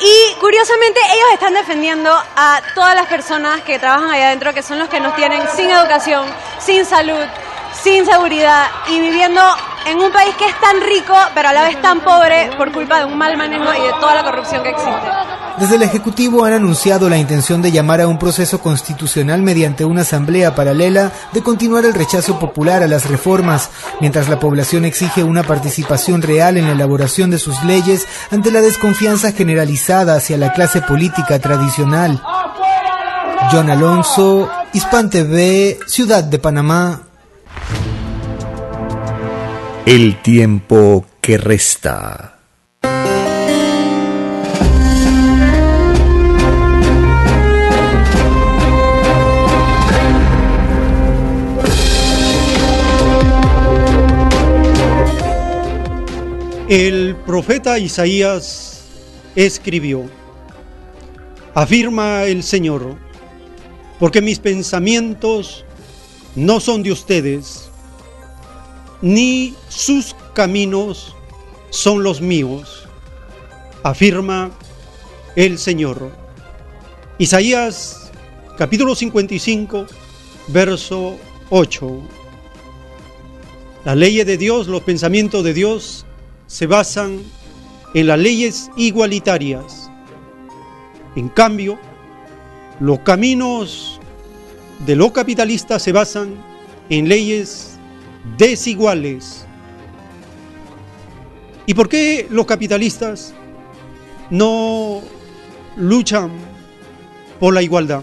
[0.00, 4.78] Y curiosamente ellos están defendiendo a todas las personas que trabajan allá adentro, que son
[4.78, 6.26] los que nos tienen sin educación,
[6.60, 7.24] sin salud,
[7.82, 9.40] sin seguridad y viviendo
[9.86, 12.98] en un país que es tan rico, pero a la vez tan pobre por culpa
[12.98, 15.08] de un mal manejo y de toda la corrupción que existe.
[15.58, 20.02] Desde el Ejecutivo han anunciado la intención de llamar a un proceso constitucional mediante una
[20.02, 23.70] asamblea paralela de continuar el rechazo popular a las reformas,
[24.00, 28.60] mientras la población exige una participación real en la elaboración de sus leyes ante la
[28.60, 32.20] desconfianza generalizada hacia la clase política tradicional.
[33.50, 37.05] John Alonso, Hispan TV, Ciudad de Panamá.
[39.86, 42.40] El tiempo que resta.
[56.68, 58.82] El profeta Isaías
[59.36, 60.10] escribió,
[61.54, 62.96] afirma el Señor,
[64.00, 65.64] porque mis pensamientos
[66.34, 67.65] no son de ustedes,
[69.02, 71.14] ni sus caminos
[71.70, 72.88] son los míos,
[73.82, 74.50] afirma
[75.34, 76.10] el Señor.
[77.18, 78.10] Isaías
[78.56, 79.86] capítulo 55,
[80.48, 81.16] verso
[81.50, 82.02] 8.
[83.84, 86.06] Las leyes de Dios, los pensamientos de Dios
[86.46, 87.22] se basan
[87.94, 89.90] en las leyes igualitarias.
[91.14, 91.78] En cambio,
[92.80, 94.00] los caminos
[94.84, 96.34] de los capitalistas se basan
[96.90, 97.75] en leyes
[98.36, 99.46] desiguales.
[101.66, 103.34] ¿Y por qué los capitalistas
[104.30, 105.02] no
[105.76, 106.30] luchan
[107.40, 108.02] por la igualdad?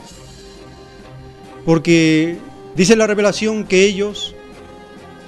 [1.65, 2.37] Porque
[2.75, 4.35] dice la revelación que ellos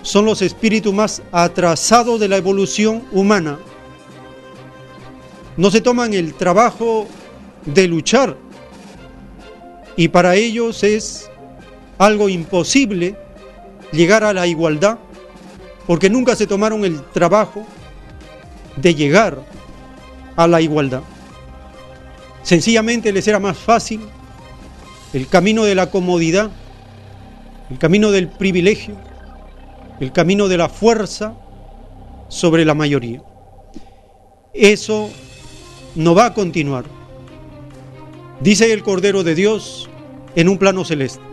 [0.02, 3.58] son los espíritus más atrasados de la evolución humana.
[5.58, 7.08] No se toman el trabajo
[7.66, 8.38] de luchar
[9.96, 11.30] y para ellos es
[11.98, 13.16] algo imposible
[13.92, 14.98] llegar a la igualdad
[15.88, 17.66] porque nunca se tomaron el trabajo
[18.76, 19.40] de llegar
[20.36, 21.02] a la igualdad.
[22.44, 24.02] Sencillamente les era más fácil
[25.14, 26.52] el camino de la comodidad,
[27.70, 28.96] el camino del privilegio,
[30.00, 31.34] el camino de la fuerza
[32.28, 33.22] sobre la mayoría.
[34.54, 35.10] Eso
[35.96, 36.86] no va a continuar.
[38.42, 39.90] Dice el Cordero de Dios
[40.36, 41.24] en un plano celeste.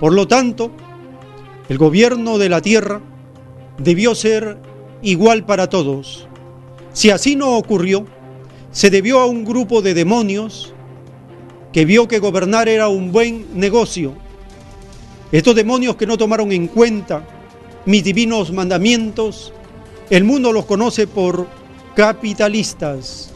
[0.00, 0.72] Por lo tanto,
[1.68, 3.00] el gobierno de la tierra
[3.78, 4.58] debió ser
[5.02, 6.28] igual para todos.
[6.92, 8.06] Si así no ocurrió,
[8.70, 10.72] se debió a un grupo de demonios
[11.72, 14.14] que vio que gobernar era un buen negocio.
[15.32, 17.26] Estos demonios que no tomaron en cuenta
[17.84, 19.52] mis divinos mandamientos,
[20.08, 21.46] el mundo los conoce por
[21.94, 23.30] capitalistas,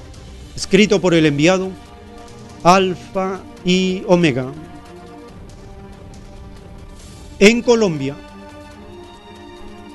[0.54, 1.70] escrito por el enviado
[2.62, 4.52] Alfa y Omega.
[7.42, 8.16] En Colombia,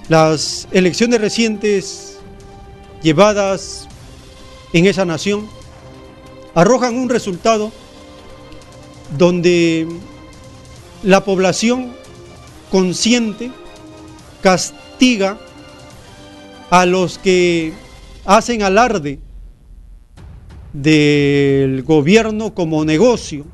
[0.09, 2.17] las elecciones recientes
[3.03, 3.88] llevadas
[4.73, 5.47] en esa nación
[6.55, 7.72] arrojan un resultado
[9.15, 9.88] donde
[11.03, 11.93] la población
[12.72, 13.51] consciente
[14.41, 15.38] castiga
[16.72, 17.73] a los que
[18.26, 19.19] hacen alarde
[20.73, 23.45] del gobierno como negocio,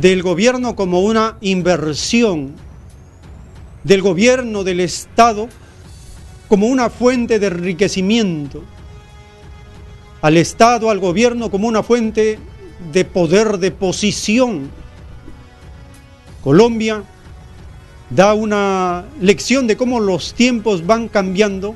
[0.00, 2.54] del gobierno como una inversión,
[3.82, 5.48] del gobierno del Estado
[6.46, 8.62] como una fuente de enriquecimiento,
[10.22, 12.38] al Estado, al gobierno como una fuente
[12.92, 14.70] de poder, de posición.
[16.44, 17.02] Colombia
[18.10, 21.74] da una lección de cómo los tiempos van cambiando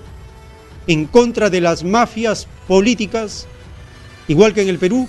[0.87, 3.47] en contra de las mafias políticas,
[4.29, 5.09] igual que en el Perú,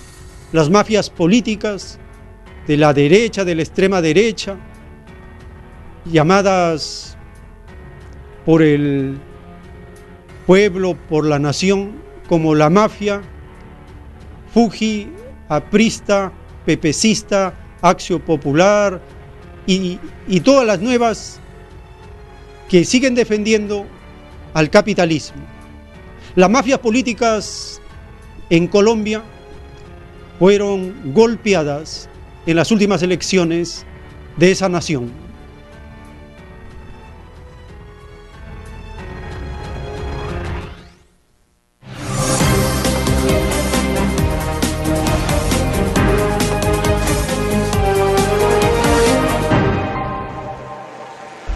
[0.52, 2.00] las mafias políticas
[2.68, 4.58] de la derecha, de la extrema derecha,
[6.06, 7.18] llamadas
[8.46, 9.18] por el
[10.46, 13.22] pueblo, por la nación, como la mafia,
[14.54, 15.10] Fuji,
[15.50, 16.32] aprista,
[16.66, 19.02] pepecista, Axio Popular,
[19.66, 20.00] y,
[20.42, 21.40] todas las nuevas
[22.70, 23.86] que siguen defendiendo
[24.54, 25.42] al capitalismo.
[26.36, 27.82] Las mafias políticas
[28.50, 29.24] en Colombia
[30.40, 32.10] fueron golpeadas
[32.46, 33.86] en las últimas elecciones
[34.38, 35.23] de esa nación.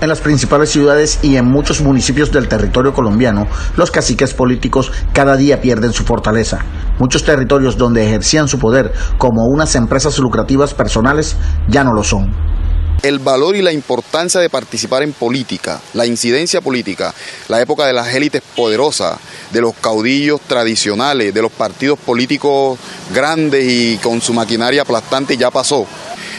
[0.07, 5.35] En las principales ciudades y en muchos municipios del territorio colombiano, los caciques políticos cada
[5.35, 6.59] día pierden su fortaleza.
[6.97, 11.35] Muchos territorios donde ejercían su poder como unas empresas lucrativas personales
[11.67, 12.33] ya no lo son
[13.03, 17.13] el valor y la importancia de participar en política, la incidencia política,
[17.47, 19.19] la época de las élites poderosas,
[19.51, 22.79] de los caudillos tradicionales, de los partidos políticos
[23.13, 25.85] grandes y con su maquinaria aplastante ya pasó.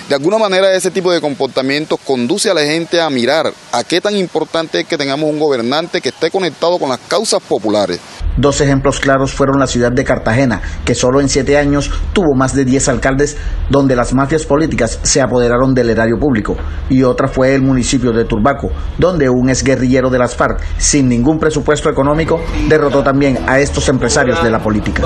[0.08, 4.00] De alguna manera ese tipo de comportamiento conduce a la gente a mirar a qué
[4.00, 8.00] tan importante es que tengamos un gobernante que esté conectado con las causas populares.
[8.38, 12.54] Dos ejemplos claros fueron la ciudad de Cartagena, que solo en siete años tuvo más
[12.54, 13.36] de diez alcaldes
[13.68, 16.56] donde las mafias políticas se apoderaron del erario público,
[16.88, 21.38] y otra fue el municipio de Turbaco, donde un exguerrillero de las FARC, sin ningún
[21.38, 25.02] presupuesto económico, derrotó también a estos empresarios de la política.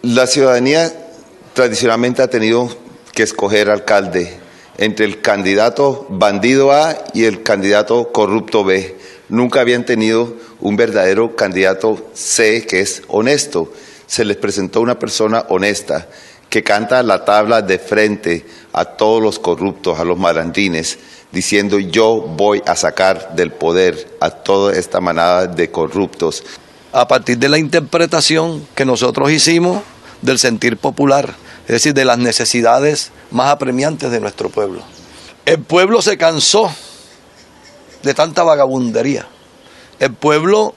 [0.00, 0.90] La ciudadanía
[1.52, 2.83] tradicionalmente ha tenido
[3.14, 4.36] que escoger alcalde
[4.76, 8.96] entre el candidato bandido A y el candidato corrupto B.
[9.28, 13.72] Nunca habían tenido un verdadero candidato C que es honesto.
[14.06, 16.08] Se les presentó una persona honesta
[16.50, 20.98] que canta la tabla de frente a todos los corruptos, a los malandrines,
[21.32, 26.44] diciendo yo voy a sacar del poder a toda esta manada de corruptos.
[26.92, 29.82] A partir de la interpretación que nosotros hicimos
[30.22, 31.34] del sentir popular,
[31.64, 34.82] es decir, de las necesidades más apremiantes de nuestro pueblo.
[35.46, 36.70] El pueblo se cansó
[38.02, 39.26] de tanta vagabundería.
[39.98, 40.74] El pueblo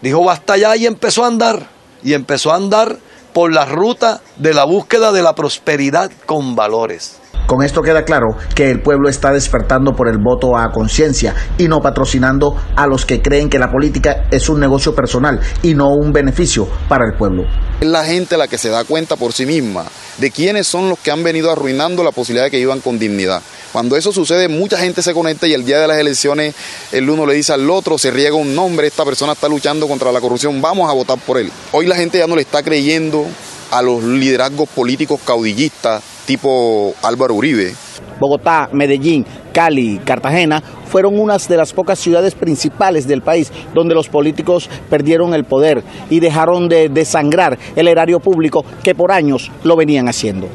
[0.00, 1.68] dijo basta ya y empezó a andar.
[2.04, 2.98] Y empezó a andar
[3.32, 7.21] por la ruta de la búsqueda de la prosperidad con valores.
[7.46, 11.68] Con esto queda claro que el pueblo está despertando por el voto a conciencia y
[11.68, 15.92] no patrocinando a los que creen que la política es un negocio personal y no
[15.92, 17.44] un beneficio para el pueblo.
[17.80, 19.84] Es la gente la que se da cuenta por sí misma
[20.18, 23.42] de quiénes son los que han venido arruinando la posibilidad de que vivan con dignidad.
[23.72, 26.54] Cuando eso sucede, mucha gente se conecta y el día de las elecciones
[26.92, 30.12] el uno le dice al otro, se riega un nombre, esta persona está luchando contra
[30.12, 31.50] la corrupción, vamos a votar por él.
[31.72, 33.26] Hoy la gente ya no le está creyendo
[33.72, 37.74] a los liderazgos políticos caudillistas tipo Álvaro Uribe.
[38.20, 44.08] Bogotá, Medellín, Cali, Cartagena fueron unas de las pocas ciudades principales del país donde los
[44.08, 49.74] políticos perdieron el poder y dejaron de desangrar el erario público que por años lo
[49.74, 50.48] venían haciendo.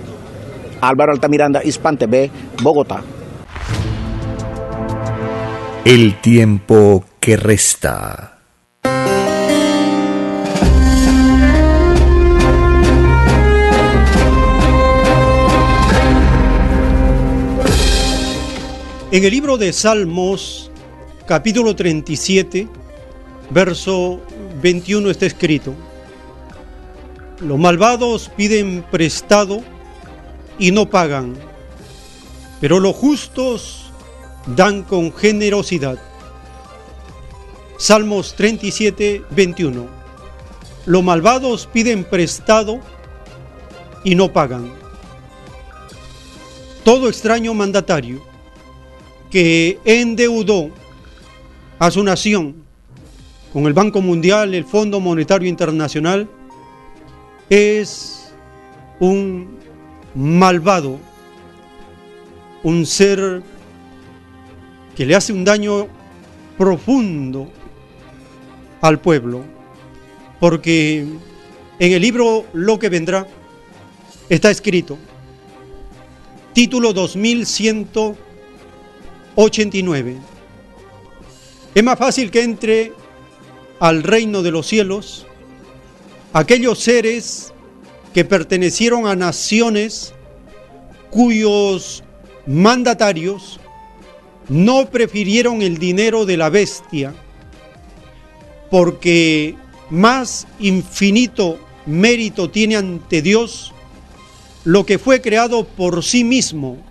[0.80, 2.30] Álvaro Altamiranda, Hispan TV,
[2.62, 3.02] Bogotá.
[5.84, 8.38] El tiempo que resta.
[19.10, 20.70] En el libro de Salmos,
[21.26, 22.68] capítulo 37,
[23.50, 24.20] verso
[24.62, 25.74] 21 está escrito,
[27.40, 29.64] los malvados piden prestado
[30.60, 31.38] y no pagan,
[32.60, 33.94] pero los justos
[34.58, 35.98] dan con generosidad.
[37.78, 39.88] Salmos 37, 21.
[40.86, 42.82] Los malvados piden prestado
[44.04, 44.70] y no pagan.
[46.84, 48.27] Todo extraño mandatario
[49.30, 50.70] que endeudó
[51.80, 52.56] a su nación
[53.54, 56.30] con el Banco Mundial, el Fondo Monetario Internacional,
[57.50, 58.34] es
[59.00, 59.58] un
[60.16, 61.00] malvado,
[62.64, 63.42] un ser
[64.96, 65.88] que le hace un daño
[66.58, 67.50] profundo
[68.82, 69.44] al pueblo,
[70.40, 71.06] porque
[71.80, 73.28] en el libro Lo que vendrá
[74.30, 74.98] está escrito,
[76.54, 78.27] título 2100
[79.40, 80.18] 89.
[81.76, 82.92] Es más fácil que entre
[83.80, 85.28] al reino de los cielos
[86.34, 87.54] aquellos seres
[88.16, 90.16] que pertenecieron a naciones
[91.12, 92.04] cuyos
[92.48, 93.60] mandatarios
[94.50, 97.14] no prefirieron el dinero de la bestia
[98.72, 99.56] porque
[99.92, 103.72] más infinito mérito tiene ante Dios
[104.64, 106.87] lo que fue creado por sí mismo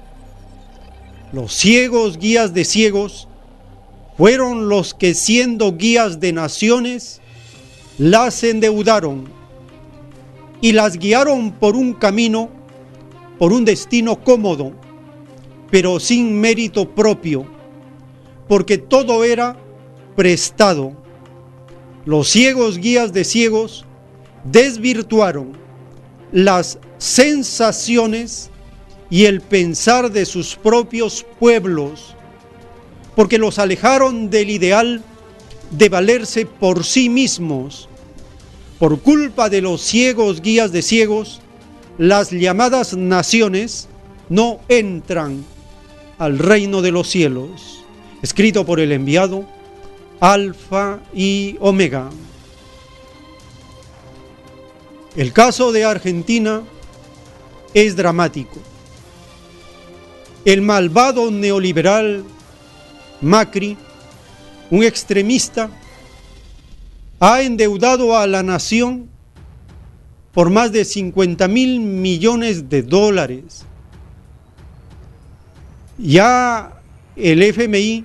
[1.33, 3.29] los ciegos guías de ciegos
[4.17, 7.21] fueron los que siendo guías de naciones
[7.99, 9.29] las endeudaron
[10.61, 12.49] y las guiaron por un camino,
[13.39, 14.73] por un destino cómodo,
[15.71, 17.47] pero sin mérito propio,
[18.49, 19.57] porque todo era
[20.15, 20.93] prestado.
[22.05, 23.85] Los ciegos guías de ciegos
[24.45, 25.53] desvirtuaron
[26.33, 28.51] las sensaciones
[29.11, 32.15] y el pensar de sus propios pueblos,
[33.15, 35.03] porque los alejaron del ideal
[35.71, 37.89] de valerse por sí mismos.
[38.79, 41.41] Por culpa de los ciegos guías de ciegos,
[41.99, 43.89] las llamadas naciones
[44.29, 45.45] no entran
[46.19, 47.73] al reino de los cielos.
[48.23, 49.45] escrito por el enviado
[50.21, 52.11] Alfa y Omega.
[55.15, 56.63] El caso de Argentina
[57.73, 58.59] es dramático.
[60.47, 62.23] El malvado neoliberal
[63.21, 63.77] Macri,
[64.71, 65.69] un extremista,
[67.19, 69.11] ha endeudado a la nación
[70.33, 73.65] por más de 50 mil millones de dólares.
[75.99, 76.81] Ya
[77.17, 78.05] el FMI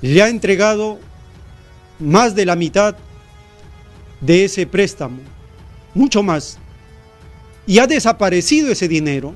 [0.00, 0.98] le ha entregado
[1.98, 2.96] más de la mitad
[4.22, 5.18] de ese préstamo,
[5.92, 6.58] mucho más.
[7.66, 9.34] Y ha desaparecido ese dinero.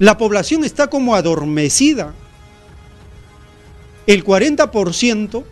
[0.00, 2.14] La población está como adormecida.
[4.06, 5.44] El 40%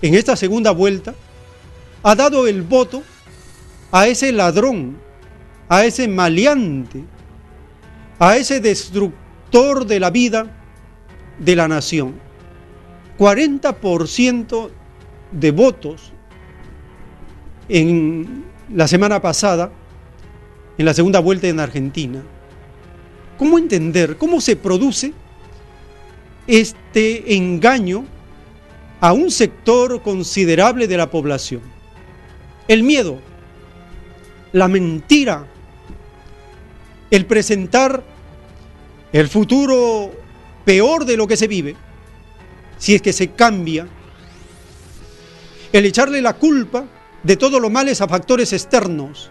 [0.00, 1.12] en esta segunda vuelta
[2.04, 3.02] ha dado el voto
[3.90, 4.96] a ese ladrón,
[5.68, 7.02] a ese maleante,
[8.20, 10.56] a ese destructor de la vida
[11.40, 12.14] de la nación.
[13.18, 14.70] 40%
[15.32, 16.12] de votos
[17.68, 19.72] en la semana pasada,
[20.78, 22.22] en la segunda vuelta en Argentina.
[23.38, 25.12] ¿Cómo entender, cómo se produce
[26.46, 28.04] este engaño
[29.00, 31.62] a un sector considerable de la población?
[32.68, 33.18] El miedo,
[34.52, 35.46] la mentira,
[37.10, 38.02] el presentar
[39.12, 40.10] el futuro
[40.64, 41.76] peor de lo que se vive,
[42.78, 43.86] si es que se cambia,
[45.72, 46.84] el echarle la culpa
[47.22, 49.30] de todos los males a factores externos,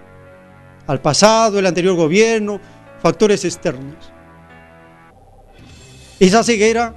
[0.87, 2.59] al pasado, el anterior gobierno,
[3.03, 3.97] factores externos.
[6.21, 6.95] Esa ceguera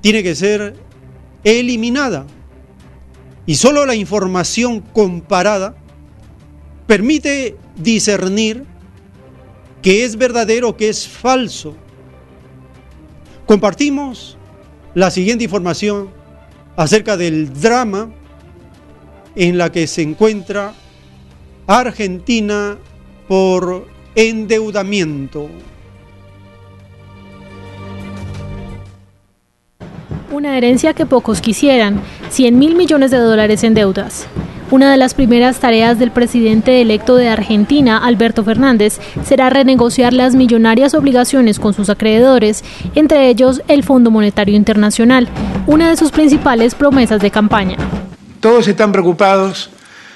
[0.00, 0.74] tiene que ser
[1.44, 2.24] eliminada
[3.44, 5.76] y solo la información comparada
[6.86, 8.64] permite discernir
[9.82, 11.76] qué es verdadero, qué es falso.
[13.44, 14.38] Compartimos
[14.94, 16.08] la siguiente información
[16.74, 18.10] acerca del drama
[19.36, 20.72] en la que se encuentra
[21.66, 22.78] Argentina
[23.28, 25.48] por endeudamiento.
[30.30, 32.00] Una herencia que pocos quisieran,
[32.30, 34.26] 100 mil millones de dólares en deudas.
[34.70, 40.34] Una de las primeras tareas del presidente electo de Argentina, Alberto Fernández, será renegociar las
[40.34, 42.64] millonarias obligaciones con sus acreedores,
[42.94, 45.28] entre ellos el Fondo Monetario Internacional,
[45.66, 47.76] una de sus principales promesas de campaña.
[48.40, 49.70] Todos están preocupados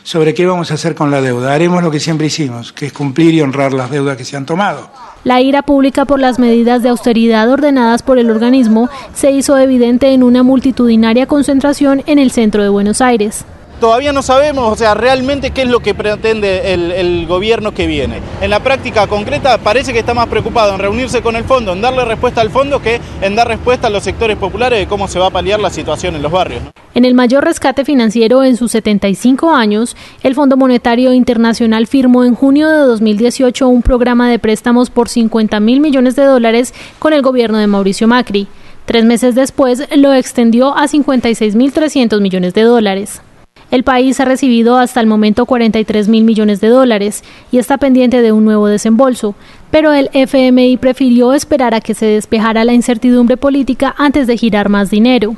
[0.09, 1.53] sobre qué vamos a hacer con la deuda.
[1.53, 4.47] Haremos lo que siempre hicimos, que es cumplir y honrar las deudas que se han
[4.47, 4.89] tomado.
[5.23, 10.15] La ira pública por las medidas de austeridad ordenadas por el organismo se hizo evidente
[10.15, 13.45] en una multitudinaria concentración en el centro de Buenos Aires
[13.79, 18.21] todavía no sabemos, o sea, realmente qué es lo que pretende el, gobierno que viene.
[18.41, 21.81] En la práctica concreta parece que está más preocupado en reunirse con el fondo, en
[21.81, 25.19] darle respuesta al fondo, que en dar respuesta a los sectores populares de cómo se
[25.19, 26.63] va a paliar la situación en los barrios.
[26.95, 32.35] En el mayor rescate financiero en sus 75 años, el Fondo Monetario Internacional firmó en
[32.35, 37.23] junio de 2018 un programa de préstamos por 50 mil millones de dólares con el
[37.23, 38.49] gobierno de Mauricio Macri.
[38.87, 43.21] Tres meses después lo extendió a 56.300 millones de dólares.
[43.71, 47.23] El país ha recibido hasta el momento 43 mil millones de dólares
[47.53, 49.35] y está pendiente de un nuevo desembolso,
[49.71, 54.71] pero el FMI prefirió esperar a que se despejara la incertidumbre política antes de girar
[54.71, 55.37] más dinero.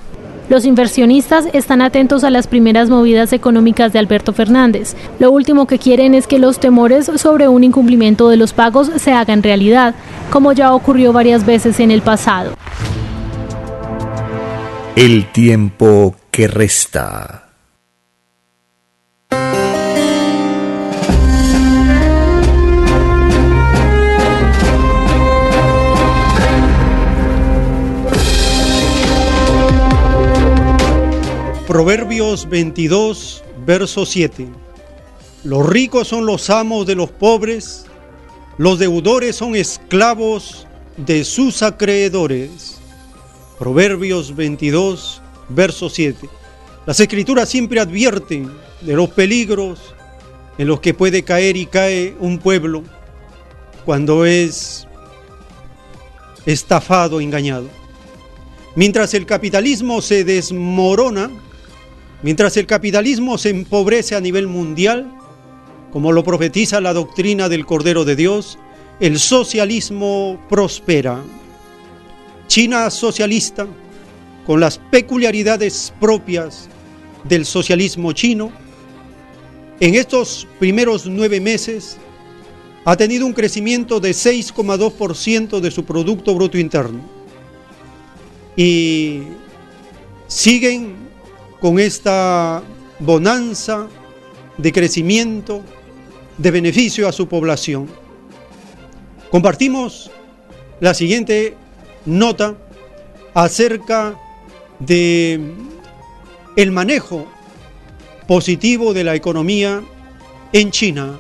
[0.48, 4.97] Los inversionistas están atentos a las primeras movidas económicas de Alberto Fernández.
[5.19, 9.12] Lo último que quieren es que los temores sobre un incumplimiento de los pagos se
[9.12, 9.94] hagan realidad,
[10.31, 12.55] como ya ocurrió varias veces en el pasado.
[14.97, 17.49] El tiempo que resta.
[31.70, 34.48] Proverbios 22, verso 7.
[35.44, 37.84] Los ricos son los amos de los pobres,
[38.59, 40.66] los deudores son esclavos
[40.97, 42.80] de sus acreedores.
[43.56, 46.28] Proverbios 22, verso 7.
[46.86, 49.94] Las escrituras siempre advierten de los peligros
[50.59, 52.82] en los que puede caer y cae un pueblo
[53.84, 54.88] cuando es
[56.47, 57.68] estafado, engañado.
[58.74, 61.30] Mientras el capitalismo se desmorona,
[62.22, 65.10] Mientras el capitalismo se empobrece a nivel mundial,
[65.90, 68.59] como lo profetiza la doctrina del Cordero de Dios,
[69.01, 71.22] el socialismo prospera.
[72.47, 73.66] China socialista,
[74.47, 76.68] con las peculiaridades propias
[77.24, 78.52] del socialismo chino,
[79.80, 81.97] en estos primeros nueve meses
[82.84, 87.01] ha tenido un crecimiento de 6,2% de su Producto Bruto Interno
[88.56, 89.22] y
[90.26, 91.10] siguen
[91.61, 92.62] con esta
[92.99, 93.87] bonanza
[94.57, 95.62] de crecimiento,
[96.39, 97.89] de beneficio a su población.
[99.31, 100.11] Compartimos
[100.81, 101.55] la siguiente
[102.07, 102.57] nota
[103.35, 104.19] acerca
[104.78, 105.41] de
[106.57, 107.27] el manejo
[108.27, 109.82] positivo de la economía
[110.53, 111.19] en China.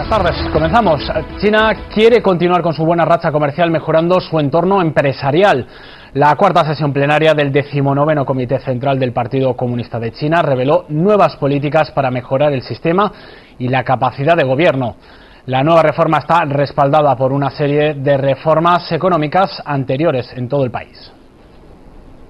[0.00, 1.12] Buenas tardes, comenzamos.
[1.42, 5.66] China quiere continuar con su buena racha comercial mejorando su entorno empresarial.
[6.14, 11.36] La cuarta sesión plenaria del decimonoveno Comité Central del Partido Comunista de China reveló nuevas
[11.36, 13.12] políticas para mejorar el sistema
[13.58, 14.96] y la capacidad de gobierno.
[15.44, 20.70] La nueva reforma está respaldada por una serie de reformas económicas anteriores en todo el
[20.70, 21.12] país.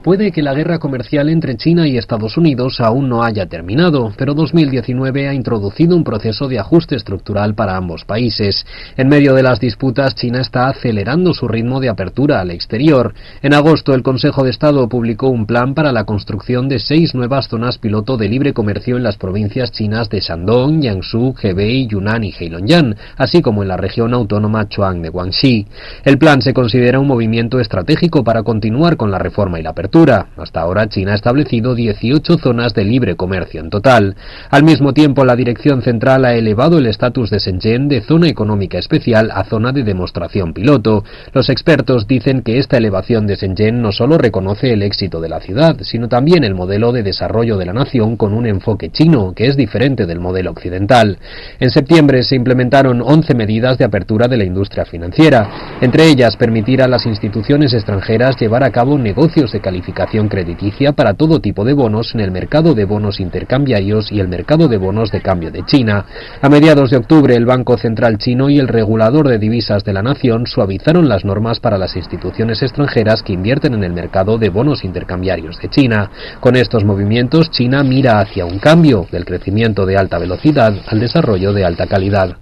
[0.02, 4.32] Puede que la guerra comercial entre China y Estados Unidos aún no haya terminado, pero
[4.32, 8.64] 2019 ha introducido un proceso de ajuste estructural para ambos países.
[8.97, 13.12] En medio de las disputas, China está acelerando su ritmo de apertura al exterior.
[13.43, 17.48] En agosto, el Consejo de Estado publicó un plan para la construcción de seis nuevas
[17.48, 22.32] zonas piloto de libre comercio en las provincias chinas de Shandong, Jiangsu, Hebei, Yunnan y
[22.32, 25.66] Heilongjiang, así como en la región autónoma Chuang de Guangxi.
[26.05, 29.89] El plan se considera un movimiento estratégico para continuar con la reforma y la apertura
[30.36, 34.14] hasta ahora China ha establecido 18 zonas de libre comercio en total.
[34.48, 38.78] Al mismo tiempo, la Dirección Central ha elevado el estatus de Shenzhen de zona económica
[38.78, 41.02] especial a zona de demostración piloto.
[41.32, 45.40] Los expertos dicen que esta elevación de Shenzhen no solo reconoce el éxito de la
[45.40, 49.46] ciudad, sino también el modelo de desarrollo de la nación con un enfoque chino, que
[49.46, 51.18] es diferente del modelo occidental.
[51.58, 56.80] En septiembre se implementaron 11 medidas de apertura de la industria financiera, entre ellas permitir
[56.80, 61.73] a las instituciones extranjeras llevar a cabo negocios de calificación crediticia para todo tipo de
[61.73, 65.65] bonos en el mercado de bonos intercambiarios y el mercado de bonos de cambio de
[65.65, 66.05] China.
[66.43, 70.02] A mediados de octubre, el Banco Central chino y el regulador de divisas de la
[70.02, 74.85] nación suavizaron las normas para las instituciones extranjeras que invierten en el mercado de bonos
[74.85, 76.11] intercambiarios de China.
[76.40, 81.55] Con estos movimientos, China mira hacia un cambio del crecimiento de alta velocidad al desarrollo
[81.55, 82.36] de alta calidad.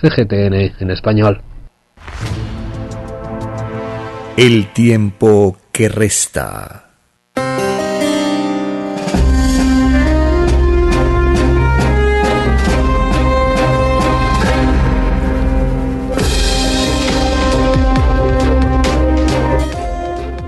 [0.00, 1.42] CGTN en español.
[4.38, 6.90] El tiempo que resta.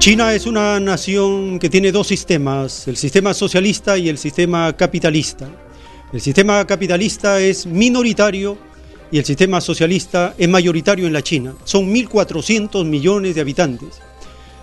[0.01, 5.49] China es una nación que tiene dos sistemas, el sistema socialista y el sistema capitalista.
[6.13, 8.59] El sistema capitalista es minoritario
[9.13, 11.55] y el sistema socialista es mayoritario en la China.
[11.63, 14.10] Son 1.400 millones de habitantes.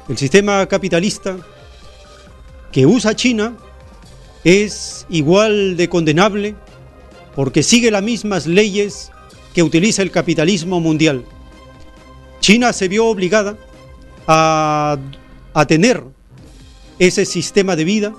[0.09, 1.37] El sistema capitalista
[2.71, 3.57] que usa China
[4.43, 6.55] es igual de condenable
[7.35, 9.11] porque sigue las mismas leyes
[9.53, 11.25] que utiliza el capitalismo mundial.
[12.39, 13.57] China se vio obligada
[14.27, 14.97] a
[15.67, 16.03] tener
[16.99, 18.13] ese sistema de vida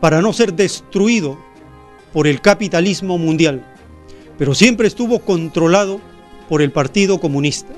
[0.00, 1.38] para no ser destruido
[2.12, 3.64] por el capitalismo mundial,
[4.38, 6.00] pero siempre estuvo controlado
[6.48, 7.72] por el Partido Comunista.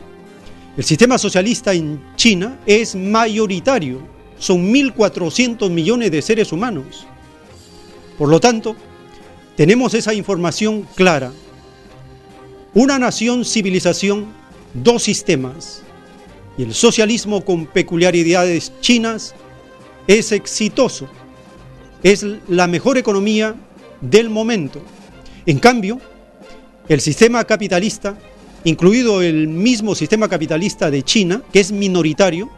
[0.78, 4.00] El sistema socialista en China es mayoritario,
[4.38, 7.04] son 1.400 millones de seres humanos.
[8.16, 8.76] Por lo tanto,
[9.56, 11.32] tenemos esa información clara.
[12.74, 14.28] Una nación, civilización,
[14.72, 15.82] dos sistemas,
[16.56, 19.34] y el socialismo con peculiaridades chinas
[20.06, 21.08] es exitoso,
[22.04, 23.56] es la mejor economía
[24.00, 24.80] del momento.
[25.44, 26.00] En cambio,
[26.88, 28.16] el sistema capitalista,
[28.64, 32.50] incluido el mismo sistema capitalista de China, que es minoritario,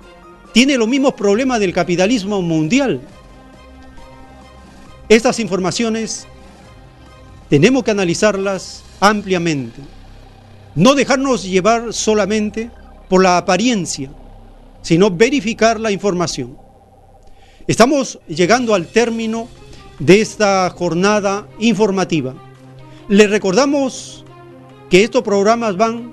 [0.52, 3.01] tiene los mismos problemas del capitalismo mundial.
[5.09, 6.27] Estas informaciones
[7.48, 9.81] tenemos que analizarlas ampliamente,
[10.74, 12.70] no dejarnos llevar solamente
[13.09, 14.10] por la apariencia,
[14.82, 16.56] sino verificar la información.
[17.66, 19.48] Estamos llegando al término
[19.98, 22.35] de esta jornada informativa.
[23.09, 24.24] Le recordamos
[24.90, 26.12] que estos programas van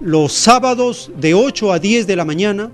[0.00, 2.70] los sábados de 8 a 10 de la mañana,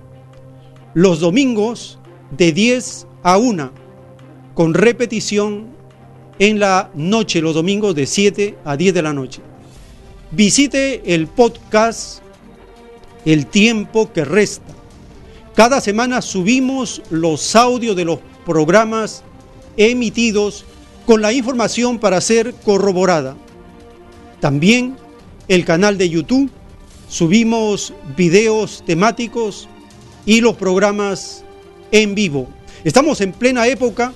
[0.92, 1.98] los domingos
[2.36, 3.72] de 10 a 1,
[4.54, 5.68] con repetición
[6.38, 9.40] en la noche, los domingos de 7 a 10 de la noche.
[10.30, 12.20] Visite el podcast
[13.24, 14.74] el tiempo que resta.
[15.54, 19.24] Cada semana subimos los audios de los programas
[19.76, 20.66] emitidos
[21.06, 23.36] con la información para ser corroborada.
[24.40, 24.96] También
[25.50, 26.48] el canal de YouTube
[27.08, 29.68] subimos videos temáticos
[30.24, 31.42] y los programas
[31.90, 32.48] en vivo.
[32.84, 34.14] Estamos en plena época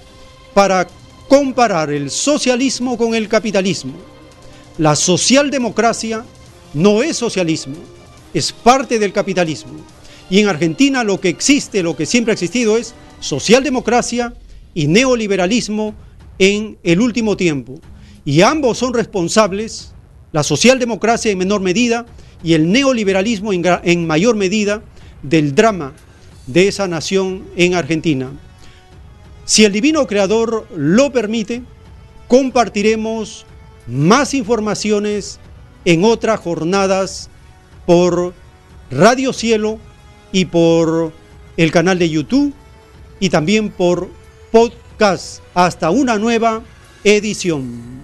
[0.55, 0.87] para
[1.29, 3.95] comparar el socialismo con el capitalismo,
[4.79, 6.25] la socialdemocracia
[6.73, 7.79] no es socialismo,
[8.33, 9.73] es parte del capitalismo.
[10.31, 14.35] Y en Argentina lo que existe, lo que siempre ha existido es socialdemocracia
[14.73, 15.97] y neoliberalismo
[16.39, 17.81] en el último tiempo.
[18.25, 19.94] Y ambos son responsables,
[20.35, 22.07] la socialdemocracia en menor medida
[22.43, 24.83] y el neoliberalismo en, mayor medida,
[25.23, 25.93] del drama
[26.49, 28.33] de esa nación en Argentina.
[29.45, 31.63] Si el divino creador lo permite,
[32.27, 33.47] compartiremos
[33.87, 35.39] más informaciones
[35.85, 37.31] en otras jornadas
[37.87, 38.35] por
[38.91, 39.79] Radio Cielo
[40.33, 41.13] y por
[41.57, 42.53] el canal de YouTube
[43.21, 44.09] y también por
[44.51, 46.61] podcast hasta una nueva
[47.05, 48.04] edición.